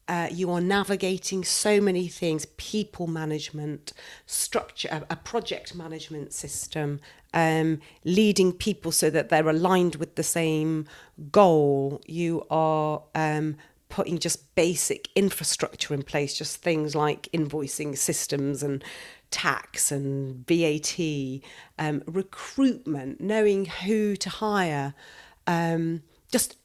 Uh, 0.06 0.28
you 0.30 0.50
are 0.50 0.60
navigating 0.60 1.44
so 1.44 1.80
many 1.80 2.08
things 2.08 2.44
people 2.56 3.06
management, 3.06 3.92
structure, 4.26 4.88
a, 4.90 5.14
a 5.14 5.16
project 5.16 5.74
management 5.74 6.32
system, 6.32 7.00
um, 7.32 7.80
leading 8.04 8.52
people 8.52 8.92
so 8.92 9.08
that 9.08 9.28
they're 9.28 9.48
aligned 9.48 9.96
with 9.96 10.16
the 10.16 10.22
same 10.22 10.86
goal. 11.30 12.02
You 12.06 12.44
are 12.50 13.02
um, 13.14 13.56
putting 13.92 14.18
just 14.18 14.54
basic 14.54 15.10
infrastructure 15.14 15.92
in 15.92 16.02
place, 16.02 16.32
just 16.32 16.56
things 16.56 16.94
like 16.94 17.28
invoicing 17.34 17.96
systems 17.96 18.62
and 18.62 18.82
tax 19.30 19.92
and 19.92 20.46
VAT, 20.46 20.98
um, 21.78 22.02
recruitment, 22.06 23.20
knowing 23.20 23.66
who 23.66 24.16
to 24.16 24.30
hire, 24.30 24.94
um, 25.46 26.02
just 26.30 26.56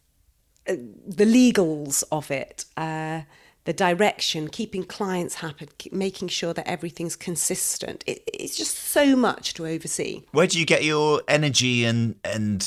uh, 0.69 0.75
the 1.05 1.25
legals 1.25 2.01
of 2.13 2.31
it, 2.31 2.63
uh, 2.77 3.23
the 3.65 3.73
direction, 3.73 4.47
keeping 4.47 4.85
clients 4.85 5.35
happy, 5.35 5.67
making 5.91 6.29
sure 6.29 6.53
that 6.53 6.65
everything's 6.65 7.17
consistent. 7.17 8.05
It, 8.07 8.23
it's 8.25 8.55
just 8.55 8.77
so 8.77 9.17
much 9.17 9.53
to 9.55 9.67
oversee. 9.67 10.23
Where 10.31 10.47
do 10.47 10.57
you 10.57 10.65
get 10.65 10.85
your 10.85 11.23
energy 11.27 11.83
and 11.83 12.15
and 12.23 12.65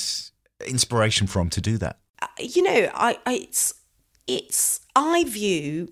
inspiration 0.67 1.25
from 1.25 1.49
to 1.49 1.61
do 1.61 1.79
that? 1.79 1.97
Uh, 2.21 2.27
you 2.37 2.61
know, 2.61 2.91
I, 2.93 3.17
I 3.25 3.33
it's 3.33 3.80
it's 4.27 4.81
I 4.95 5.23
view 5.25 5.91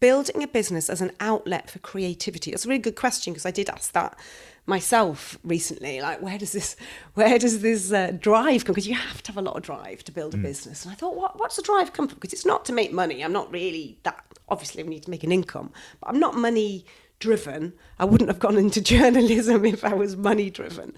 building 0.00 0.42
a 0.42 0.48
business 0.48 0.88
as 0.88 1.00
an 1.00 1.12
outlet 1.20 1.70
for 1.70 1.78
creativity. 1.78 2.50
That's 2.50 2.64
a 2.64 2.68
really 2.68 2.80
good 2.80 2.96
question 2.96 3.32
because 3.32 3.44
I 3.44 3.50
did 3.50 3.68
ask 3.68 3.92
that 3.92 4.18
myself 4.66 5.38
recently. 5.44 6.00
Like, 6.00 6.22
where 6.22 6.38
does 6.38 6.52
this 6.52 6.76
where 7.14 7.38
does 7.38 7.60
this 7.60 7.92
uh, 7.92 8.12
drive 8.18 8.64
come? 8.64 8.74
Because 8.74 8.88
you 8.88 8.94
have 8.94 9.22
to 9.22 9.32
have 9.32 9.38
a 9.38 9.42
lot 9.42 9.56
of 9.56 9.62
drive 9.62 10.02
to 10.04 10.12
build 10.12 10.34
a 10.34 10.38
mm. 10.38 10.42
business. 10.42 10.84
And 10.84 10.92
I 10.92 10.94
thought, 10.94 11.16
what 11.16 11.38
what's 11.38 11.56
the 11.56 11.62
drive 11.62 11.92
come 11.92 12.08
from? 12.08 12.16
Because 12.16 12.32
it's 12.32 12.46
not 12.46 12.64
to 12.66 12.72
make 12.72 12.92
money. 12.92 13.22
I'm 13.22 13.32
not 13.32 13.52
really 13.52 13.98
that. 14.04 14.24
Obviously, 14.48 14.82
we 14.82 14.90
need 14.90 15.04
to 15.04 15.10
make 15.10 15.24
an 15.24 15.32
income, 15.32 15.72
but 16.00 16.10
I'm 16.10 16.20
not 16.20 16.36
money 16.36 16.84
driven. 17.18 17.72
I 17.98 18.04
wouldn't 18.04 18.28
have 18.28 18.38
gone 18.38 18.58
into 18.58 18.80
journalism 18.94 19.64
if 19.64 19.84
I 19.84 19.94
was 19.94 20.16
money 20.16 20.50
driven. 20.50 20.94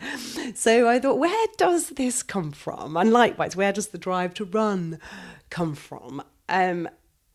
So 0.54 0.88
I 0.88 0.98
thought, 0.98 1.18
where 1.18 1.46
does 1.56 1.90
this 1.90 2.22
come 2.22 2.50
from? 2.50 2.96
And 2.96 3.12
likewise, 3.12 3.54
where 3.54 3.72
does 3.72 3.88
the 3.88 3.98
drive 3.98 4.34
to 4.34 4.44
run 4.44 4.98
come 5.56 5.74
from? 5.74 6.22
Um, 6.50 6.86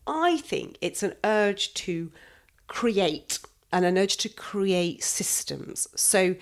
I 0.06 0.36
think 0.36 0.78
it's 0.80 1.02
an 1.02 1.14
urge 1.24 1.74
to 1.74 2.12
create 2.68 3.40
and 3.72 3.84
an 3.84 3.98
urge 3.98 4.16
to 4.18 4.28
create 4.28 5.02
systems. 5.02 5.88
So 5.96 6.36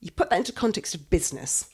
you 0.00 0.10
put 0.10 0.30
that 0.30 0.38
into 0.38 0.52
context 0.52 0.94
of 0.94 1.10
business, 1.10 1.68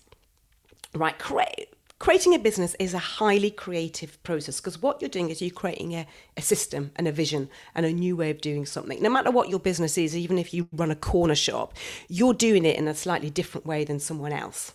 right? 0.97 1.17
Create, 1.17 1.69
creating 2.01 2.35
a 2.35 2.41
business 2.41 2.75
is 2.81 2.93
a 2.93 2.99
highly 2.99 3.53
creative 3.53 4.21
process 4.25 4.61
because 4.61 4.83
what 4.83 5.01
you're 5.01 5.09
doing 5.09 5.31
is 5.31 5.41
you're 5.41 5.51
creating 5.51 5.95
a, 5.95 6.09
a 6.37 6.43
system 6.43 6.91
and 6.97 7.07
a 7.07 7.13
vision 7.13 7.49
and 7.77 7.87
a 7.87 7.93
new 7.93 8.17
way 8.17 8.31
of 8.31 8.41
doing 8.41 8.67
something. 8.67 9.01
No 9.01 9.11
matter 9.11 9.31
what 9.31 9.49
your 9.49 9.61
business 9.61 9.97
is, 9.97 10.17
even 10.17 10.39
if 10.39 10.53
you 10.53 10.67
run 10.73 10.91
a 10.91 10.97
corner 10.97 11.37
shop, 11.37 11.75
you're 12.09 12.35
doing 12.35 12.65
it 12.65 12.77
in 12.77 12.89
a 12.89 12.95
slightly 12.97 13.31
different 13.31 13.65
way 13.65 13.85
than 13.85 14.01
someone 14.01 14.33
else. 14.33 14.73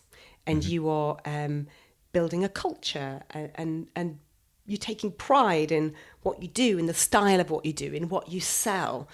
And 0.47 0.61
mm-hmm. 0.61 0.71
you 0.71 0.89
are 0.89 1.17
um, 1.25 1.67
building 2.13 2.45
a 2.45 2.49
culture 2.49 3.23
and, 3.31 3.51
and, 3.55 3.87
and 3.97 4.19
you're 4.65 4.77
taking 4.77 5.11
pride 5.11 5.71
in 5.71 5.93
what 6.21 6.41
you 6.41 6.47
do, 6.47 6.77
in 6.77 6.85
the 6.85 6.93
style 6.93 7.39
of 7.39 7.49
what 7.49 7.65
you 7.65 7.73
do, 7.73 7.91
in 7.93 8.09
what 8.09 8.29
you 8.29 8.39
sell. 8.39 9.07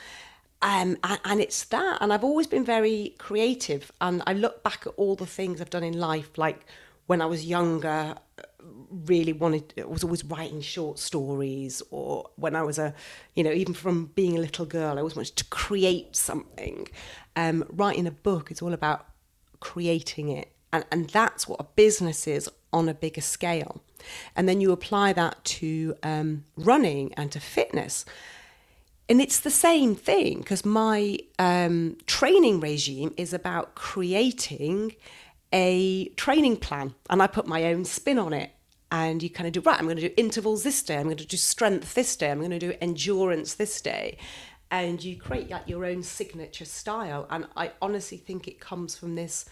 Um, 0.62 0.98
and, 1.04 1.20
and, 1.24 1.40
it's 1.40 1.64
that. 1.66 2.00
And 2.02 2.12
I've 2.12 2.24
always 2.24 2.48
been 2.48 2.66
very 2.66 3.16
creative. 3.18 3.92
And 4.02 4.24
I 4.26 4.34
look 4.34 4.64
back 4.64 4.88
at 4.88 4.94
all 4.98 5.16
the 5.16 5.26
things 5.26 5.62
I've 5.62 5.70
done 5.70 5.84
in 5.84 6.00
life, 6.00 6.38
like 6.38 6.66
when 7.06 7.22
I 7.22 7.26
was 7.26 7.46
younger, 7.46 8.16
really 8.90 9.34
wanted, 9.34 9.74
I 9.78 9.86
was 9.86 10.04
always 10.04 10.26
writing 10.26 10.62
short 10.62 11.00
stories, 11.00 11.82
or 11.92 12.30
when 12.36 12.56
I 12.56 12.64
was 12.64 12.80
a, 12.80 12.94
you 13.36 13.44
know, 13.44 13.52
even 13.52 13.74
from 13.74 14.08
being 14.08 14.38
a 14.38 14.42
little 14.42 14.66
girl, 14.66 14.96
I 14.96 15.00
always 15.00 15.16
wanted 15.16 15.36
to 15.38 15.46
create 15.46 16.16
something. 16.16 16.88
Um, 17.36 17.64
writing 17.70 18.08
a 18.08 18.12
book 18.12 18.52
is 18.52 18.62
all 18.62 18.74
about 18.74 19.08
creating 19.60 20.30
it. 20.30 20.52
And, 20.74 20.86
and 20.92 21.10
that's 21.10 21.48
what 21.48 21.60
a 21.60 21.64
business 21.64 22.28
is 22.28 22.50
on 22.74 22.90
a 22.90 22.94
bigger 22.94 23.22
scale. 23.22 23.82
And 24.36 24.48
then 24.48 24.62
you 24.62 24.72
apply 24.72 25.14
that 25.14 25.44
to 25.46 25.96
um, 26.04 26.46
running 26.56 27.14
and 27.16 27.32
to 27.32 27.40
fitness. 27.40 28.06
And 29.10 29.22
it's 29.22 29.40
the 29.40 29.52
same 29.52 29.96
thing 29.96 30.40
because 30.40 30.66
my 30.66 31.18
um, 31.40 31.98
training 32.06 32.60
regime 32.60 33.14
is 33.16 33.34
about 33.34 33.76
creating 33.76 34.96
a 35.54 36.10
training 36.10 36.58
plan 36.58 36.94
and 37.10 37.22
I 37.22 37.28
put 37.28 37.48
my 37.48 37.66
own 37.66 37.86
spin 37.86 38.20
on 38.20 38.34
it. 38.34 38.52
And 38.90 39.22
you 39.22 39.30
kind 39.30 39.48
of 39.48 39.54
do, 39.54 39.60
right, 39.62 39.78
I'm 39.78 39.86
going 39.86 39.98
to 39.98 40.08
do 40.08 40.14
intervals 40.16 40.64
this 40.64 40.82
day, 40.82 40.96
I'm 40.96 41.04
going 41.04 41.18
to 41.18 41.26
do 41.26 41.36
strength 41.36 41.94
this 41.94 42.16
day, 42.16 42.32
I'm 42.32 42.40
going 42.40 42.52
to 42.52 42.60
do 42.60 42.74
endurance 42.80 43.56
this 43.56 43.82
day. 43.82 44.18
And 44.72 45.04
you 45.04 45.18
create 45.18 45.50
like, 45.50 45.68
your 45.68 45.86
own 45.86 46.04
signature 46.04 46.64
style. 46.64 47.28
And 47.30 47.48
I 47.58 47.72
honestly 47.82 48.18
think 48.18 48.48
it 48.48 48.62
comes 48.62 48.96
from 48.96 49.16
this 49.16 49.44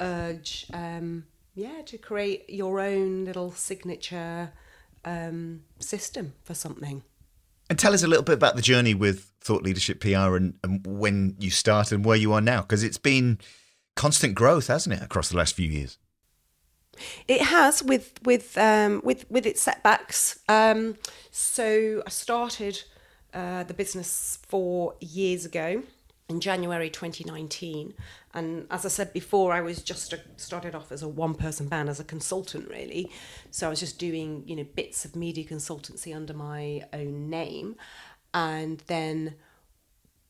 urge 0.00 0.66
um, 0.72 1.24
yeah, 1.54 1.82
to 1.86 1.98
create 1.98 2.48
your 2.48 2.80
own 2.80 3.24
little 3.24 3.52
signature 3.52 4.52
um, 5.04 5.62
system 5.78 6.34
for 6.42 6.54
something. 6.54 7.02
And 7.68 7.78
tell 7.78 7.94
us 7.94 8.02
a 8.02 8.06
little 8.06 8.24
bit 8.24 8.34
about 8.34 8.56
the 8.56 8.62
journey 8.62 8.94
with 8.94 9.30
Thought 9.40 9.62
Leadership 9.62 10.00
PR 10.00 10.36
and, 10.36 10.54
and 10.62 10.86
when 10.86 11.36
you 11.38 11.50
started 11.50 11.96
and 11.96 12.04
where 12.04 12.16
you 12.16 12.32
are 12.32 12.40
now, 12.40 12.62
because 12.62 12.82
it's 12.82 12.98
been 12.98 13.38
constant 13.96 14.34
growth, 14.34 14.66
hasn't 14.66 14.94
it, 14.94 15.02
across 15.02 15.30
the 15.30 15.36
last 15.36 15.54
few 15.54 15.68
years? 15.68 15.98
It 17.26 17.40
has 17.40 17.82
with 17.82 18.20
with 18.22 18.58
um, 18.58 19.00
with 19.02 19.24
with 19.30 19.46
its 19.46 19.62
setbacks. 19.62 20.38
Um, 20.48 20.96
so 21.30 22.02
I 22.06 22.10
started 22.10 22.82
uh, 23.32 23.62
the 23.64 23.72
business 23.72 24.38
four 24.46 24.94
years 25.00 25.46
ago 25.46 25.82
in 26.28 26.40
January 26.40 26.90
2019, 26.90 27.94
and 28.34 28.66
as 28.70 28.84
I 28.84 28.88
said 28.88 29.12
before, 29.12 29.52
I 29.52 29.60
was 29.60 29.82
just 29.82 30.12
a, 30.12 30.20
started 30.36 30.74
off 30.74 30.90
as 30.90 31.02
a 31.02 31.08
one 31.08 31.34
person 31.34 31.68
band 31.68 31.88
as 31.88 32.00
a 32.00 32.04
consultant 32.04 32.68
really. 32.68 33.10
So 33.50 33.66
I 33.66 33.70
was 33.70 33.80
just 33.80 33.98
doing 33.98 34.44
you 34.46 34.56
know 34.56 34.64
bits 34.64 35.04
of 35.04 35.16
media 35.16 35.44
consultancy 35.44 36.14
under 36.14 36.34
my 36.34 36.84
own 36.92 37.28
name, 37.28 37.76
and 38.32 38.82
then 38.86 39.34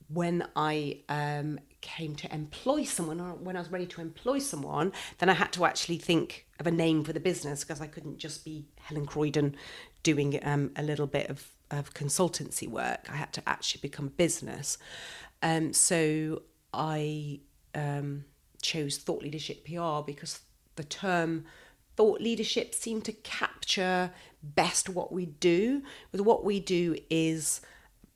when 0.09 0.47
I 0.55 1.01
um, 1.09 1.59
came 1.81 2.15
to 2.17 2.33
employ 2.35 2.85
someone, 2.85 3.21
or 3.21 3.35
when 3.35 3.57
I 3.57 3.61
was 3.61 3.71
ready 3.71 3.87
to 3.87 4.01
employ 4.01 4.39
someone, 4.39 4.93
then 5.19 5.29
I 5.29 5.35
had 5.35 5.53
to 5.53 5.65
actually 5.65 5.99
think 5.99 6.47
of 6.61 6.67
a 6.67 6.71
name 6.71 7.05
for 7.05 7.13
the 7.13 7.21
business 7.21 7.65
because 7.65 7.81
I 7.81 7.87
couldn't 7.87 8.19
just 8.19 8.45
be 8.45 8.67
Helen 8.81 9.07
Croydon 9.07 9.57
doing 10.03 10.39
um, 10.45 10.71
a 10.77 10.83
little 10.83 11.07
bit 11.07 11.31
of, 11.31 11.47
of 11.71 11.95
consultancy 11.95 12.69
work. 12.69 13.07
I 13.11 13.17
had 13.17 13.33
to 13.35 13.49
actually 13.49 13.81
become 13.81 14.07
a 14.09 14.11
business. 14.11 14.77
Um, 15.43 15.73
so 15.73 16.43
I 16.75 17.41
um, 17.75 18.25
chose 18.63 18.99
Thought 18.99 19.23
Leadership 19.23 19.65
PR 19.65 20.01
because 20.05 20.41
the 20.77 20.85
term 20.85 21.45
thought 21.97 22.21
leadership 22.21 22.75
seemed 22.75 23.05
to 23.05 23.13
capture 23.13 24.11
best 24.43 24.89
what 24.89 25.13
we 25.13 25.27
do. 25.27 25.83
With 26.11 26.23
what 26.23 26.45
we 26.45 26.61
do 26.61 26.97
is 27.11 27.61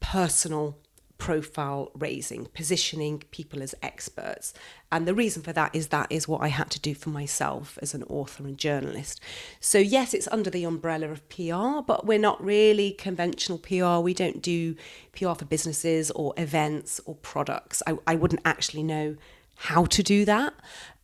personal 0.01 0.79
profile 1.19 1.91
raising, 1.95 2.47
positioning 2.47 3.23
people 3.31 3.63
as 3.63 3.75
experts. 3.83 4.53
And 4.93 5.07
the 5.07 5.15
reason 5.15 5.43
for 5.43 5.53
that 5.53 5.75
is 5.75 5.89
that 5.89 6.09
is 6.11 6.29
what 6.29 6.43
I 6.43 6.49
had 6.49 6.71
to 6.71 6.81
do 6.81 6.95
for 6.95 7.09
myself 7.09 7.79
as 7.81 7.95
an 7.95 8.03
author 8.05 8.45
and 8.45 8.59
journalist. 8.59 9.21
So, 9.59 9.79
yes, 9.79 10.13
it's 10.13 10.29
under 10.29 10.51
the 10.51 10.65
umbrella 10.65 11.09
of 11.09 11.27
PR, 11.29 11.81
but 11.87 12.07
we're 12.07 12.19
not 12.19 12.45
really 12.45 12.93
conventional 12.93 13.59
PR. 13.59 13.99
We 14.03 14.15
don't 14.15 14.43
do 14.43 14.75
PR 15.13 15.33
for 15.33 15.47
businesses 15.47 16.11
or 16.11 16.35
events 16.37 17.01
or 17.07 17.15
products. 17.15 17.83
I, 17.87 17.97
I 18.07 18.15
wouldn't 18.15 18.43
actually 18.45 18.83
know 18.83 19.17
how 19.57 19.85
to 19.87 20.03
do 20.03 20.25
that. 20.25 20.55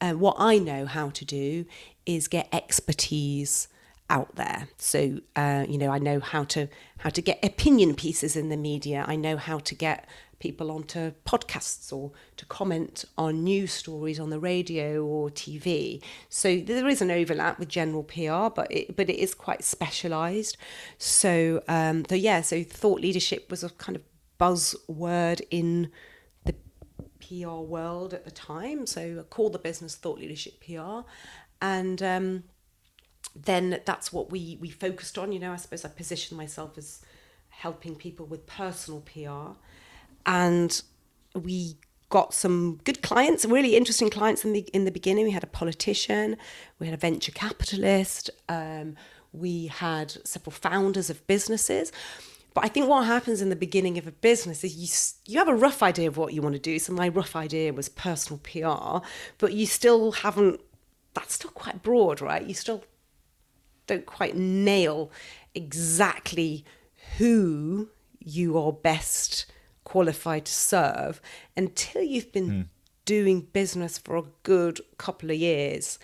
Uh, 0.00 0.12
what 0.12 0.36
I 0.38 0.58
know 0.58 0.86
how 0.86 1.10
to 1.10 1.24
do 1.24 1.64
is 2.06 2.28
get 2.28 2.48
expertise 2.52 3.68
out 4.10 4.34
there. 4.36 4.68
So 4.76 5.20
uh, 5.36 5.64
you 5.68 5.78
know, 5.78 5.90
I 5.90 5.98
know 5.98 6.20
how 6.20 6.44
to 6.44 6.68
how 6.98 7.10
to 7.10 7.22
get 7.22 7.44
opinion 7.44 7.94
pieces 7.94 8.36
in 8.36 8.48
the 8.48 8.56
media. 8.56 9.04
I 9.08 9.16
know 9.16 9.36
how 9.36 9.58
to 9.58 9.74
get 9.74 10.08
people 10.38 10.72
onto 10.72 11.12
podcasts 11.24 11.92
or 11.92 12.10
to 12.36 12.44
comment 12.46 13.04
on 13.16 13.44
news 13.44 13.72
stories 13.72 14.18
on 14.18 14.28
the 14.30 14.40
radio 14.40 15.04
or 15.04 15.30
TV. 15.30 16.02
So 16.28 16.58
there 16.58 16.88
is 16.88 17.00
an 17.00 17.12
overlap 17.12 17.60
with 17.60 17.68
general 17.68 18.02
PR, 18.02 18.52
but 18.52 18.66
it, 18.68 18.96
but 18.96 19.08
it 19.08 19.18
is 19.18 19.34
quite 19.34 19.62
specialised. 19.62 20.56
So 20.98 21.62
um, 21.68 22.04
so 22.08 22.16
yeah, 22.16 22.40
so 22.40 22.64
thought 22.64 23.00
leadership 23.00 23.50
was 23.50 23.62
a 23.62 23.70
kind 23.70 23.96
of 23.96 24.02
buzzword 24.38 25.40
in 25.50 25.90
PR 27.40 27.60
world 27.60 28.14
at 28.14 28.24
the 28.24 28.30
time. 28.30 28.86
So 28.86 29.24
called 29.30 29.52
the 29.52 29.58
business 29.58 29.94
Thought 29.94 30.18
Leadership 30.18 30.62
PR, 30.64 31.08
and 31.60 32.02
um, 32.02 32.44
then 33.34 33.80
that's 33.84 34.12
what 34.12 34.30
we 34.30 34.58
we 34.60 34.70
focused 34.70 35.18
on. 35.18 35.32
You 35.32 35.38
know, 35.38 35.52
I 35.52 35.56
suppose 35.56 35.84
I 35.84 35.88
positioned 35.88 36.38
myself 36.38 36.76
as 36.76 37.00
helping 37.48 37.94
people 37.94 38.26
with 38.26 38.46
personal 38.46 39.00
PR, 39.00 39.58
and 40.26 40.82
we 41.34 41.76
got 42.08 42.34
some 42.34 42.78
good 42.84 43.00
clients, 43.02 43.44
really 43.46 43.74
interesting 43.74 44.10
clients 44.10 44.44
in 44.44 44.52
the 44.52 44.68
in 44.72 44.84
the 44.84 44.90
beginning. 44.90 45.24
We 45.24 45.30
had 45.30 45.44
a 45.44 45.48
politician, 45.48 46.36
we 46.78 46.86
had 46.86 46.94
a 46.94 46.98
venture 46.98 47.32
capitalist, 47.32 48.30
um, 48.48 48.96
we 49.32 49.68
had 49.68 50.12
several 50.26 50.52
founders 50.52 51.08
of 51.08 51.26
businesses. 51.26 51.90
But 52.54 52.64
I 52.64 52.68
think 52.68 52.88
what 52.88 53.06
happens 53.06 53.40
in 53.40 53.48
the 53.48 53.56
beginning 53.56 53.98
of 53.98 54.06
a 54.06 54.12
business 54.12 54.62
is 54.64 54.76
you 54.76 55.32
you 55.32 55.38
have 55.38 55.48
a 55.48 55.54
rough 55.54 55.82
idea 55.82 56.08
of 56.08 56.16
what 56.16 56.32
you 56.32 56.42
want 56.42 56.54
to 56.54 56.60
do. 56.60 56.78
So 56.78 56.92
my 56.92 57.08
rough 57.08 57.34
idea 57.34 57.72
was 57.72 57.88
personal 57.88 58.40
PR, 58.42 59.06
but 59.38 59.52
you 59.52 59.66
still 59.66 60.12
haven't. 60.12 60.60
That's 61.14 61.34
still 61.34 61.50
quite 61.50 61.82
broad, 61.82 62.20
right? 62.20 62.44
You 62.44 62.54
still 62.54 62.84
don't 63.86 64.06
quite 64.06 64.36
nail 64.36 65.10
exactly 65.54 66.64
who 67.18 67.88
you 68.18 68.56
are 68.56 68.72
best 68.72 69.46
qualified 69.84 70.46
to 70.46 70.52
serve 70.52 71.20
until 71.56 72.02
you've 72.02 72.32
been 72.32 72.50
mm. 72.50 72.66
doing 73.04 73.40
business 73.52 73.98
for 73.98 74.16
a 74.16 74.24
good 74.42 74.80
couple 74.96 75.30
of 75.30 75.36
years 75.36 75.98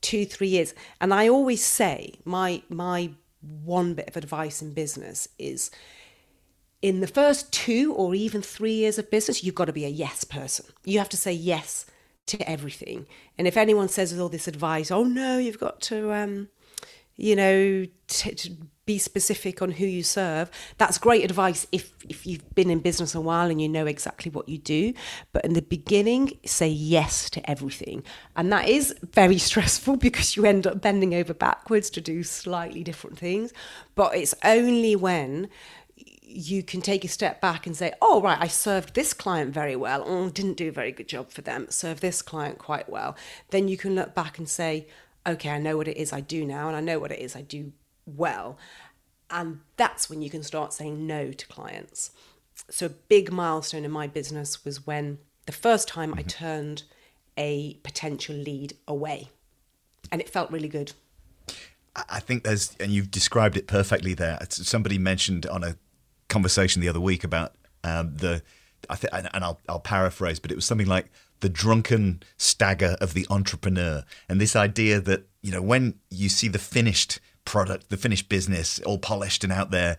two 0.00 0.24
three 0.24 0.48
years 0.48 0.74
and 1.00 1.12
i 1.12 1.28
always 1.28 1.62
say 1.62 2.14
my 2.24 2.62
my 2.70 3.10
one 3.42 3.94
bit 3.94 4.08
of 4.08 4.16
advice 4.16 4.62
in 4.62 4.72
business 4.72 5.28
is 5.38 5.70
in 6.82 7.00
the 7.00 7.06
first 7.06 7.52
two 7.52 7.92
or 7.94 8.14
even 8.14 8.42
three 8.42 8.72
years 8.72 8.98
of 8.98 9.10
business 9.10 9.44
you've 9.44 9.54
got 9.54 9.66
to 9.66 9.72
be 9.72 9.84
a 9.84 9.88
yes 9.88 10.24
person. 10.24 10.66
You 10.84 10.98
have 10.98 11.08
to 11.10 11.16
say 11.16 11.32
yes 11.32 11.86
to 12.26 12.50
everything. 12.50 13.06
And 13.36 13.46
if 13.46 13.56
anyone 13.56 13.88
says 13.88 14.12
with 14.12 14.20
all 14.20 14.28
this 14.28 14.48
advice 14.48 14.90
oh 14.90 15.04
no 15.04 15.38
you've 15.38 15.58
got 15.58 15.80
to 15.82 16.12
um 16.12 16.48
you 17.20 17.36
know, 17.36 17.86
t- 18.08 18.34
to 18.34 18.56
be 18.90 18.98
specific 18.98 19.62
on 19.62 19.70
who 19.70 19.86
you 19.86 20.02
serve. 20.02 20.50
That's 20.78 20.98
great 20.98 21.24
advice 21.24 21.64
if 21.70 21.92
if 22.08 22.26
you've 22.26 22.54
been 22.56 22.70
in 22.70 22.80
business 22.80 23.14
a 23.14 23.20
while 23.20 23.48
and 23.48 23.62
you 23.62 23.68
know 23.68 23.86
exactly 23.86 24.30
what 24.32 24.48
you 24.48 24.58
do. 24.58 24.92
But 25.32 25.44
in 25.44 25.52
the 25.52 25.62
beginning, 25.62 26.22
say 26.44 26.68
yes 26.68 27.30
to 27.30 27.40
everything, 27.48 28.02
and 28.34 28.52
that 28.52 28.68
is 28.68 28.92
very 29.12 29.38
stressful 29.48 29.96
because 29.96 30.34
you 30.34 30.44
end 30.44 30.66
up 30.66 30.80
bending 30.80 31.14
over 31.14 31.32
backwards 31.32 31.88
to 31.90 32.00
do 32.00 32.24
slightly 32.24 32.82
different 32.82 33.16
things. 33.16 33.52
But 33.94 34.16
it's 34.16 34.34
only 34.42 34.96
when 34.96 35.48
you 36.24 36.64
can 36.64 36.80
take 36.80 37.04
a 37.04 37.08
step 37.08 37.40
back 37.40 37.66
and 37.66 37.76
say, 37.76 37.92
oh, 38.02 38.20
right, 38.20 38.38
I 38.40 38.48
served 38.48 38.94
this 38.94 39.12
client 39.12 39.54
very 39.54 39.76
well, 39.76 40.02
or 40.02 40.30
didn't 40.30 40.56
do 40.56 40.68
a 40.68 40.72
very 40.80 40.92
good 40.92 41.08
job 41.08 41.30
for 41.30 41.42
them, 41.42 41.66
served 41.70 42.02
this 42.02 42.22
client 42.22 42.58
quite 42.58 42.88
well. 42.88 43.16
Then 43.50 43.68
you 43.68 43.76
can 43.76 43.94
look 43.94 44.14
back 44.14 44.38
and 44.38 44.48
say, 44.48 44.88
okay, 45.26 45.50
I 45.50 45.58
know 45.58 45.76
what 45.76 45.88
it 45.88 45.96
is 45.96 46.12
I 46.12 46.20
do 46.20 46.44
now, 46.44 46.66
and 46.68 46.76
I 46.76 46.80
know 46.80 46.98
what 46.98 47.12
it 47.12 47.20
is 47.20 47.36
I 47.36 47.42
do 47.42 47.72
well. 48.06 48.58
And 49.30 49.60
that's 49.76 50.10
when 50.10 50.22
you 50.22 50.30
can 50.30 50.42
start 50.42 50.72
saying 50.72 51.06
no 51.06 51.32
to 51.32 51.46
clients. 51.46 52.10
So, 52.68 52.86
a 52.86 52.90
big 52.90 53.32
milestone 53.32 53.84
in 53.84 53.90
my 53.90 54.06
business 54.06 54.64
was 54.64 54.86
when 54.86 55.18
the 55.46 55.52
first 55.52 55.88
time 55.88 56.12
I 56.14 56.18
mm-hmm. 56.18 56.28
turned 56.28 56.82
a 57.36 57.74
potential 57.82 58.34
lead 58.34 58.74
away. 58.86 59.30
And 60.12 60.20
it 60.20 60.28
felt 60.28 60.50
really 60.50 60.68
good. 60.68 60.92
I 62.08 62.20
think 62.20 62.44
there's, 62.44 62.76
and 62.80 62.92
you've 62.92 63.10
described 63.10 63.56
it 63.56 63.66
perfectly 63.66 64.14
there. 64.14 64.38
Somebody 64.48 64.98
mentioned 64.98 65.46
on 65.46 65.64
a 65.64 65.76
conversation 66.28 66.80
the 66.80 66.88
other 66.88 67.00
week 67.00 67.24
about 67.24 67.54
um, 67.84 68.16
the, 68.16 68.42
I 68.88 68.96
think, 68.96 69.12
and 69.12 69.44
I'll, 69.44 69.60
I'll 69.68 69.80
paraphrase, 69.80 70.38
but 70.38 70.50
it 70.50 70.54
was 70.54 70.64
something 70.64 70.86
like 70.86 71.10
the 71.40 71.48
drunken 71.48 72.22
stagger 72.36 72.96
of 73.00 73.14
the 73.14 73.26
entrepreneur 73.30 74.04
and 74.28 74.40
this 74.40 74.54
idea 74.54 75.00
that 75.00 75.26
you 75.42 75.50
know 75.50 75.62
when 75.62 75.94
you 76.10 76.28
see 76.28 76.48
the 76.48 76.58
finished 76.58 77.18
product 77.50 77.88
the 77.88 77.96
finished 77.96 78.28
business 78.28 78.78
all 78.86 78.98
polished 78.98 79.42
and 79.42 79.52
out 79.52 79.72
there 79.72 79.98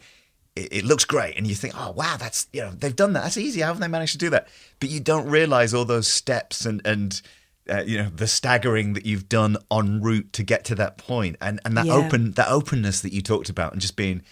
it, 0.55 0.73
it, 0.73 0.85
looks 0.85 1.05
great. 1.05 1.37
And 1.37 1.47
you 1.47 1.55
think 1.55 1.73
oh 1.77 1.91
wow 1.91 2.17
that's 2.17 2.47
you 2.51 2.61
know 2.61 2.71
they've 2.71 2.95
done 2.95 3.13
that. 3.13 3.23
That's 3.23 3.37
easy. 3.37 3.61
How 3.61 3.67
have 3.67 3.79
they 3.79 3.87
managed 3.87 4.13
to 4.13 4.17
do 4.17 4.29
that? 4.31 4.47
But 4.79 4.89
you 4.89 4.99
don't 4.99 5.27
realize 5.29 5.73
all 5.73 5.85
those 5.85 6.07
steps 6.07 6.65
and 6.65 6.81
and 6.85 7.21
uh, 7.69 7.83
you 7.85 7.97
know 7.97 8.09
the 8.09 8.27
staggering 8.27 8.93
that 8.93 9.05
you've 9.05 9.29
done 9.29 9.57
en 9.71 10.01
route 10.01 10.33
to 10.33 10.43
get 10.43 10.65
to 10.65 10.75
that 10.75 10.97
point. 10.97 11.37
And 11.39 11.59
and 11.63 11.77
that 11.77 11.85
yeah. 11.85 11.93
open 11.93 12.31
that 12.33 12.49
openness 12.49 13.01
that 13.01 13.13
you 13.13 13.21
talked 13.21 13.49
about 13.49 13.71
and 13.71 13.81
just 13.81 13.95
being 13.95 14.23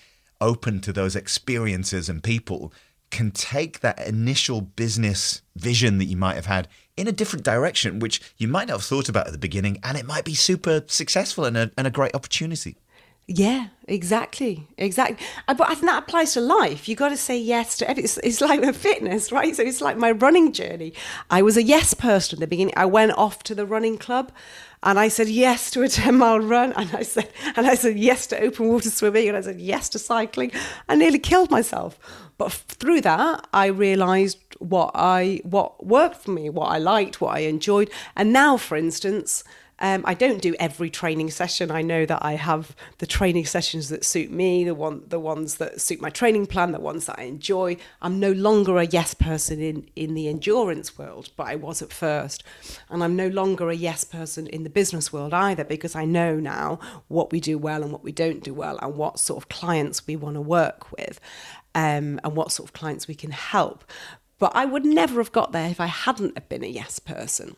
open 0.41 0.81
to 0.81 0.93
those 0.93 1.15
experiences 1.15 2.09
and 2.09 2.23
people 2.23 2.73
can 3.11 3.31
take 3.31 3.79
that 3.79 4.05
initial 4.05 4.61
business 4.61 5.41
vision 5.55 5.97
that 5.97 6.05
you 6.05 6.15
might 6.15 6.35
have 6.35 6.45
had 6.45 6.67
in 6.95 7.07
a 7.07 7.11
different 7.11 7.43
direction, 7.43 7.99
which 7.99 8.21
you 8.37 8.47
might 8.47 8.67
not 8.67 8.75
have 8.75 8.83
thought 8.83 9.09
about 9.09 9.25
at 9.25 9.31
the 9.31 9.39
beginning, 9.39 9.79
and 9.83 9.97
it 9.97 10.05
might 10.05 10.25
be 10.25 10.35
super 10.35 10.83
successful 10.85 11.45
and 11.45 11.57
a, 11.57 11.71
and 11.77 11.87
a 11.87 11.91
great 11.91 12.13
opportunity. 12.13 12.77
Yeah, 13.31 13.67
exactly, 13.87 14.67
exactly. 14.75 15.23
Uh, 15.47 15.53
but 15.53 15.69
I 15.69 15.75
think 15.75 15.85
that 15.85 16.01
applies 16.01 16.33
to 16.33 16.41
life. 16.41 16.89
You 16.89 16.95
got 16.95 17.09
to 17.09 17.17
say 17.17 17.37
yes 17.37 17.77
to 17.77 17.87
everything. 17.87 18.05
It's, 18.05 18.17
it's 18.17 18.41
like 18.41 18.59
with 18.59 18.75
fitness, 18.75 19.31
right? 19.31 19.55
So 19.55 19.61
it's 19.61 19.81
like 19.81 19.97
my 19.97 20.09
running 20.09 20.51
journey. 20.51 20.93
I 21.29 21.43
was 21.43 21.55
a 21.55 21.61
yes 21.61 21.93
person 21.93 22.37
at 22.37 22.39
the 22.39 22.47
beginning. 22.47 22.73
I 22.75 22.85
went 22.87 23.11
off 23.11 23.43
to 23.43 23.53
the 23.53 23.67
running 23.67 23.99
club, 23.99 24.31
and 24.81 24.97
I 24.97 25.09
said 25.09 25.29
yes 25.29 25.69
to 25.71 25.83
a 25.83 25.87
ten 25.89 26.17
mile 26.17 26.39
run, 26.39 26.73
and 26.73 26.89
I 26.95 27.03
said 27.03 27.29
and 27.55 27.67
I 27.67 27.75
said 27.75 27.99
yes 27.99 28.25
to 28.27 28.41
open 28.41 28.67
water 28.67 28.89
swimming, 28.89 29.27
and 29.27 29.37
I 29.37 29.41
said 29.41 29.61
yes 29.61 29.89
to 29.89 29.99
cycling. 29.99 30.51
I 30.87 30.95
nearly 30.95 31.19
killed 31.19 31.51
myself, 31.51 31.99
but 32.39 32.51
through 32.51 33.01
that, 33.01 33.47
I 33.53 33.67
realised 33.67 34.39
what 34.57 34.89
I 34.95 35.41
what 35.43 35.85
worked 35.85 36.15
for 36.23 36.31
me, 36.31 36.49
what 36.49 36.71
I 36.71 36.79
liked, 36.79 37.21
what 37.21 37.35
I 37.35 37.41
enjoyed, 37.41 37.91
and 38.15 38.33
now, 38.33 38.57
for 38.57 38.75
instance 38.75 39.43
Um, 39.79 40.03
I 40.05 40.13
don't 40.13 40.41
do 40.41 40.55
every 40.59 40.89
training 40.89 41.31
session. 41.31 41.71
I 41.71 41.81
know 41.81 42.05
that 42.05 42.23
I 42.23 42.33
have 42.33 42.75
the 42.97 43.07
training 43.07 43.45
sessions 43.45 43.89
that 43.89 44.03
suit 44.03 44.29
me, 44.29 44.63
the 44.63 44.75
one 44.75 45.03
the 45.07 45.19
ones 45.19 45.55
that 45.55 45.81
suit 45.81 46.01
my 46.01 46.09
training 46.09 46.47
plan, 46.47 46.71
the 46.71 46.79
ones 46.79 47.05
that 47.05 47.17
I 47.17 47.23
enjoy. 47.23 47.77
I'm 48.01 48.19
no 48.19 48.31
longer 48.31 48.77
a 48.77 48.85
yes 48.85 49.13
person 49.13 49.61
in 49.61 49.89
in 49.95 50.13
the 50.13 50.27
endurance 50.27 50.97
world, 50.97 51.29
but 51.37 51.47
I 51.47 51.55
was 51.55 51.81
at 51.81 51.93
first, 51.93 52.43
and 52.89 53.03
I'm 53.03 53.15
no 53.15 53.27
longer 53.27 53.69
a 53.69 53.75
yes 53.75 54.03
person 54.03 54.47
in 54.47 54.63
the 54.63 54.69
business 54.69 55.13
world 55.13 55.33
either 55.33 55.63
because 55.63 55.95
I 55.95 56.05
know 56.05 56.35
now 56.35 56.79
what 57.07 57.31
we 57.31 57.39
do 57.39 57.57
well 57.57 57.81
and 57.81 57.91
what 57.91 58.03
we 58.03 58.11
don't 58.11 58.43
do 58.43 58.53
well, 58.53 58.77
and 58.81 58.95
what 58.95 59.19
sort 59.19 59.41
of 59.41 59.49
clients 59.49 60.05
we 60.05 60.15
want 60.15 60.35
to 60.35 60.41
work 60.41 60.91
with, 60.91 61.19
um, 61.73 62.19
and 62.23 62.35
what 62.35 62.51
sort 62.51 62.67
of 62.67 62.73
clients 62.73 63.07
we 63.07 63.15
can 63.15 63.31
help. 63.31 63.83
But 64.39 64.53
I 64.55 64.65
would 64.65 64.85
never 64.85 65.19
have 65.19 65.31
got 65.31 65.51
there 65.51 65.69
if 65.69 65.81
I 65.81 65.87
hadn't 65.87 66.35
have 66.35 66.49
been 66.49 66.63
a 66.63 66.67
yes 66.67 66.99
person. 66.99 67.55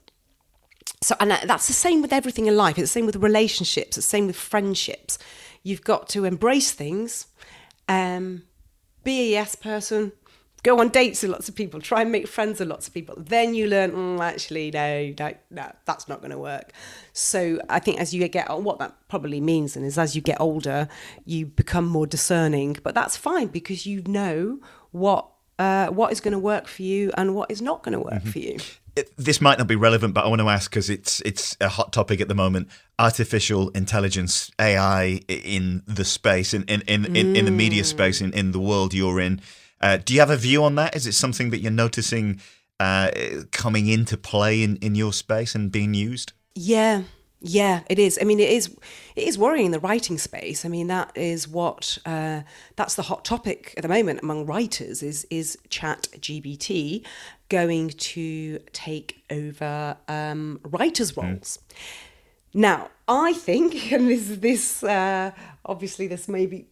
So, 1.03 1.15
and 1.19 1.31
that's 1.31 1.67
the 1.67 1.73
same 1.73 2.01
with 2.01 2.13
everything 2.13 2.45
in 2.45 2.55
life. 2.55 2.77
It's 2.77 2.89
the 2.89 2.99
same 2.99 3.07
with 3.07 3.15
relationships. 3.15 3.97
It's 3.97 4.05
the 4.05 4.09
same 4.09 4.27
with 4.27 4.35
friendships. 4.35 5.17
You've 5.63 5.83
got 5.83 6.07
to 6.09 6.25
embrace 6.25 6.71
things, 6.71 7.27
um, 7.87 8.43
be 9.03 9.21
a 9.21 9.29
yes 9.31 9.55
person, 9.55 10.11
go 10.63 10.79
on 10.79 10.89
dates 10.89 11.23
with 11.23 11.31
lots 11.31 11.49
of 11.49 11.55
people, 11.55 11.81
try 11.81 12.01
and 12.01 12.11
make 12.11 12.27
friends 12.27 12.59
with 12.59 12.69
lots 12.69 12.87
of 12.87 12.93
people. 12.93 13.15
Then 13.17 13.55
you 13.55 13.67
learn, 13.67 13.91
mm, 13.91 14.19
actually, 14.19 14.69
no, 14.71 15.13
no, 15.17 15.33
no, 15.49 15.71
that's 15.85 16.07
not 16.07 16.19
going 16.19 16.31
to 16.31 16.37
work. 16.37 16.71
So 17.13 17.59
I 17.69 17.79
think 17.79 17.99
as 17.99 18.13
you 18.13 18.27
get, 18.27 18.49
on 18.49 18.63
what 18.63 18.79
that 18.79 18.95
probably 19.07 19.41
means 19.41 19.75
and 19.75 19.85
is 19.85 19.97
as 19.97 20.15
you 20.15 20.21
get 20.21 20.39
older, 20.39 20.87
you 21.25 21.47
become 21.47 21.87
more 21.87 22.05
discerning. 22.05 22.77
But 22.83 22.93
that's 22.93 23.17
fine 23.17 23.47
because 23.47 23.85
you 23.85 24.03
know 24.05 24.59
what 24.91 25.30
uh, 25.61 25.89
what 25.89 26.11
is 26.11 26.19
going 26.19 26.31
to 26.31 26.39
work 26.39 26.67
for 26.67 26.81
you 26.81 27.11
and 27.15 27.35
what 27.35 27.51
is 27.51 27.61
not 27.61 27.83
going 27.83 27.93
to 27.93 27.99
work 27.99 28.13
mm-hmm. 28.13 28.29
for 28.31 28.39
you. 28.39 28.57
It, 28.95 29.11
this 29.15 29.39
might 29.39 29.59
not 29.59 29.67
be 29.67 29.75
relevant, 29.75 30.15
but 30.15 30.25
I 30.25 30.27
want 30.27 30.41
to 30.41 30.49
ask 30.49 30.71
because 30.71 30.89
it's 30.89 31.21
it's 31.21 31.55
a 31.61 31.69
hot 31.69 31.93
topic 31.93 32.19
at 32.19 32.27
the 32.27 32.35
moment. 32.35 32.67
Artificial 32.97 33.69
intelligence, 33.69 34.49
AI 34.59 35.21
in 35.27 35.83
the 35.85 36.03
space, 36.03 36.55
in 36.55 36.63
in 36.63 36.81
in, 36.87 37.15
in, 37.15 37.35
in 37.35 37.45
the 37.45 37.51
media 37.51 37.83
space, 37.83 38.21
in, 38.21 38.33
in 38.33 38.51
the 38.51 38.59
world 38.59 38.93
you're 38.93 39.21
in. 39.21 39.39
Uh, 39.79 39.97
do 40.03 40.13
you 40.13 40.19
have 40.19 40.31
a 40.31 40.37
view 40.37 40.63
on 40.63 40.75
that? 40.75 40.95
Is 40.95 41.05
it 41.05 41.13
something 41.13 41.51
that 41.51 41.59
you're 41.59 41.71
noticing 41.71 42.41
uh, 42.79 43.11
coming 43.51 43.87
into 43.87 44.17
play 44.17 44.63
in, 44.63 44.77
in 44.77 44.95
your 44.95 45.13
space 45.13 45.55
and 45.55 45.71
being 45.71 45.93
used? 45.93 46.33
Yeah, 46.55 47.03
yeah, 47.43 47.81
it 47.89 47.97
is. 47.97 48.19
I 48.21 48.23
mean, 48.23 48.39
it 48.39 48.49
is 48.49 48.75
it 49.15 49.23
is 49.27 49.35
worrying 49.35 49.71
the 49.71 49.79
writing 49.79 50.19
space. 50.19 50.63
I 50.63 50.69
mean, 50.69 50.87
that 50.87 51.11
is 51.15 51.47
what 51.47 51.97
uh, 52.05 52.41
that's 52.75 52.93
the 52.93 53.01
hot 53.01 53.25
topic 53.25 53.73
at 53.77 53.81
the 53.81 53.89
moment 53.89 54.19
among 54.21 54.45
writers 54.45 55.01
is 55.01 55.25
is 55.31 55.57
Chat 55.69 56.07
GPT 56.19 57.03
going 57.49 57.89
to 57.89 58.59
take 58.73 59.23
over 59.31 59.97
um, 60.07 60.59
writers' 60.63 61.11
hmm. 61.11 61.21
roles. 61.21 61.57
Mm. 61.57 61.73
Now, 62.53 62.89
I 63.07 63.33
think, 63.33 63.91
and 63.91 64.07
this 64.07 64.27
this 64.37 64.83
uh, 64.83 65.31
obviously 65.65 66.05
this 66.05 66.27
may 66.27 66.45
be 66.45 66.67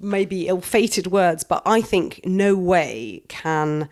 maybe 0.00 0.48
ill-fated 0.48 1.06
words, 1.06 1.44
but 1.44 1.62
I 1.64 1.82
think 1.82 2.20
no 2.24 2.56
way 2.56 3.22
can 3.28 3.88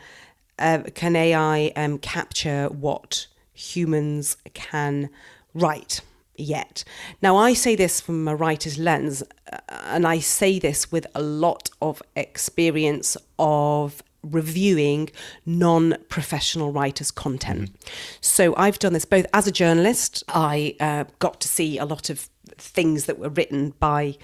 uh, 0.58 0.80
can 0.94 1.14
AI 1.14 1.72
um, 1.76 1.98
capture 1.98 2.66
what 2.66 3.28
humans 3.52 4.36
can 4.54 5.10
write 5.54 6.00
yet. 6.38 6.84
Now, 7.22 7.36
I 7.36 7.54
say 7.54 7.76
this 7.76 8.00
from 8.00 8.26
a 8.28 8.36
writer's 8.36 8.78
lens, 8.78 9.22
uh, 9.52 9.58
and 9.84 10.06
I 10.06 10.18
say 10.18 10.58
this 10.58 10.90
with 10.92 11.06
a 11.14 11.22
lot 11.22 11.70
of 11.80 12.02
experience 12.16 13.16
of 13.38 14.02
reviewing 14.22 15.10
non 15.46 15.96
professional 16.08 16.72
writers' 16.72 17.10
content. 17.10 17.72
Mm-hmm. 17.72 17.88
So 18.20 18.54
I've 18.56 18.78
done 18.78 18.92
this 18.92 19.04
both 19.04 19.26
as 19.32 19.46
a 19.46 19.52
journalist, 19.52 20.24
I 20.28 20.76
uh, 20.80 21.04
got 21.18 21.40
to 21.40 21.48
see 21.48 21.78
a 21.78 21.84
lot 21.84 22.10
of 22.10 22.28
things 22.56 23.06
that 23.06 23.18
were 23.18 23.28
written 23.28 23.74
by 23.78 24.16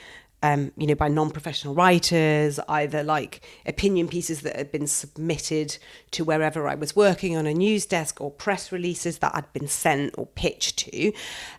um, 0.44 0.72
you 0.76 0.86
know, 0.86 0.94
by 0.94 1.08
non-professional 1.08 1.74
writers, 1.74 2.60
either 2.68 3.02
like 3.02 3.40
opinion 3.64 4.08
pieces 4.08 4.42
that 4.42 4.54
had 4.54 4.70
been 4.70 4.86
submitted 4.86 5.78
to 6.10 6.22
wherever 6.22 6.68
I 6.68 6.74
was 6.74 6.94
working 6.94 7.34
on 7.34 7.46
a 7.46 7.54
news 7.54 7.86
desk 7.86 8.20
or 8.20 8.30
press 8.30 8.70
releases 8.70 9.20
that 9.20 9.34
had 9.34 9.50
been 9.54 9.68
sent 9.68 10.14
or 10.18 10.26
pitched 10.26 10.80
to. 10.80 11.12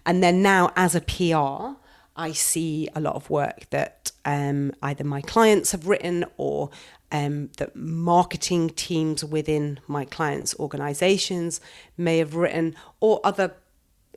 And 0.05 0.21
then 0.21 0.43
now 0.43 0.71
as 0.75 0.93
a 0.93 1.01
PR, 1.01 1.79
I 2.15 2.31
see 2.33 2.87
a 2.95 3.01
lot 3.01 3.15
of 3.15 3.27
work 3.31 3.67
that 3.71 4.11
um, 4.23 4.71
either 4.83 5.03
my 5.03 5.21
clients 5.21 5.71
have 5.71 5.87
written 5.87 6.23
or 6.37 6.69
um, 7.11 7.49
that 7.57 7.75
marketing 7.75 8.69
teams 8.69 9.25
within 9.25 9.79
my 9.87 10.05
clients' 10.05 10.53
organizations 10.59 11.59
may 11.97 12.19
have 12.19 12.35
written 12.35 12.75
or 12.99 13.19
other 13.23 13.55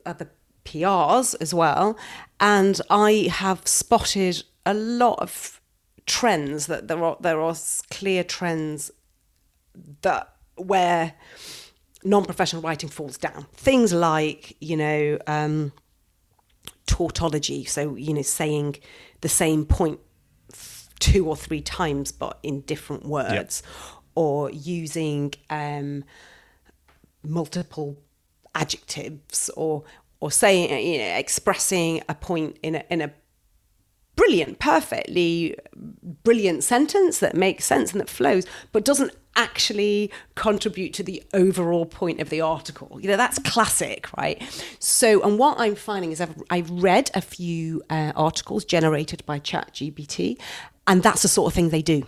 other 0.05 0.29
PRs 0.63 1.35
as 1.41 1.55
well. 1.55 1.97
And 2.39 2.79
I 2.91 3.29
have 3.31 3.67
spotted 3.67 4.43
a 4.69 4.73
lot 4.75 5.17
of 5.19 5.59
trends 6.05 6.67
that 6.67 6.87
there 6.87 7.03
are 7.03 7.17
there 7.19 7.41
are 7.41 7.55
clear 7.89 8.23
trends 8.23 8.91
that 10.01 10.35
where 10.57 11.13
non-professional 12.03 12.61
writing 12.61 12.87
falls 12.87 13.17
down. 13.17 13.47
Things 13.53 13.91
like 13.91 14.55
you 14.61 14.77
know 14.77 15.17
um, 15.25 15.73
tautology, 16.85 17.65
so 17.65 17.95
you 17.95 18.13
know 18.13 18.21
saying 18.21 18.75
the 19.21 19.29
same 19.29 19.65
point 19.65 19.99
two 20.99 21.27
or 21.27 21.35
three 21.35 21.61
times 21.61 22.11
but 22.11 22.37
in 22.43 22.61
different 22.61 23.05
words, 23.05 23.63
yep. 23.65 24.03
or 24.13 24.51
using 24.51 25.33
um, 25.49 26.03
multiple 27.23 27.97
adjectives, 28.53 29.49
or 29.57 29.83
or 30.19 30.29
saying 30.29 30.69
you 30.85 30.99
know 30.99 31.15
expressing 31.15 32.03
a 32.07 32.13
point 32.13 32.59
in 32.61 32.75
a 32.75 32.83
in 32.91 33.01
a 33.01 33.11
brilliant, 34.19 34.59
perfectly 34.59 35.55
brilliant 36.25 36.61
sentence 36.61 37.19
that 37.19 37.35
makes 37.35 37.63
sense 37.63 37.93
and 37.93 38.01
that 38.01 38.09
flows, 38.09 38.45
but 38.73 38.83
doesn't 38.83 39.15
actually 39.37 40.11
contribute 40.35 40.93
to 40.93 41.03
the 41.03 41.23
overall 41.33 41.85
point 41.85 42.19
of 42.19 42.29
the 42.29 42.41
article. 42.41 42.99
You 42.99 43.07
know, 43.07 43.15
that's 43.15 43.39
classic, 43.39 44.09
right? 44.17 44.41
So, 44.79 45.23
and 45.23 45.39
what 45.39 45.57
I'm 45.57 45.75
finding 45.75 46.11
is 46.11 46.19
I've, 46.19 46.35
I've 46.49 46.69
read 46.69 47.09
a 47.13 47.21
few 47.21 47.81
uh, 47.89 48.11
articles 48.13 48.65
generated 48.65 49.25
by 49.25 49.39
ChatGPT, 49.39 50.37
and 50.85 51.01
that's 51.01 51.21
the 51.21 51.29
sort 51.29 51.49
of 51.49 51.53
thing 51.53 51.69
they 51.69 51.81
do 51.81 52.03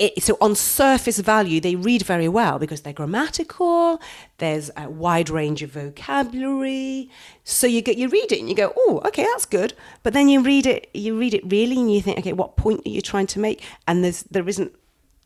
it, 0.00 0.22
so 0.22 0.38
on 0.40 0.54
surface 0.54 1.18
value, 1.18 1.60
they 1.60 1.76
read 1.76 2.02
very 2.02 2.26
well 2.26 2.58
because 2.58 2.80
they're 2.80 2.92
grammatical. 2.94 4.00
There's 4.38 4.70
a 4.74 4.88
wide 4.88 5.28
range 5.28 5.62
of 5.62 5.72
vocabulary. 5.72 7.10
So 7.44 7.66
you 7.66 7.82
get 7.82 7.98
you 7.98 8.08
read 8.08 8.32
it 8.32 8.40
and 8.40 8.48
you 8.48 8.54
go, 8.54 8.72
oh, 8.76 9.02
okay, 9.04 9.24
that's 9.24 9.44
good. 9.44 9.74
But 10.02 10.14
then 10.14 10.28
you 10.28 10.42
read 10.42 10.66
it, 10.66 10.88
you 10.94 11.18
read 11.18 11.34
it 11.34 11.42
really, 11.44 11.76
and 11.76 11.92
you 11.92 12.00
think, 12.00 12.18
okay, 12.18 12.32
what 12.32 12.56
point 12.56 12.86
are 12.86 12.88
you 12.88 13.02
trying 13.02 13.26
to 13.28 13.38
make? 13.38 13.62
And 13.86 14.02
there's 14.02 14.22
there 14.24 14.48
isn't 14.48 14.72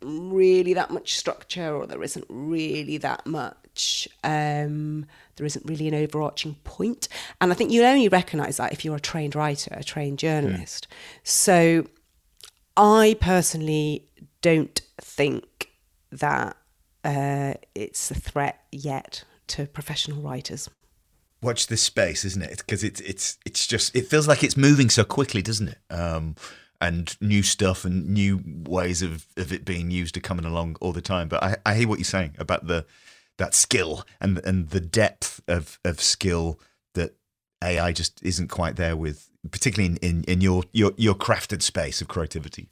really 0.02 0.74
that 0.74 0.90
much 0.90 1.16
structure, 1.16 1.74
or 1.74 1.86
there 1.86 2.02
isn't 2.02 2.26
really 2.28 2.98
that 2.98 3.24
much. 3.26 4.08
Um, 4.24 5.06
there 5.36 5.46
isn't 5.46 5.64
really 5.66 5.86
an 5.86 5.94
overarching 5.94 6.56
point. 6.64 7.08
And 7.40 7.52
I 7.52 7.54
think 7.54 7.70
you 7.70 7.84
only 7.84 8.08
recognise 8.08 8.56
that 8.56 8.72
if 8.72 8.84
you're 8.84 8.96
a 8.96 9.00
trained 9.00 9.36
writer, 9.36 9.72
a 9.76 9.84
trained 9.84 10.18
journalist. 10.18 10.88
Mm. 10.90 10.94
So 11.22 11.86
I 12.76 13.16
personally 13.20 14.08
don't 14.44 14.82
think 15.00 15.70
that 16.12 16.54
uh, 17.02 17.54
it's 17.74 18.10
a 18.10 18.14
threat 18.14 18.60
yet 18.70 19.24
to 19.46 19.66
professional 19.66 20.20
writers. 20.20 20.68
Watch 21.40 21.68
this 21.68 21.80
space, 21.80 22.26
isn't 22.26 22.42
it? 22.42 22.58
Because 22.58 22.84
it's 22.84 23.00
it's 23.00 23.38
it's 23.46 23.66
just 23.66 23.96
it 23.96 24.06
feels 24.06 24.28
like 24.28 24.44
it's 24.44 24.56
moving 24.56 24.90
so 24.90 25.02
quickly, 25.02 25.40
doesn't 25.40 25.68
it? 25.68 25.78
Um, 25.88 26.36
and 26.78 27.16
new 27.22 27.42
stuff 27.42 27.86
and 27.86 28.10
new 28.10 28.42
ways 28.44 29.00
of, 29.00 29.26
of 29.38 29.50
it 29.50 29.64
being 29.64 29.90
used 29.90 30.14
are 30.18 30.20
coming 30.20 30.44
along 30.44 30.76
all 30.82 30.92
the 30.92 31.00
time. 31.00 31.28
But 31.28 31.42
I, 31.42 31.56
I 31.64 31.74
hear 31.74 31.88
what 31.88 31.98
you're 31.98 32.04
saying 32.04 32.34
about 32.38 32.66
the 32.66 32.84
that 33.38 33.54
skill 33.54 34.04
and 34.20 34.38
and 34.44 34.68
the 34.68 34.80
depth 34.80 35.40
of, 35.48 35.78
of 35.86 36.02
skill 36.02 36.60
that 36.92 37.14
AI 37.62 37.92
just 37.92 38.22
isn't 38.22 38.48
quite 38.48 38.76
there 38.76 38.94
with, 38.94 39.30
particularly 39.50 39.96
in, 40.02 40.08
in, 40.08 40.24
in 40.24 40.40
your, 40.42 40.64
your 40.72 40.92
your 40.98 41.14
crafted 41.14 41.62
space 41.62 42.02
of 42.02 42.08
creativity. 42.08 42.68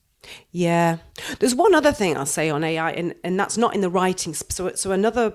Yeah. 0.51 0.99
There's 1.39 1.55
one 1.55 1.75
other 1.75 1.93
thing 1.93 2.16
I'll 2.16 2.27
say 2.27 2.51
on 2.51 2.64
AI, 2.64 2.91
and, 2.93 3.14
and 3.25 3.39
that's 3.39 3.57
not 3.57 3.75
in 3.75 3.81
the 3.81 3.91
writing. 3.91 4.35
So, 4.35 4.73
so 4.75 4.93
another 4.93 5.35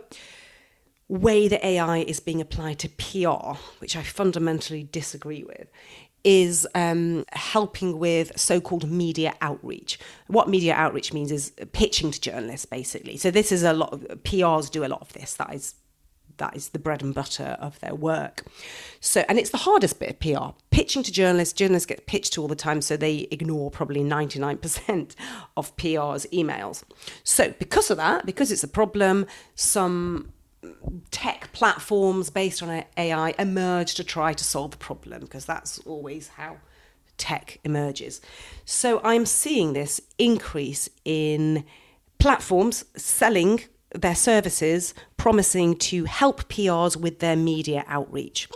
way 1.08 1.48
that 1.48 1.66
AI 1.66 2.00
is 2.00 2.20
being 2.20 2.42
applied 2.42 2.80
to 2.80 2.90
PR, 2.90 3.58
which 3.80 3.96
I 3.96 4.04
fundamentally 4.04 4.84
disagree 4.92 5.44
with, 5.44 5.68
is 6.24 6.68
um, 6.76 7.26
helping 7.32 8.00
with 8.00 8.38
so 8.38 8.60
called 8.60 8.90
media 8.90 9.34
outreach. 9.42 10.00
What 10.28 10.50
media 10.50 10.74
outreach 10.74 11.14
means 11.14 11.32
is 11.32 11.52
pitching 11.72 12.12
to 12.12 12.20
journalists, 12.20 12.66
basically. 12.66 13.18
So, 13.18 13.32
this 13.32 13.52
is 13.52 13.64
a 13.64 13.74
lot 13.74 13.94
of 13.94 14.02
PRs 14.24 14.70
do 14.70 14.84
a 14.84 14.88
lot 14.88 15.02
of 15.02 15.14
this. 15.14 15.36
That 15.36 15.54
is 15.54 15.76
that 16.38 16.56
is 16.56 16.70
the 16.70 16.80
bread 16.80 17.02
and 17.02 17.14
butter 17.14 17.58
of 17.60 17.80
their 17.80 17.96
work. 17.96 18.46
So, 19.00 19.24
and 19.28 19.38
it's 19.38 19.50
the 19.50 19.58
hardest 19.58 20.00
bit 20.00 20.10
of 20.12 20.20
PR. 20.20 20.56
Pitching 20.72 21.04
to 21.04 21.12
journalists, 21.12 21.54
journalists 21.54 21.86
get 21.86 22.08
pitched 22.08 22.34
to 22.34 22.42
all 22.42 22.48
the 22.48 22.56
time, 22.56 22.82
so 22.82 22.98
they 22.98 23.28
ignore 23.32 23.72
probably 23.72 24.02
99% 24.02 25.16
of 25.58 25.76
PR's 25.78 26.26
emails. 26.34 26.84
So, 27.24 27.54
because 27.60 27.92
of 27.92 27.98
that, 27.98 28.26
because 28.26 28.52
it's 28.52 28.64
a 28.64 28.68
problem, 28.68 29.26
some 29.56 30.32
tech 31.12 31.52
platforms 31.54 32.30
based 32.30 32.64
on 32.64 32.84
AI 32.98 33.34
emerge 33.38 33.96
to 33.96 34.04
try 34.04 34.34
to 34.34 34.44
solve 34.44 34.72
the 34.72 34.78
problem 34.78 35.22
because 35.22 35.46
that's 35.46 35.80
always 35.80 36.30
how 36.30 36.58
tech 37.18 37.60
emerges. 37.64 38.22
So 38.66 39.02
I'm 39.04 39.26
seeing 39.26 39.74
this 39.74 40.02
increase 40.18 40.90
in 41.06 41.64
platforms 42.20 42.86
selling 42.96 43.62
their 43.94 44.16
services, 44.16 44.94
promising 45.16 45.76
to 45.78 46.06
help 46.06 46.50
PRs 46.50 46.98
with 46.98 47.20
their 47.20 47.36
media 47.36 47.84
outreach. 47.88 48.50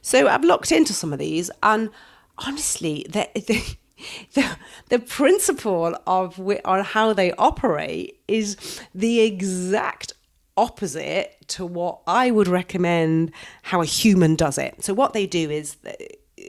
So 0.00 0.28
I've 0.28 0.44
looked 0.44 0.72
into 0.72 0.92
some 0.92 1.12
of 1.12 1.18
these, 1.18 1.50
and 1.62 1.90
honestly, 2.38 3.06
the, 3.08 3.28
the, 3.34 3.76
the, 4.34 4.56
the 4.88 4.98
principle 4.98 5.96
of 6.06 6.40
on 6.64 6.84
how 6.84 7.12
they 7.12 7.32
operate 7.32 8.20
is 8.26 8.80
the 8.94 9.20
exact 9.20 10.14
opposite 10.56 11.36
to 11.48 11.64
what 11.64 12.00
I 12.06 12.30
would 12.30 12.48
recommend 12.48 13.32
how 13.62 13.80
a 13.80 13.86
human 13.86 14.36
does 14.36 14.58
it. 14.58 14.84
So 14.84 14.94
what 14.94 15.12
they 15.12 15.26
do 15.26 15.50
is, 15.50 15.76
uh, 15.86 15.92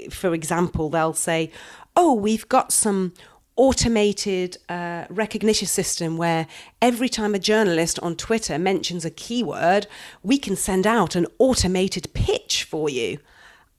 for 0.10 0.34
example, 0.34 0.90
they'll 0.90 1.14
say, 1.14 1.52
"Oh, 1.96 2.14
we've 2.14 2.48
got 2.50 2.72
some." 2.72 3.14
Automated 3.56 4.58
uh, 4.70 5.06
recognition 5.10 5.68
system 5.68 6.18
where 6.18 6.48
every 6.82 7.10
time 7.10 7.36
a 7.36 7.40
journalist 7.40 8.00
on 8.00 8.16
Twitter 8.16 8.58
mentions 8.58 9.06
a 9.06 9.12
keyword, 9.12 9.88
we 10.24 10.38
can 10.38 10.56
send 10.56 10.88
out 10.88 11.16
an 11.16 11.28
automated 11.40 12.12
pitch 12.14 12.64
for 12.64 12.90
you. 12.90 13.20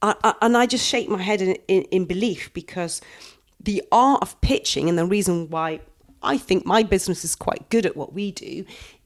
I, 0.02 0.14
I, 0.22 0.34
and 0.42 0.56
I 0.56 0.66
just 0.66 0.86
shake 0.86 1.08
my 1.08 1.22
head 1.22 1.40
in, 1.40 1.56
in, 1.68 1.82
in 1.84 2.04
belief 2.04 2.52
because 2.52 3.00
the 3.58 3.82
art 3.90 4.22
of 4.22 4.40
pitching 4.40 4.88
and 4.88 4.98
the 4.98 5.06
reason 5.06 5.50
why 5.50 5.80
I 6.22 6.38
think 6.38 6.64
my 6.64 6.82
business 6.82 7.24
is 7.24 7.34
quite 7.34 7.68
good 7.68 7.86
at 7.86 7.96
what 7.96 8.12
we 8.12 8.32
do 8.32 8.64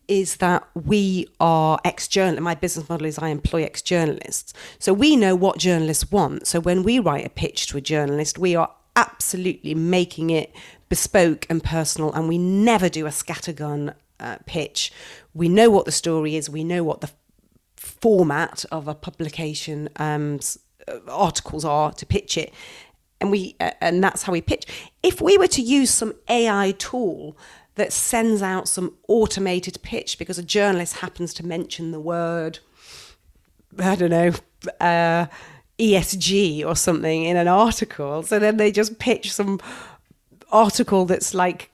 is 0.08 0.36
that 0.36 0.66
we 0.74 1.28
are 1.38 1.78
ex 1.84 2.08
journalists. 2.08 2.42
My 2.42 2.54
business 2.54 2.88
model 2.88 3.06
is 3.06 3.18
I 3.18 3.28
employ 3.28 3.62
ex 3.62 3.82
journalists. 3.82 4.54
So 4.78 4.92
we 4.92 5.16
know 5.16 5.36
what 5.36 5.58
journalists 5.58 6.10
want. 6.10 6.46
So 6.46 6.60
when 6.60 6.82
we 6.82 6.98
write 6.98 7.26
a 7.26 7.30
pitch 7.30 7.66
to 7.68 7.76
a 7.76 7.80
journalist, 7.82 8.38
we 8.38 8.56
are 8.56 8.70
absolutely 8.98 9.74
making 9.74 10.30
it 10.30 10.52
bespoke 10.88 11.46
and 11.48 11.62
personal, 11.62 12.12
and 12.12 12.28
we 12.28 12.36
never 12.36 12.88
do 12.88 13.06
a 13.06 13.10
scattergun 13.10 13.94
uh, 14.18 14.38
pitch. 14.44 14.92
We 15.32 15.48
know 15.48 15.70
what 15.70 15.84
the 15.84 15.92
story 15.92 16.34
is, 16.34 16.50
we 16.50 16.64
know 16.64 16.82
what 16.82 17.00
the 17.00 17.10
format 17.76 18.64
of 18.72 18.88
a 18.88 18.94
publication 18.94 19.88
um, 19.96 20.40
uh, 20.88 20.98
articles 21.08 21.64
are 21.64 21.92
to 21.92 22.04
pitch 22.04 22.36
it. 22.36 22.52
And 23.20 23.30
we 23.30 23.56
uh, 23.60 23.70
and 23.80 24.02
that's 24.02 24.24
how 24.24 24.32
we 24.32 24.40
pitch. 24.40 24.66
If 25.02 25.20
we 25.20 25.38
were 25.38 25.48
to 25.48 25.62
use 25.62 25.90
some 25.90 26.14
AI 26.28 26.72
tool 26.78 27.36
that 27.76 27.92
sends 27.92 28.42
out 28.42 28.68
some 28.68 28.96
automated 29.06 29.78
pitch 29.82 30.18
because 30.18 30.38
a 30.38 30.42
journalist 30.42 30.96
happens 30.96 31.32
to 31.34 31.46
mention 31.46 31.92
the 31.92 32.00
word, 32.00 32.58
I 33.78 33.94
don't 33.94 34.10
know, 34.10 34.32
uh, 34.80 35.26
ESG 35.78 36.64
or 36.64 36.74
something 36.74 37.24
in 37.24 37.36
an 37.36 37.48
article. 37.48 38.22
So 38.22 38.38
then 38.38 38.56
they 38.56 38.72
just 38.72 38.98
pitch 38.98 39.32
some 39.32 39.60
article 40.50 41.04
that's 41.04 41.34
like 41.34 41.70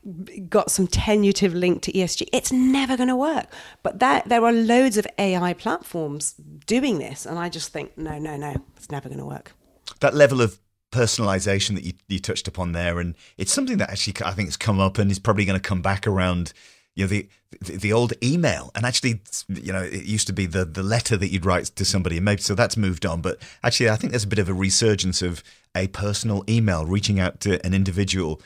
got 0.48 0.70
some 0.70 0.86
tentative 0.86 1.55
link 1.55 1.82
to 1.82 1.92
ESG. 1.92 2.28
It's 2.32 2.52
never 2.52 2.96
going 2.96 3.09
to 3.09 3.16
work. 3.16 3.46
But 3.82 4.00
that 4.00 4.28
there 4.28 4.44
are 4.44 4.52
loads 4.52 4.96
of 4.96 5.07
AI 5.18 5.52
platforms 5.55 6.34
doing 6.66 6.98
this, 6.98 7.26
and 7.26 7.38
I 7.38 7.48
just 7.48 7.72
think 7.72 7.96
no, 7.96 8.18
no, 8.18 8.36
no, 8.36 8.55
it's 8.76 8.90
never 8.90 9.09
going 9.09 9.20
to 9.20 9.26
work. 9.26 9.52
That 10.00 10.14
level 10.14 10.40
of 10.40 10.59
personalization 10.90 11.74
that 11.74 11.84
you, 11.84 11.92
you 12.09 12.18
touched 12.18 12.48
upon 12.48 12.72
there, 12.72 13.00
and 13.00 13.14
it's 13.38 13.52
something 13.52 13.78
that 13.78 13.90
actually 13.90 14.14
I 14.24 14.32
think 14.32 14.48
has 14.48 14.57
come 14.57 14.80
up 14.80 14.98
and 14.98 15.11
is 15.11 15.18
probably 15.18 15.44
going 15.44 15.59
to 15.59 15.68
come 15.68 15.82
back 15.82 16.07
around 16.07 16.52
you 16.95 17.05
know 17.05 17.09
the, 17.09 17.28
the, 17.61 17.76
the 17.76 17.92
old 17.92 18.12
email. 18.22 18.70
And 18.74 18.84
actually 18.86 19.20
you 19.49 19.72
know 19.72 19.82
it 19.82 20.05
used 20.05 20.26
to 20.28 20.32
be 20.32 20.47
the 20.47 20.64
the 20.64 20.82
letter 20.82 21.16
that 21.16 21.28
you'd 21.28 21.47
write 21.47 21.66
to 21.66 21.84
somebody. 21.84 22.16
And 22.16 22.24
maybe 22.24 22.42
so 22.42 22.55
that's 22.55 22.76
moved 22.76 23.07
on. 23.07 23.20
But 23.20 23.38
actually 23.62 23.90
I 23.90 23.97
think 23.97 24.12
there's 24.12 24.24
a 24.24 24.28
bit 24.28 24.38
of 24.38 24.49
a 24.49 24.55
resurgence 24.55 25.22
of 25.22 25.42
a 25.74 25.88
personal 25.88 26.45
email 26.49 26.84
reaching 26.84 27.20
out 27.20 27.40
to 27.40 27.64
an 27.64 27.74
individual 27.74 28.40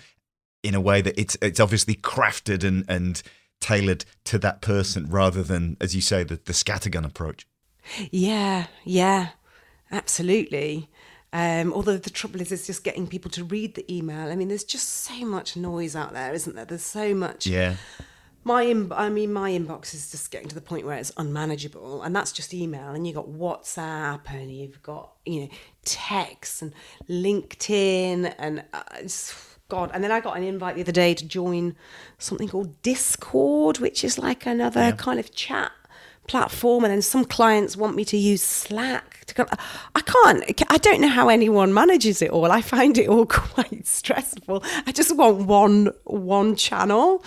in 0.63 0.75
a 0.75 0.81
way 0.81 1.01
that 1.01 1.19
it's 1.19 1.37
it's 1.41 1.61
obviously 1.61 1.95
crafted 1.95 2.65
and 2.65 2.85
and 2.89 3.23
tailored 3.61 4.05
to 4.25 4.39
that 4.39 4.61
person 4.61 5.09
rather 5.09 5.43
than 5.43 5.77
as 5.81 5.95
you 5.95 6.01
say 6.01 6.23
the 6.25 6.37
the 6.45 6.53
scattergun 6.53 7.05
approach. 7.05 7.47
Yeah 8.11 8.67
yeah 8.85 9.31
absolutely. 9.91 10.89
Um, 11.31 11.75
although 11.75 11.99
the 11.99 12.09
trouble 12.09 12.41
is, 12.41 12.53
it's 12.53 12.67
just 12.67 12.85
getting 12.85 13.07
people 13.07 13.31
to 13.33 13.45
read 13.45 13.75
the 13.75 13.95
email. 13.95 14.31
I 14.31 14.35
mean, 14.35 14.49
there's 14.49 14.65
just 14.65 14.89
so 14.89 15.27
much 15.27 15.57
noise 15.57 15.95
out 15.95 16.15
there, 16.15 16.33
isn't 16.33 16.57
there? 16.57 16.65
There's 16.65 16.83
so 16.83 17.15
much 17.15 17.47
yeah 17.47 17.77
my 18.49 18.63
in, 18.63 18.91
I 18.93 19.11
mean 19.11 19.33
my 19.33 19.51
inbox 19.53 19.95
is 19.95 20.11
just 20.11 20.31
getting 20.31 20.49
to 20.49 20.55
the 20.55 20.63
point 20.63 20.87
where 20.87 20.97
it's 20.97 21.13
unmanageable 21.19 22.03
and 22.03 22.17
that's 22.17 22.33
just 22.33 22.53
email 22.55 22.91
and 22.91 23.07
you've 23.07 23.15
got 23.15 23.29
WhatsApp 23.29 24.23
and 24.31 24.51
you've 24.51 24.83
got 24.83 25.13
you 25.27 25.43
know 25.43 25.49
text 25.85 26.63
and 26.63 26.73
LinkedIn 27.09 28.35
and 28.39 28.65
uh, 28.73 28.83
God 29.69 29.91
and 29.93 30.03
then 30.03 30.11
I 30.11 30.21
got 30.21 30.39
an 30.39 30.43
invite 30.43 30.77
the 30.77 30.81
other 30.81 30.93
day 30.93 31.13
to 31.13 31.27
join 31.27 31.77
something 32.17 32.49
called 32.49 32.81
Discord 32.83 33.79
which 33.79 34.03
is 34.03 34.19
like 34.19 34.47
another 34.47 34.81
yeah. 34.81 34.93
kind 34.93 35.21
of 35.21 35.33
chat 35.35 35.73
platform 36.29 36.85
and 36.85 36.93
then 36.93 37.03
some 37.03 37.25
clients 37.25 37.77
want 37.77 37.97
me 37.97 38.05
to 38.05 38.17
use 38.17 38.43
slack 38.43 39.25
to 39.27 39.47
i 39.95 40.01
can't 40.01 40.63
i 40.71 40.79
don't 40.79 41.01
know 41.01 41.09
how 41.09 41.29
anyone 41.29 41.75
manages 41.75 42.23
it 42.23 42.31
all. 42.31 42.51
I 42.51 42.61
find 42.61 42.97
it 42.99 43.09
all 43.09 43.27
quite 43.45 43.87
stressful. 43.87 44.63
I 44.87 44.93
just 44.93 45.17
want 45.17 45.47
one 45.47 45.91
one 46.05 46.57
channel 46.57 47.25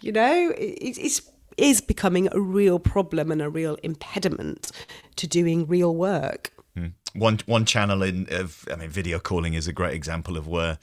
you 0.00 0.12
know? 0.12 0.50
It, 0.56 0.98
it's 0.98 1.22
is 1.56 1.80
becoming 1.80 2.28
a 2.32 2.40
real 2.40 2.78
problem 2.80 3.30
and 3.30 3.40
a 3.40 3.48
real 3.48 3.76
impediment 3.84 4.72
to 5.16 5.26
doing 5.26 5.66
real 5.66 5.94
work. 5.94 6.50
Mm. 6.76 6.92
one 7.14 7.38
one 7.46 7.64
channel 7.64 8.02
in 8.02 8.26
of 8.32 8.66
i 8.72 8.74
mean 8.74 8.90
video 8.90 9.20
calling 9.20 9.54
is 9.54 9.68
a 9.68 9.72
great 9.72 9.94
example 9.94 10.36
of 10.36 10.48
where 10.48 10.78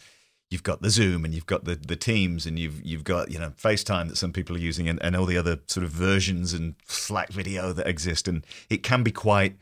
you've 0.52 0.64
got 0.64 0.82
the 0.82 0.90
Zoom 0.90 1.26
and 1.26 1.34
you've 1.34 1.48
got 1.48 1.64
the, 1.64 1.76
the 1.76 1.96
Teams 1.96 2.46
and 2.46 2.60
you've 2.60 2.86
you've 2.86 3.04
got 3.04 3.32
you 3.32 3.40
know 3.40 3.52
FaceTime 3.52 4.10
that 4.10 4.18
some 4.18 4.34
people 4.34 4.56
are 4.56 4.60
using 4.60 4.88
and, 4.88 5.02
and 5.02 5.16
all 5.16 5.26
the 5.26 5.38
other 5.38 5.60
sort 5.66 5.84
of 5.84 5.90
versions 5.90 6.54
and 6.54 6.76
Slack 6.86 7.30
video 7.30 7.74
that 7.74 7.88
exist 7.88 8.28
and 8.28 8.46
it 8.70 8.84
can 8.84 9.02
be 9.02 9.12
quite 9.12 9.56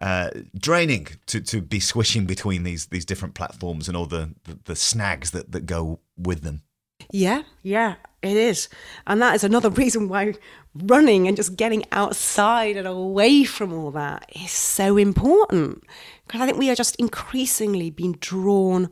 uh, 0.00 0.30
draining 0.58 1.08
to, 1.26 1.40
to 1.40 1.62
be 1.62 1.80
switching 1.80 2.26
between 2.26 2.64
these 2.64 2.86
these 2.86 3.06
different 3.06 3.34
platforms 3.34 3.88
and 3.88 3.96
all 3.96 4.06
the, 4.06 4.34
the, 4.44 4.58
the 4.64 4.76
snags 4.76 5.30
that, 5.30 5.52
that 5.52 5.64
go 5.64 6.00
with 6.18 6.42
them. 6.42 6.62
Yeah, 7.10 7.42
yeah, 7.62 7.94
it 8.22 8.36
is. 8.36 8.68
And 9.06 9.22
that 9.22 9.34
is 9.36 9.44
another 9.44 9.70
reason 9.82 10.08
why 10.08 10.34
running 10.74 11.26
and 11.26 11.36
just 11.36 11.56
getting 11.56 11.84
outside 11.92 12.76
and 12.76 12.86
away 12.86 13.44
from 13.44 13.72
all 13.72 13.90
that 13.92 14.28
is 14.34 14.50
so 14.50 14.96
important. 14.96 15.84
Because 16.26 16.40
I 16.40 16.46
think 16.46 16.58
we 16.58 16.70
are 16.70 16.74
just 16.74 16.96
increasingly 16.96 17.90
being 17.90 18.12
drawn 18.20 18.90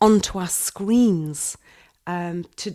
onto 0.00 0.38
our 0.38 0.48
screens 0.48 1.56
um, 2.06 2.44
to 2.56 2.74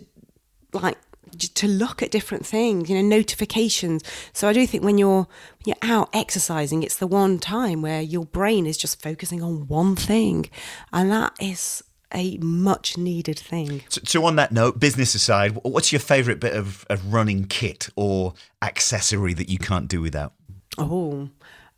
like 0.72 0.98
to 1.38 1.68
look 1.68 2.02
at 2.02 2.10
different 2.10 2.44
things, 2.44 2.90
you 2.90 2.96
know, 2.96 3.08
notifications. 3.16 4.02
So 4.32 4.48
I 4.48 4.52
do 4.52 4.66
think 4.66 4.82
when 4.82 4.98
you're 4.98 5.28
when 5.62 5.66
you're 5.66 5.76
out 5.82 6.08
exercising, 6.12 6.82
it's 6.82 6.96
the 6.96 7.06
one 7.06 7.38
time 7.38 7.82
where 7.82 8.00
your 8.00 8.24
brain 8.24 8.66
is 8.66 8.76
just 8.76 9.02
focusing 9.02 9.42
on 9.42 9.66
one 9.68 9.96
thing, 9.96 10.50
and 10.92 11.10
that 11.10 11.34
is 11.40 11.82
a 12.12 12.38
much 12.38 12.96
needed 12.96 13.38
thing. 13.38 13.82
So, 13.88 14.00
so 14.04 14.24
on 14.24 14.36
that 14.36 14.52
note, 14.52 14.80
business 14.80 15.14
aside, 15.14 15.58
what's 15.62 15.92
your 15.92 16.00
favourite 16.00 16.40
bit 16.40 16.54
of, 16.54 16.84
of 16.90 17.12
running 17.12 17.44
kit 17.44 17.88
or 17.94 18.34
accessory 18.62 19.32
that 19.34 19.48
you 19.48 19.58
can't 19.58 19.86
do 19.88 20.00
without? 20.00 20.32
Oh, 20.76 21.30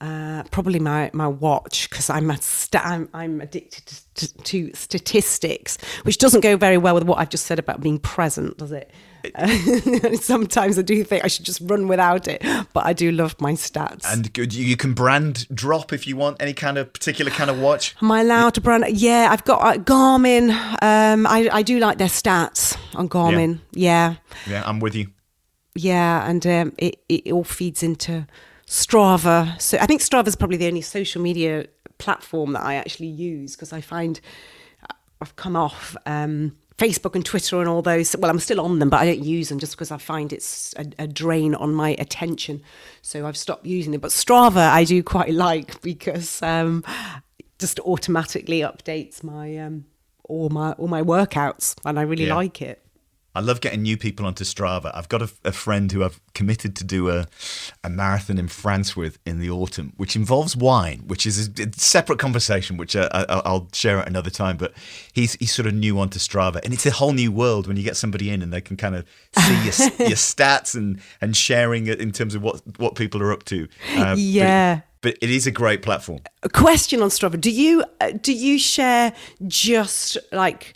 uh, 0.03 0.43
probably 0.51 0.81
my, 0.81 1.11
my 1.13 1.29
watch 1.29 1.89
because 1.89 2.11
I'm, 2.11 2.29
i 2.29 2.37
I'm, 2.75 3.09
I'm 3.15 3.41
addicted 3.41 3.87
to, 3.87 4.17
to, 4.17 4.43
to, 4.43 4.71
statistics, 4.75 5.79
which 6.03 6.19
doesn't 6.19 6.41
go 6.41 6.57
very 6.57 6.77
well 6.77 6.95
with 6.95 7.05
what 7.05 7.19
I've 7.19 7.29
just 7.29 7.47
said 7.47 7.61
about 7.61 7.81
being 7.81 8.01
present, 8.01 8.59
does 8.59 8.73
it? 8.73 8.91
Uh, 9.37 9.47
sometimes 10.17 10.77
I 10.77 10.83
do 10.83 11.05
think 11.05 11.25
I 11.25 11.29
should 11.29 11.47
just 11.47 11.61
run 11.63 11.87
without 11.87 12.27
it, 12.27 12.45
but 12.73 12.85
I 12.85 12.93
do 12.93 13.13
love 13.13 13.41
my 13.41 13.53
stats. 13.53 14.05
And 14.13 14.33
good, 14.33 14.53
you 14.53 14.77
can 14.77 14.93
brand 14.93 15.47
drop 15.55 15.93
if 15.93 16.05
you 16.09 16.17
want 16.17 16.43
any 16.43 16.53
kind 16.53 16.79
of 16.79 16.93
particular 16.93 17.31
kind 17.31 17.49
of 17.49 17.61
watch. 17.61 17.95
Am 18.03 18.11
I 18.11 18.23
allowed 18.23 18.55
to 18.55 18.61
brand? 18.61 18.85
Yeah, 18.89 19.29
I've 19.31 19.45
got 19.45 19.63
uh, 19.63 19.79
Garmin. 19.79 20.51
Um, 20.83 21.29
I, 21.29 21.49
I 21.53 21.63
do 21.63 21.79
like 21.79 21.99
their 21.99 22.09
stats 22.09 22.77
on 22.97 23.09
Garmin. 23.09 23.61
Yeah. 23.71 24.17
Yeah, 24.47 24.53
yeah 24.53 24.63
I'm 24.67 24.81
with 24.81 24.97
you. 24.97 25.13
Yeah, 25.77 26.29
and 26.29 26.45
um, 26.45 26.73
it, 26.77 27.01
it 27.09 27.33
all 27.33 27.45
feeds 27.45 27.85
into 27.85 28.27
Strava. 28.73 29.61
So 29.61 29.77
I 29.79 29.85
think 29.85 30.01
Strava 30.01 30.29
is 30.29 30.35
probably 30.35 30.57
the 30.57 30.67
only 30.67 30.81
social 30.81 31.21
media 31.21 31.67
platform 31.99 32.55
that 32.55 32.63
I 32.63 32.77
actually 32.77 33.09
use 33.09 33.55
because 33.55 33.71
I 33.71 33.83
find 33.83 34.19
I've 35.21 35.37
come 35.37 35.57
off 35.57 35.95
um, 36.07 36.57
Facebook 36.79 37.15
and 37.15 37.23
Twitter 37.23 37.61
and 37.61 37.69
all 37.69 37.83
those. 37.83 38.17
Well, 38.17 38.31
I'm 38.31 38.39
still 38.39 38.63
on 38.63 38.79
them, 38.79 38.89
but 38.89 39.01
I 39.01 39.05
don't 39.05 39.23
use 39.23 39.51
them 39.51 39.59
just 39.59 39.73
because 39.73 39.91
I 39.91 39.99
find 39.99 40.33
it's 40.33 40.75
a, 40.79 40.87
a, 41.01 41.07
drain 41.07 41.55
on 41.55 41.75
my 41.75 41.91
attention. 41.99 42.63
So 43.03 43.27
I've 43.27 43.37
stopped 43.37 43.67
using 43.67 43.93
them. 43.93 44.01
But 44.01 44.11
Strava, 44.11 44.71
I 44.71 44.85
do 44.85 45.03
quite 45.03 45.35
like 45.35 45.83
because 45.83 46.41
um, 46.41 46.83
just 47.59 47.79
automatically 47.81 48.61
updates 48.61 49.23
my 49.23 49.59
um, 49.59 49.85
all 50.25 50.49
my 50.49 50.73
all 50.73 50.89
my 50.89 51.03
workouts, 51.03 51.77
and 51.85 51.99
I 51.99 52.03
really 52.03 52.27
yeah. 52.27 52.37
like 52.37 52.63
it. 52.63 52.83
I 53.35 53.41
love 53.41 53.61
getting 53.61 53.83
new 53.83 53.97
people 53.97 54.27
onto 54.27 54.45
Strava. 54.45 54.91
I've 54.95 55.09
got 55.09 55.23
a, 55.23 55.31
a, 55.45 55.53
friend 55.53 55.91
who 55.91 56.05
I've 56.05 56.21
committed 56.35 56.77
to 56.77 56.85
do 56.85 57.09
a, 57.09 57.27
a 57.83 57.89
marathon 57.89 58.37
in 58.39 58.49
France 58.49 58.95
with 58.95 59.19
in 59.25 59.39
the 59.41 59.49
autumn, 59.49 59.95
which 59.97 60.15
involves 60.17 60.55
wine, 60.55 61.05
which 61.07 61.25
is 61.25 61.49
a, 61.49 61.63
a 61.63 61.73
separate 61.75 62.19
conversation, 62.19 62.77
which 62.77 62.95
uh, 62.95 63.09
I, 63.13 63.51
will 63.51 63.69
share 63.73 63.99
at 63.99 64.07
another 64.07 64.29
time. 64.29 64.59
But 64.59 64.75
he's 65.15 65.35
he's 65.35 65.53
sort 65.53 65.67
of 65.67 65.75
new 65.75 65.99
onto 65.99 66.19
Strava, 66.19 66.63
and 66.63 66.75
it's 66.75 66.85
a 66.85 66.91
whole 66.91 67.13
new 67.13 67.33
world 67.33 67.67
when 67.67 67.77
you 67.79 67.83
get 67.83 67.97
somebody 67.97 68.29
in 68.29 68.43
and 68.43 68.53
they 68.53 68.61
can 68.61 68.77
kind 68.77 68.95
of 68.95 69.07
see 69.39 69.55
your, 69.55 69.65
your 70.09 70.19
stats 70.19 70.75
and 70.75 71.01
and 71.23 71.35
sharing 71.35 71.87
it 71.87 72.01
in 72.01 72.13
terms 72.13 72.35
of 72.35 72.43
what 72.43 72.61
what 72.77 72.97
people 72.97 73.23
are 73.23 73.33
up 73.33 73.45
to. 73.45 73.67
Uh, 73.97 74.15
yeah. 74.19 74.77
But, 74.77 74.85
but 75.01 75.19
it 75.21 75.31
is 75.31 75.47
a 75.47 75.51
great 75.51 75.83
platform. 75.83 76.21
A 76.43 76.51
question 76.51 77.01
on 77.03 77.09
Strava: 77.09 77.41
Do 77.41 77.51
you 77.51 77.83
uh, 78.01 78.13
do 78.21 78.33
you 78.33 78.59
share 78.59 79.15
just 79.49 80.19
like 80.33 80.75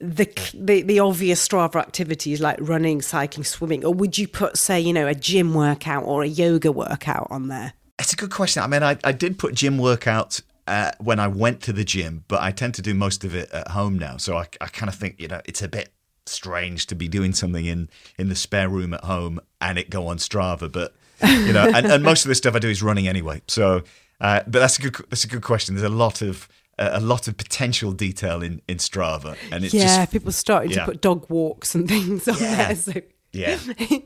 the, 0.00 0.26
the 0.54 0.82
the 0.82 1.00
obvious 1.00 1.46
Strava 1.46 1.76
activities 1.76 2.40
like 2.40 2.56
running, 2.60 3.02
cycling, 3.02 3.44
swimming, 3.44 3.84
or 3.84 3.92
would 3.92 4.16
you 4.16 4.28
put, 4.28 4.56
say, 4.56 4.80
you 4.80 4.92
know, 4.92 5.06
a 5.06 5.14
gym 5.14 5.54
workout 5.54 6.04
or 6.04 6.22
a 6.22 6.28
yoga 6.28 6.70
workout 6.70 7.26
on 7.30 7.48
there? 7.48 7.72
It's 7.98 8.12
a 8.12 8.16
good 8.16 8.30
question. 8.30 8.62
I 8.62 8.68
mean, 8.68 8.82
I, 8.82 8.96
I 9.02 9.12
did 9.12 9.38
put 9.38 9.54
gym 9.54 9.76
workouts 9.76 10.42
uh, 10.68 10.92
when 10.98 11.18
I 11.18 11.26
went 11.26 11.62
to 11.62 11.72
the 11.72 11.84
gym, 11.84 12.24
but 12.28 12.40
I 12.40 12.52
tend 12.52 12.74
to 12.74 12.82
do 12.82 12.94
most 12.94 13.24
of 13.24 13.34
it 13.34 13.50
at 13.50 13.68
home 13.68 13.98
now. 13.98 14.18
So 14.18 14.36
I, 14.36 14.46
I 14.60 14.66
kind 14.66 14.88
of 14.88 14.94
think, 14.94 15.18
you 15.18 15.26
know, 15.26 15.40
it's 15.46 15.62
a 15.62 15.68
bit 15.68 15.90
strange 16.26 16.86
to 16.86 16.94
be 16.94 17.08
doing 17.08 17.32
something 17.32 17.64
in 17.64 17.88
in 18.18 18.28
the 18.28 18.36
spare 18.36 18.68
room 18.68 18.92
at 18.92 19.02
home 19.02 19.40
and 19.60 19.78
it 19.78 19.90
go 19.90 20.06
on 20.06 20.18
Strava. 20.18 20.70
But 20.70 20.94
you 21.22 21.52
know, 21.52 21.68
and, 21.74 21.86
and 21.86 22.04
most 22.04 22.24
of 22.24 22.28
the 22.28 22.34
stuff 22.34 22.54
I 22.54 22.58
do 22.60 22.68
is 22.68 22.82
running 22.82 23.08
anyway. 23.08 23.42
So, 23.48 23.82
uh, 24.20 24.42
but 24.46 24.60
that's 24.60 24.78
a 24.78 24.82
good 24.82 24.96
that's 25.08 25.24
a 25.24 25.28
good 25.28 25.42
question. 25.42 25.74
There's 25.74 25.90
a 25.90 25.94
lot 25.94 26.22
of 26.22 26.48
a 26.78 27.00
lot 27.00 27.28
of 27.28 27.36
potential 27.36 27.92
detail 27.92 28.42
in, 28.42 28.62
in 28.68 28.78
Strava, 28.78 29.36
and 29.50 29.64
it's 29.64 29.74
yeah, 29.74 29.98
just, 29.98 30.12
people 30.12 30.32
started 30.32 30.70
yeah. 30.70 30.80
to 30.80 30.92
put 30.92 31.00
dog 31.00 31.28
walks 31.28 31.74
and 31.74 31.88
things 31.94 32.28
on 32.28 32.36
yeah. 32.38 32.66
there. 32.66 32.76
So. 32.76 32.92
Yeah, 33.32 33.58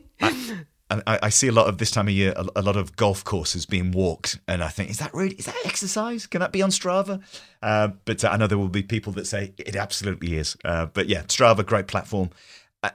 I, 1.06 1.18
I, 1.22 1.28
see 1.28 1.48
a 1.48 1.52
lot 1.52 1.68
of 1.68 1.78
this 1.78 1.90
time 1.90 2.08
of 2.08 2.14
year, 2.14 2.34
a, 2.36 2.46
a, 2.56 2.62
lot 2.62 2.76
of 2.76 2.96
golf 2.96 3.24
courses 3.24 3.66
being 3.66 3.92
walked, 3.92 4.38
and 4.48 4.62
I 4.62 4.68
think, 4.68 4.90
is 4.90 4.98
that 4.98 5.14
really 5.14 5.36
is 5.36 5.46
that 5.46 5.56
exercise? 5.64 6.26
Can 6.26 6.40
that 6.40 6.52
be 6.52 6.60
on 6.60 6.70
Strava? 6.70 7.22
Uh, 7.62 7.88
but 8.04 8.24
uh, 8.24 8.28
I 8.28 8.36
know 8.36 8.46
there 8.46 8.58
will 8.58 8.68
be 8.68 8.82
people 8.82 9.12
that 9.14 9.26
say 9.26 9.54
it 9.58 9.76
absolutely 9.76 10.36
is. 10.36 10.56
Uh, 10.64 10.86
but 10.86 11.08
yeah, 11.08 11.22
Strava, 11.22 11.64
great 11.64 11.86
platform. 11.86 12.30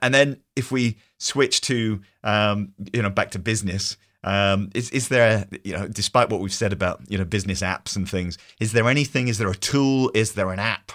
And 0.01 0.13
then 0.13 0.41
if 0.55 0.71
we 0.71 0.97
switch 1.17 1.61
to 1.61 2.01
um, 2.23 2.73
you 2.93 3.01
know 3.01 3.09
back 3.09 3.31
to 3.31 3.39
business, 3.39 3.97
um, 4.23 4.69
is 4.73 4.89
is 4.91 5.09
there 5.09 5.47
you 5.63 5.73
know 5.73 5.87
despite 5.87 6.29
what 6.29 6.41
we've 6.41 6.53
said 6.53 6.73
about 6.73 7.01
you 7.07 7.17
know 7.17 7.25
business 7.25 7.61
apps 7.61 7.95
and 7.95 8.09
things, 8.09 8.37
is 8.59 8.71
there 8.71 8.87
anything? 8.87 9.27
Is 9.27 9.37
there 9.37 9.49
a 9.49 9.55
tool? 9.55 10.11
Is 10.13 10.33
there 10.33 10.51
an 10.51 10.59
app, 10.59 10.91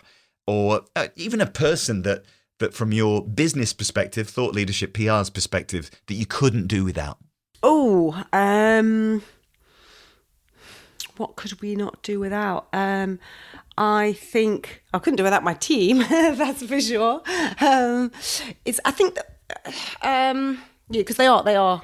or 0.46 0.82
uh, 0.96 1.08
even 1.16 1.40
a 1.40 1.46
person 1.46 2.02
that 2.02 2.24
that 2.58 2.74
from 2.74 2.92
your 2.92 3.24
business 3.24 3.72
perspective, 3.72 4.28
thought 4.28 4.54
leadership 4.54 4.92
PR's 4.94 5.30
perspective, 5.30 5.90
that 6.06 6.14
you 6.14 6.26
couldn't 6.26 6.66
do 6.66 6.84
without? 6.84 7.18
Oh, 7.62 8.24
um, 8.32 9.22
what 11.16 11.36
could 11.36 11.60
we 11.62 11.76
not 11.76 12.02
do 12.02 12.18
without? 12.18 12.68
Um, 12.72 13.20
I 13.78 14.12
think 14.14 14.82
I 14.92 14.98
couldn't 14.98 15.16
do 15.16 15.22
without 15.22 15.44
my 15.44 15.54
team. 15.54 15.98
that's 16.08 16.64
for 16.64 16.80
sure. 16.80 17.22
Um, 17.60 18.10
it's 18.64 18.80
I 18.84 18.90
think 18.90 19.14
that 19.14 19.38
um, 20.02 20.58
yeah, 20.90 21.00
because 21.00 21.16
they 21.16 21.26
are 21.26 21.42
they 21.42 21.56
are 21.56 21.82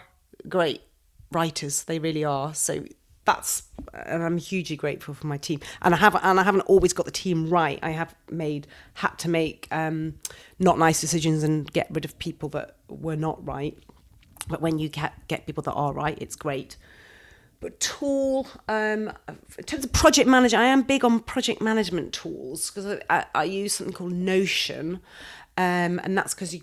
great 0.48 0.82
writers. 1.30 1.84
They 1.84 1.98
really 1.98 2.24
are. 2.24 2.54
So 2.54 2.84
that's 3.24 3.64
and 3.92 4.22
I'm 4.22 4.38
hugely 4.38 4.76
grateful 4.76 5.12
for 5.12 5.26
my 5.26 5.36
team. 5.36 5.60
And 5.82 5.94
I 5.94 5.98
haven't 5.98 6.24
and 6.24 6.40
I 6.40 6.42
haven't 6.42 6.62
always 6.62 6.92
got 6.92 7.04
the 7.04 7.12
team 7.12 7.50
right. 7.50 7.78
I 7.82 7.90
have 7.90 8.14
made 8.30 8.66
had 8.94 9.18
to 9.18 9.28
make 9.28 9.68
um, 9.70 10.14
not 10.58 10.78
nice 10.78 11.00
decisions 11.00 11.42
and 11.42 11.70
get 11.72 11.88
rid 11.90 12.04
of 12.04 12.18
people 12.18 12.48
that 12.50 12.76
were 12.88 13.16
not 13.16 13.44
right. 13.46 13.76
But 14.48 14.62
when 14.62 14.78
you 14.78 14.88
get 14.88 15.12
get 15.28 15.46
people 15.46 15.62
that 15.64 15.72
are 15.72 15.92
right, 15.92 16.16
it's 16.20 16.36
great. 16.36 16.76
But 17.60 17.80
tool, 17.80 18.46
um, 18.68 19.12
in 19.58 19.64
terms 19.64 19.84
of 19.84 19.92
project 19.92 20.28
manager, 20.28 20.56
I 20.56 20.66
am 20.66 20.82
big 20.82 21.04
on 21.04 21.20
project 21.20 21.60
management 21.60 22.12
tools 22.12 22.70
because 22.70 23.00
I, 23.10 23.26
I, 23.34 23.44
use 23.44 23.74
something 23.74 23.92
called 23.92 24.12
Notion, 24.12 25.00
um, 25.56 26.00
and 26.04 26.16
that's 26.16 26.34
because 26.34 26.54
you 26.54 26.60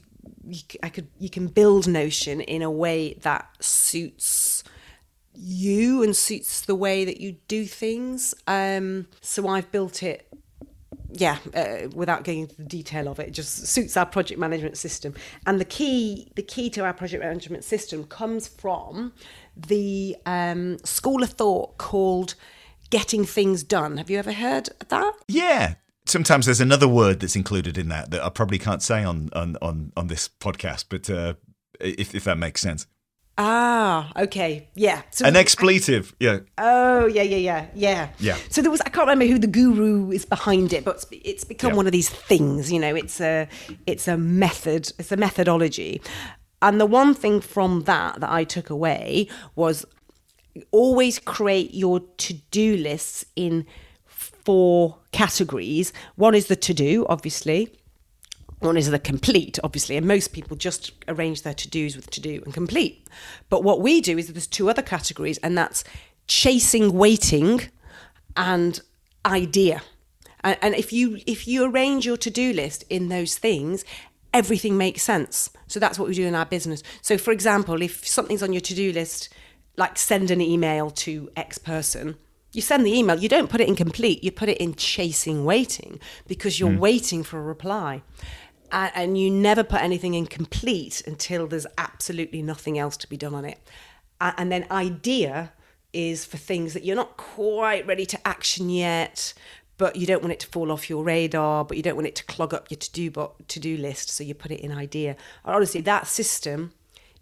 you, 0.47 0.59
I 0.83 0.89
could 0.89 1.07
you 1.19 1.29
can 1.29 1.47
build 1.47 1.87
Notion 1.87 2.41
in 2.41 2.61
a 2.61 2.71
way 2.71 3.13
that 3.21 3.47
suits 3.59 4.63
you 5.33 6.01
and 6.03 6.15
suits 6.15 6.61
the 6.61 6.75
way 6.75 7.05
that 7.05 7.19
you 7.19 7.37
do 7.47 7.65
things. 7.65 8.33
Um, 8.47 9.07
so 9.21 9.47
I've 9.47 9.71
built 9.71 10.01
it, 10.01 10.27
yeah, 11.11 11.37
uh, 11.53 11.89
without 11.93 12.23
getting 12.23 12.41
into 12.41 12.55
the 12.55 12.63
detail 12.63 13.07
of 13.07 13.19
it, 13.19 13.27
it 13.27 13.31
just 13.31 13.67
suits 13.67 13.97
our 13.97 14.05
project 14.05 14.39
management 14.39 14.77
system. 14.77 15.13
And 15.45 15.59
the 15.59 15.65
key, 15.65 16.31
the 16.35 16.41
key 16.41 16.69
to 16.71 16.85
our 16.85 16.93
project 16.93 17.23
management 17.23 17.63
system 17.63 18.05
comes 18.05 18.47
from 18.47 19.13
the 19.55 20.15
um, 20.25 20.77
school 20.79 21.23
of 21.23 21.31
thought 21.31 21.77
called 21.77 22.35
getting 22.89 23.25
things 23.25 23.63
done. 23.63 23.97
Have 23.97 24.09
you 24.09 24.17
ever 24.17 24.31
heard 24.33 24.69
that? 24.87 25.13
Yeah, 25.27 25.75
sometimes 26.15 26.45
there's 26.45 26.61
another 26.61 26.87
word 26.87 27.19
that's 27.19 27.35
included 27.35 27.77
in 27.77 27.89
that 27.89 28.09
that 28.11 28.23
I 28.23 28.29
probably 28.29 28.57
can't 28.57 28.81
say 28.81 29.03
on 29.03 29.29
on 29.33 29.57
on, 29.61 29.91
on 29.97 30.07
this 30.07 30.29
podcast, 30.29 30.85
but 30.87 31.09
uh, 31.09 31.33
if 31.81 32.15
if 32.15 32.23
that 32.23 32.37
makes 32.37 32.61
sense. 32.61 32.87
Ah, 33.37 34.13
okay, 34.15 34.69
yeah. 34.75 35.01
So 35.11 35.25
An 35.25 35.35
expletive, 35.35 36.15
yeah. 36.21 36.39
Oh, 36.57 37.05
yeah, 37.05 37.21
yeah, 37.21 37.35
yeah, 37.35 37.65
yeah. 37.75 38.09
Yeah. 38.17 38.37
So 38.49 38.61
there 38.61 38.71
was 38.71 38.79
I 38.79 38.89
can't 38.89 39.09
remember 39.09 39.25
who 39.25 39.37
the 39.37 39.47
guru 39.59 40.09
is 40.09 40.23
behind 40.23 40.71
it, 40.71 40.85
but 40.85 41.03
it's 41.11 41.43
become 41.43 41.71
yeah. 41.71 41.75
one 41.75 41.85
of 41.85 41.91
these 41.91 42.09
things. 42.09 42.71
You 42.71 42.79
know, 42.79 42.95
it's 42.95 43.19
a 43.19 43.49
it's 43.85 44.07
a 44.07 44.15
method, 44.15 44.93
it's 44.97 45.11
a 45.11 45.17
methodology, 45.17 46.01
and 46.61 46.79
the 46.79 46.85
one 46.85 47.13
thing 47.13 47.41
from 47.41 47.81
that 47.81 48.21
that 48.21 48.31
I 48.31 48.45
took 48.45 48.69
away 48.69 49.27
was 49.55 49.85
always 50.71 51.19
create 51.19 51.73
your 51.73 51.99
to 51.99 52.33
do 52.51 52.77
lists 52.77 53.25
in 53.35 53.65
four 54.45 54.99
categories. 55.15 55.93
One 56.15 56.35
is 56.35 56.47
the 56.47 56.57
to 56.57 56.73
do, 56.73 57.05
obviously. 57.07 57.71
One 58.59 58.77
is 58.77 58.89
the 58.89 58.99
complete, 58.99 59.57
obviously, 59.63 59.95
and 59.95 60.05
most 60.05 60.33
people 60.33 60.57
just 60.57 60.91
arrange 61.07 61.43
their 61.43 61.53
to 61.53 61.69
dos 61.69 61.95
with 61.95 62.09
to 62.11 62.21
do 62.21 62.41
and 62.43 62.53
complete. 62.53 63.07
But 63.49 63.63
what 63.63 63.79
we 63.81 64.01
do 64.01 64.17
is 64.17 64.27
there's 64.27 64.47
two 64.47 64.69
other 64.69 64.81
categories, 64.81 65.37
and 65.39 65.57
that's 65.57 65.83
chasing, 66.27 66.93
waiting, 66.93 67.61
and 68.35 68.81
idea. 69.25 69.81
And, 70.43 70.57
and 70.61 70.75
if 70.75 70.91
you 70.91 71.19
if 71.25 71.47
you 71.47 71.65
arrange 71.65 72.05
your 72.05 72.17
to 72.17 72.29
do 72.29 72.53
list 72.53 72.83
in 72.89 73.09
those 73.09 73.37
things, 73.37 73.85
everything 74.33 74.77
makes 74.77 75.01
sense. 75.03 75.49
So 75.67 75.79
that's 75.79 75.97
what 75.97 76.07
we 76.09 76.15
do 76.15 76.25
in 76.25 76.35
our 76.35 76.45
business. 76.45 76.83
So, 77.01 77.17
for 77.17 77.31
example, 77.31 77.81
if 77.81 78.05
something's 78.05 78.43
on 78.43 78.51
your 78.51 78.61
to 78.61 78.75
do 78.75 78.91
list, 78.91 79.29
like 79.77 79.97
send 79.97 80.29
an 80.31 80.41
email 80.41 80.89
to 81.05 81.29
X 81.35 81.57
person, 81.57 82.17
you 82.55 82.61
send 82.61 82.85
the 82.85 82.93
email, 82.93 83.19
you 83.19 83.29
don't 83.29 83.49
put 83.49 83.61
it 83.61 83.67
in 83.67 83.75
complete, 83.75 84.23
you 84.23 84.31
put 84.31 84.49
it 84.49 84.57
in 84.57 84.75
chasing 84.75 85.45
waiting 85.45 85.99
because 86.27 86.59
you're 86.59 86.69
mm. 86.69 86.79
waiting 86.79 87.23
for 87.23 87.37
a 87.37 87.41
reply. 87.41 88.01
And, 88.71 88.91
and 88.95 89.17
you 89.17 89.29
never 89.29 89.63
put 89.63 89.81
anything 89.81 90.13
in 90.13 90.25
complete 90.25 91.03
until 91.05 91.47
there's 91.47 91.67
absolutely 91.77 92.41
nothing 92.41 92.79
else 92.79 92.97
to 92.97 93.09
be 93.09 93.17
done 93.17 93.35
on 93.35 93.45
it. 93.45 93.59
And 94.19 94.51
then 94.51 94.65
idea 94.71 95.51
is 95.93 96.25
for 96.25 96.37
things 96.37 96.73
that 96.73 96.83
you're 96.83 96.95
not 96.95 97.17
quite 97.17 97.85
ready 97.85 98.05
to 98.05 98.27
action 98.27 98.69
yet, 98.69 99.33
but 99.77 99.95
you 99.97 100.05
don't 100.05 100.21
want 100.21 100.31
it 100.31 100.39
to 100.39 100.47
fall 100.47 100.71
off 100.71 100.89
your 100.89 101.03
radar, 101.03 101.65
but 101.65 101.77
you 101.77 101.83
don't 101.83 101.95
want 101.95 102.07
it 102.07 102.15
to 102.15 102.23
clog 102.25 102.53
up 102.53 102.71
your 102.71 102.77
to-do 102.77 103.11
to-do 103.47 103.77
list, 103.77 104.09
so 104.09 104.23
you 104.23 104.33
put 104.33 104.51
it 104.51 104.61
in 104.61 104.71
idea. 104.71 105.15
honestly, 105.43 105.81
that 105.81 106.07
system 106.07 106.71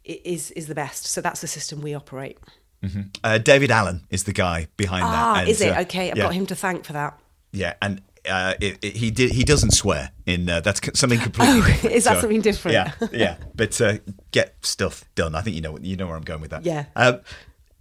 is 0.04 0.52
is 0.52 0.68
the 0.68 0.76
best. 0.76 1.06
So 1.06 1.22
that's 1.22 1.42
the 1.42 1.48
system 1.48 1.82
we 1.82 1.94
operate. 1.94 2.38
Mm-hmm. 2.84 3.02
Uh, 3.24 3.38
David 3.38 3.72
Allen 3.72 4.06
is 4.10 4.26
the 4.26 4.34
guy 4.34 4.68
behind 4.78 5.04
ah, 5.06 5.34
that. 5.34 5.40
And, 5.42 5.50
is 5.50 5.62
it? 5.62 5.76
Uh, 5.76 5.82
okay, 5.82 6.12
I've 6.12 6.18
yeah. 6.18 6.24
got 6.24 6.34
him 6.34 6.46
to 6.48 6.56
thank 6.56 6.86
for 6.86 6.94
that. 6.94 7.18
Yeah, 7.52 7.76
and 7.82 8.02
uh, 8.30 8.56
it, 8.60 8.78
it, 8.82 8.96
he 8.96 9.12
did. 9.12 9.32
He 9.32 9.44
doesn't 9.44 9.72
swear 9.72 10.12
in 10.26 10.50
uh, 10.50 10.60
that's 10.60 10.82
something 11.00 11.20
completely. 11.20 11.60
Oh, 11.60 11.66
different. 11.66 11.96
is 11.96 12.04
that 12.06 12.16
so, 12.16 12.22
something 12.22 12.42
different? 12.42 12.74
Yeah, 12.74 13.08
yeah. 13.12 13.38
But 13.56 13.80
uh, 13.80 13.98
get 14.32 14.56
stuff 14.62 15.06
done. 15.16 15.36
I 15.36 15.42
think 15.42 15.56
you 15.56 15.62
know 15.62 15.78
you 15.80 15.96
know 15.96 16.08
where 16.08 16.16
I'm 16.16 16.24
going 16.24 16.42
with 16.42 16.52
that. 16.52 16.66
Yeah. 16.66 16.86
Uh, 16.96 17.20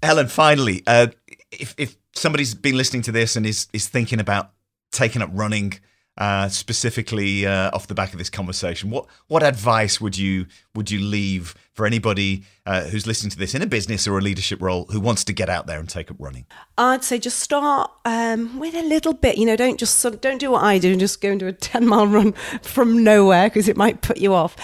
Helen, 0.02 0.28
finally, 0.28 0.82
uh, 0.86 1.08
if 1.50 1.74
if 1.78 1.96
somebody's 2.14 2.54
been 2.54 2.76
listening 2.76 3.02
to 3.02 3.12
this 3.12 3.36
and 3.36 3.46
is 3.46 3.68
is 3.72 3.88
thinking 3.88 4.20
about 4.20 4.50
taking 4.90 5.22
up 5.22 5.30
running 5.32 5.74
uh, 6.18 6.48
specifically 6.48 7.46
uh, 7.46 7.70
off 7.72 7.86
the 7.86 7.94
back 7.94 8.12
of 8.12 8.18
this 8.18 8.28
conversation, 8.28 8.90
what 8.90 9.06
what 9.28 9.42
advice 9.42 10.00
would 10.00 10.16
you 10.18 10.46
would 10.74 10.90
you 10.90 11.00
leave 11.00 11.54
for 11.72 11.86
anybody 11.86 12.44
uh, 12.66 12.84
who's 12.84 13.06
listening 13.06 13.30
to 13.30 13.38
this 13.38 13.54
in 13.54 13.62
a 13.62 13.66
business 13.66 14.06
or 14.06 14.18
a 14.18 14.20
leadership 14.20 14.60
role 14.60 14.84
who 14.90 15.00
wants 15.00 15.24
to 15.24 15.32
get 15.32 15.48
out 15.48 15.66
there 15.66 15.80
and 15.80 15.88
take 15.88 16.10
up 16.10 16.16
running? 16.18 16.44
I'd 16.76 17.02
say 17.02 17.18
just 17.18 17.38
start 17.40 17.90
um, 18.04 18.58
with 18.58 18.74
a 18.74 18.82
little 18.82 19.14
bit. 19.14 19.38
You 19.38 19.46
know, 19.46 19.56
don't 19.56 19.78
just 19.78 19.98
sort 19.98 20.14
of, 20.14 20.20
don't 20.20 20.38
do 20.38 20.50
what 20.50 20.62
I 20.62 20.78
do 20.78 20.90
and 20.90 21.00
just 21.00 21.20
go 21.22 21.34
do 21.36 21.46
a 21.46 21.52
ten 21.70 21.86
mile 21.86 22.06
run 22.06 22.32
from 22.62 23.02
nowhere 23.02 23.48
because 23.48 23.68
it 23.68 23.76
might 23.76 24.02
put 24.02 24.18
you 24.18 24.34
off. 24.34 24.54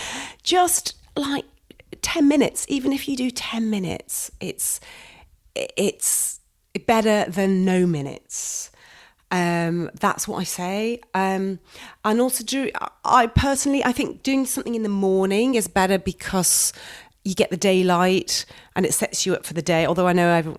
Just 0.42 0.96
like 1.16 1.46
ten 2.02 2.28
minutes, 2.28 2.66
even 2.68 2.92
if 2.92 3.08
you 3.08 3.16
do 3.16 3.30
ten 3.30 3.70
minutes, 3.70 4.30
it's 4.38 4.80
it's 5.54 6.40
better 6.86 7.24
than 7.30 7.64
no 7.64 7.86
minutes 7.86 8.70
Um, 9.30 9.90
that's 10.00 10.26
what 10.26 10.38
I 10.38 10.44
say. 10.44 11.00
Um, 11.14 11.58
and 12.04 12.20
also, 12.20 12.44
do 12.44 12.70
I 13.04 13.26
personally, 13.26 13.84
I 13.84 13.92
think 13.92 14.22
doing 14.22 14.46
something 14.46 14.74
in 14.74 14.82
the 14.82 14.88
morning 14.88 15.54
is 15.54 15.68
better 15.68 15.98
because 15.98 16.72
you 17.24 17.34
get 17.34 17.50
the 17.50 17.56
daylight 17.56 18.46
and 18.74 18.86
it 18.86 18.94
sets 18.94 19.26
you 19.26 19.34
up 19.34 19.44
for 19.44 19.52
the 19.52 19.62
day. 19.62 19.84
Although 19.84 20.06
I 20.06 20.14
know 20.14 20.56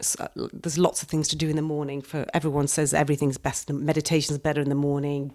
there's 0.53 0.77
lots 0.77 1.01
of 1.01 1.09
things 1.09 1.27
to 1.29 1.35
do 1.35 1.49
in 1.49 1.55
the 1.55 1.63
morning. 1.63 2.01
For 2.01 2.27
everyone 2.33 2.67
says 2.67 2.93
everything's 2.93 3.37
best, 3.37 3.71
meditation's 3.71 4.37
better 4.37 4.61
in 4.61 4.69
the 4.69 4.75
morning. 4.75 5.33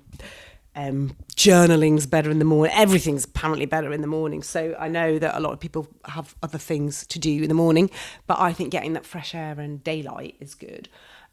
Um, 0.77 1.17
journaling's 1.35 2.07
better 2.07 2.31
in 2.31 2.41
the 2.41 2.45
morning. 2.45 2.75
Everything's 2.77 3.25
apparently 3.25 3.67
better 3.67 3.93
in 3.93 4.01
the 4.01 4.09
morning. 4.09 4.43
So 4.43 4.77
I 4.79 4.89
know 4.89 5.19
that 5.19 5.37
a 5.37 5.41
lot 5.41 5.53
of 5.53 5.61
people 5.61 5.89
have 6.05 6.35
other 6.43 6.59
things 6.59 7.07
to 7.09 7.19
do 7.19 7.43
in 7.43 7.49
the 7.49 7.55
morning, 7.55 7.91
but 8.27 8.41
I 8.41 8.53
think 8.53 8.71
getting 8.71 8.93
that 8.95 9.07
fresh 9.07 9.35
air 9.35 9.59
and 9.59 9.83
daylight 9.83 10.37
is 10.41 10.55
good. 10.55 10.89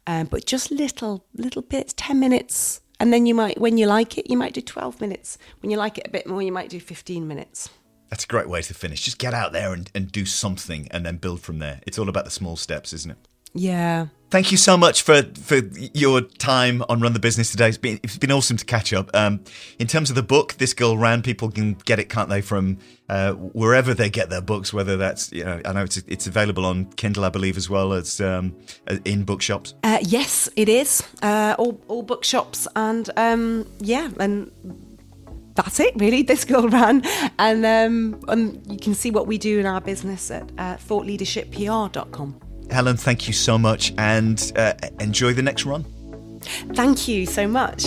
Um, 0.06 0.26
but 0.26 0.46
just 0.46 0.70
little 0.70 1.24
little 1.34 1.62
bits, 1.62 1.94
ten 1.96 2.18
minutes, 2.18 2.80
and 2.98 3.12
then 3.12 3.24
you 3.26 3.34
might, 3.34 3.60
when 3.60 3.78
you 3.78 3.86
like 3.86 4.18
it, 4.18 4.28
you 4.28 4.36
might 4.36 4.52
do 4.52 4.60
twelve 4.60 5.00
minutes. 5.00 5.38
When 5.60 5.70
you 5.70 5.76
like 5.76 5.98
it 5.98 6.06
a 6.06 6.10
bit 6.10 6.26
more, 6.26 6.42
you 6.42 6.52
might 6.52 6.70
do 6.70 6.80
fifteen 6.80 7.28
minutes. 7.28 7.68
That's 8.10 8.24
a 8.24 8.26
great 8.26 8.48
way 8.48 8.62
to 8.62 8.74
finish. 8.74 9.02
Just 9.02 9.18
get 9.18 9.32
out 9.32 9.52
there 9.52 9.72
and, 9.72 9.90
and 9.94 10.12
do 10.12 10.26
something 10.26 10.88
and 10.90 11.06
then 11.06 11.16
build 11.16 11.40
from 11.40 11.60
there. 11.60 11.80
It's 11.86 11.98
all 11.98 12.08
about 12.08 12.24
the 12.24 12.30
small 12.30 12.56
steps, 12.56 12.92
isn't 12.92 13.12
it? 13.12 13.16
Yeah. 13.54 14.06
Thank 14.32 14.50
you 14.50 14.56
so 14.56 14.78
much 14.78 15.02
for, 15.02 15.24
for 15.42 15.56
your 15.92 16.22
time 16.22 16.82
on 16.88 17.00
Run 17.00 17.12
the 17.12 17.18
Business 17.18 17.50
today. 17.50 17.68
It's 17.68 17.76
been 17.76 18.00
it's 18.02 18.16
been 18.16 18.32
awesome 18.32 18.56
to 18.56 18.64
catch 18.64 18.94
up. 18.94 19.10
Um, 19.14 19.44
in 19.78 19.86
terms 19.86 20.08
of 20.08 20.16
the 20.16 20.22
book, 20.22 20.54
This 20.54 20.72
Girl 20.72 20.96
Ran, 20.96 21.20
people 21.20 21.50
can 21.50 21.74
get 21.84 21.98
it, 21.98 22.08
can't 22.08 22.30
they, 22.30 22.40
from 22.40 22.78
uh, 23.10 23.32
wherever 23.34 23.92
they 23.92 24.08
get 24.08 24.30
their 24.30 24.40
books, 24.40 24.72
whether 24.72 24.96
that's, 24.96 25.30
you 25.32 25.44
know, 25.44 25.60
I 25.66 25.74
know 25.74 25.82
it's 25.82 25.98
it's 25.98 26.26
available 26.26 26.64
on 26.64 26.86
Kindle, 26.92 27.26
I 27.26 27.28
believe, 27.28 27.58
as 27.58 27.68
well 27.68 27.92
as 27.92 28.22
um, 28.22 28.56
in 29.04 29.24
bookshops. 29.24 29.74
Uh, 29.84 29.98
yes, 30.00 30.48
it 30.56 30.70
is. 30.70 31.02
Uh, 31.20 31.54
all, 31.58 31.78
all 31.88 32.02
bookshops. 32.02 32.66
And 32.74 33.10
um, 33.18 33.66
yeah, 33.80 34.08
and 34.18 34.50
that's 35.56 35.78
it 35.78 35.92
really 35.96 36.22
this 36.32 36.46
girl 36.46 36.66
ran 36.70 37.02
and 37.38 37.66
um, 37.66 38.18
and 38.28 38.66
you 38.72 38.78
can 38.78 38.94
see 38.94 39.10
what 39.10 39.26
we 39.26 39.36
do 39.36 39.58
in 39.58 39.66
our 39.66 39.82
business 39.82 40.30
at 40.30 40.50
uh, 40.56 40.76
thoughtleadershippr.com 40.76 42.51
helen 42.70 42.96
thank 42.96 43.26
you 43.26 43.32
so 43.32 43.58
much 43.58 43.92
and 43.98 44.52
uh, 44.56 44.74
enjoy 45.00 45.32
the 45.32 45.42
next 45.42 45.66
run. 45.66 45.84
Thank 46.74 47.06
you 47.08 47.26
so 47.26 47.46
much. 47.46 47.82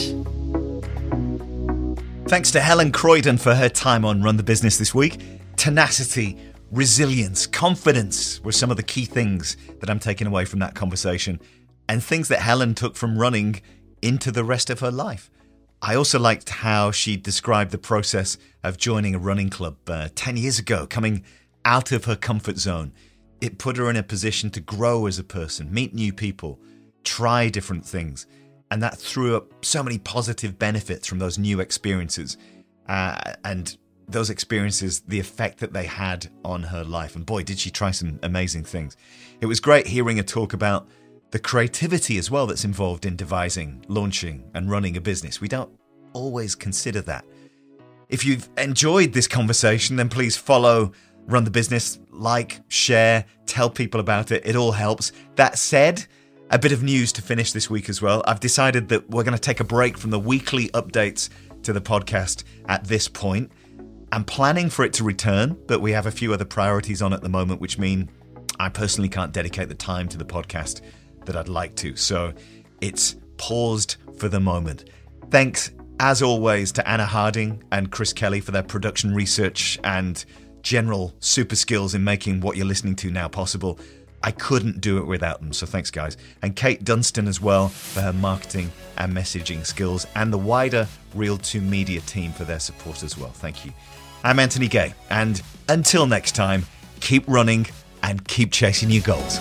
Thanks 2.28 2.52
to 2.52 2.62
helen 2.62 2.92
croydon 2.92 3.38
for 3.38 3.56
her 3.56 3.70
time 3.70 4.06
on 4.06 4.22
run 4.22 4.38
the 4.38 4.44
business 4.44 4.78
this 4.78 4.94
week. 4.94 5.20
Tenacity 5.56 6.38
resilience 6.72 7.46
confidence 7.46 8.44
were 8.44 8.52
some 8.52 8.72
of 8.72 8.78
the 8.78 8.84
key 8.84 9.06
things 9.06 9.56
that 9.80 9.90
i'm 9.90 10.00
taking 10.00 10.26
away 10.26 10.44
from 10.44 10.58
that 10.60 10.74
conversation 10.74 11.40
and 11.88 12.04
things 12.04 12.28
that 12.28 12.40
helen 12.40 12.74
took 12.74 12.96
from 12.96 13.18
running 13.18 13.62
into 14.02 14.32
the 14.32 14.44
rest 14.44 14.70
of 14.70 14.80
her 14.80 14.92
life. 14.92 15.30
I 15.82 15.96
also 15.96 16.20
liked 16.20 16.50
how 16.50 16.92
she 16.92 17.18
described 17.18 17.72
the 17.72 17.78
process 17.78 18.38
of 18.64 18.78
joining 18.78 19.16
a 19.16 19.20
running 19.20 19.50
club 19.50 19.78
uh, 19.88 20.10
10 20.16 20.38
years 20.38 20.60
ago, 20.60 20.88
coming 20.88 21.24
out 21.64 21.92
of 21.92 22.06
her 22.06 22.16
comfort 22.16 22.58
zone. 22.58 22.94
It 23.42 23.58
put 23.58 23.78
her 23.78 23.90
in 23.90 23.96
a 23.96 24.04
position 24.04 24.50
to 24.52 24.60
grow 24.60 25.06
as 25.08 25.20
a 25.20 25.24
person, 25.24 25.74
meet 25.74 25.94
new 25.94 26.14
people, 26.14 26.60
try 27.04 27.50
different 27.50 27.86
things. 27.86 28.28
And 28.72 28.82
that 28.82 28.98
threw 28.98 29.36
up 29.36 29.64
so 29.64 29.84
many 29.84 30.00
positive 30.00 30.58
benefits 30.58 31.08
from 31.08 31.20
those 31.20 31.38
new 31.38 31.60
experiences. 31.60 32.38
Uh, 32.88 33.34
and 33.44 33.78
those 34.08 34.30
experiences, 34.30 35.02
the 35.02 35.20
effect 35.20 35.60
that 35.60 35.74
they 35.74 35.86
had 35.86 36.28
on 36.44 36.64
her 36.64 36.84
life. 36.84 37.16
And 37.16 37.26
boy, 37.26 37.44
did 37.44 37.60
she 37.60 37.72
try 37.72 37.92
some 37.92 38.20
amazing 38.24 38.64
things. 38.64 38.96
It 39.42 39.48
was 39.48 39.60
great 39.60 39.88
hearing 39.88 40.18
her 40.18 40.24
talk 40.24 40.54
about 40.54 40.88
the 41.32 41.40
creativity 41.40 42.18
as 42.18 42.30
well 42.30 42.48
that's 42.48 42.66
involved 42.66 43.06
in 43.06 43.16
devising, 43.16 43.84
launching, 43.88 44.50
and 44.54 44.70
running 44.70 44.96
a 44.96 45.02
business. 45.02 45.42
We 45.42 45.48
don't 45.48 45.72
always 46.14 46.56
consider 46.56 47.02
that. 47.02 47.26
If 48.10 48.26
you've 48.26 48.48
enjoyed 48.58 49.14
this 49.14 49.28
conversation, 49.28 49.96
then 49.96 50.10
please 50.10 50.38
follow 50.38 50.92
Run 51.28 51.44
the 51.44 51.52
Business, 51.52 52.00
like, 52.12 52.62
share, 52.68 53.26
tell 53.46 53.70
people 53.70 54.00
about 54.00 54.32
it. 54.32 54.46
It 54.46 54.56
all 54.56 54.72
helps. 54.72 55.12
That 55.36 55.58
said, 55.58 56.06
a 56.52 56.60
bit 56.60 56.72
of 56.72 56.84
news 56.84 57.12
to 57.14 57.22
finish 57.22 57.52
this 57.52 57.70
week 57.70 57.90
as 57.90 58.02
well. 58.02 58.24
I've 58.28 58.40
decided 58.40 58.90
that 58.90 59.10
we're 59.10 59.24
going 59.24 59.36
to 59.36 59.42
take 59.42 59.60
a 59.60 59.64
break 59.64 59.98
from 59.98 60.12
the 60.12 60.20
weekly 60.20 60.70
updates 60.70 61.30
to 61.64 61.74
the 61.74 61.82
podcast 61.82 62.44
at 62.68 62.86
this 62.86 63.08
point. 63.08 63.52
I'm 64.12 64.24
planning 64.24 64.70
for 64.70 64.86
it 64.86 64.94
to 64.94 65.04
return, 65.04 65.58
but 65.68 65.82
we 65.82 65.92
have 65.92 66.06
a 66.06 66.12
few 66.12 66.34
other 66.34 66.46
priorities 66.46 67.02
on 67.02 67.12
at 67.12 67.22
the 67.22 67.30
moment, 67.30 67.60
which 67.60 67.80
mean 67.80 68.10
I 68.60 68.70
personally 68.70 69.10
can't 69.10 69.34
dedicate 69.34 69.68
the 69.68 69.76
time 69.76 70.08
to 70.10 70.18
the 70.18 70.26
podcast 70.26 70.82
that 71.26 71.36
I'd 71.36 71.50
like 71.50 71.76
to. 71.78 71.96
So 71.96 72.34
it's 72.82 73.16
paused 73.38 73.98
for 74.18 74.30
the 74.30 74.40
moment. 74.40 74.90
Thanks, 75.32 75.72
as 76.00 76.22
always, 76.22 76.72
to 76.74 76.88
Anna 76.88 77.06
Harding 77.06 77.64
and 77.72 77.92
Chris 77.92 78.14
Kelly 78.14 78.40
for 78.40 78.52
their 78.52 78.64
production 78.64 79.14
research 79.14 79.80
and 79.84 80.24
general 80.66 81.14
super 81.20 81.56
skills 81.56 81.94
in 81.94 82.04
making 82.04 82.42
what 82.42 82.58
you're 82.58 82.66
listening 82.66 82.96
to 82.96 83.12
now 83.12 83.28
possible. 83.28 83.80
I 84.24 84.32
couldn't 84.32 84.82
do 84.82 84.98
it 84.98 85.06
without 85.06 85.40
them, 85.40 85.54
so 85.54 85.68
thanks, 85.68 85.92
guys. 85.92 86.18
And 86.42 86.56
Kate 86.56 86.84
Dunstan 86.84 87.28
as 87.28 87.40
well 87.40 87.70
for 87.70 88.02
her 88.02 88.12
marketing 88.12 88.72
and 88.98 89.14
messaging 89.14 89.64
skills, 89.64 90.08
and 90.16 90.34
the 90.34 90.40
wider 90.40 90.88
Reel2Media 91.16 92.04
team 92.08 92.34
for 92.34 92.46
their 92.46 92.60
support 92.60 93.04
as 93.04 93.16
well. 93.16 93.30
Thank 93.30 93.64
you. 93.64 93.72
I'm 94.24 94.40
Anthony 94.40 94.68
Gay, 94.68 94.96
and 95.12 95.40
until 95.70 96.08
next 96.08 96.34
time, 96.34 96.66
keep 97.00 97.28
running 97.28 97.68
and 98.02 98.28
keep 98.28 98.52
chasing 98.52 98.90
your 98.90 99.04
goals. 99.04 99.40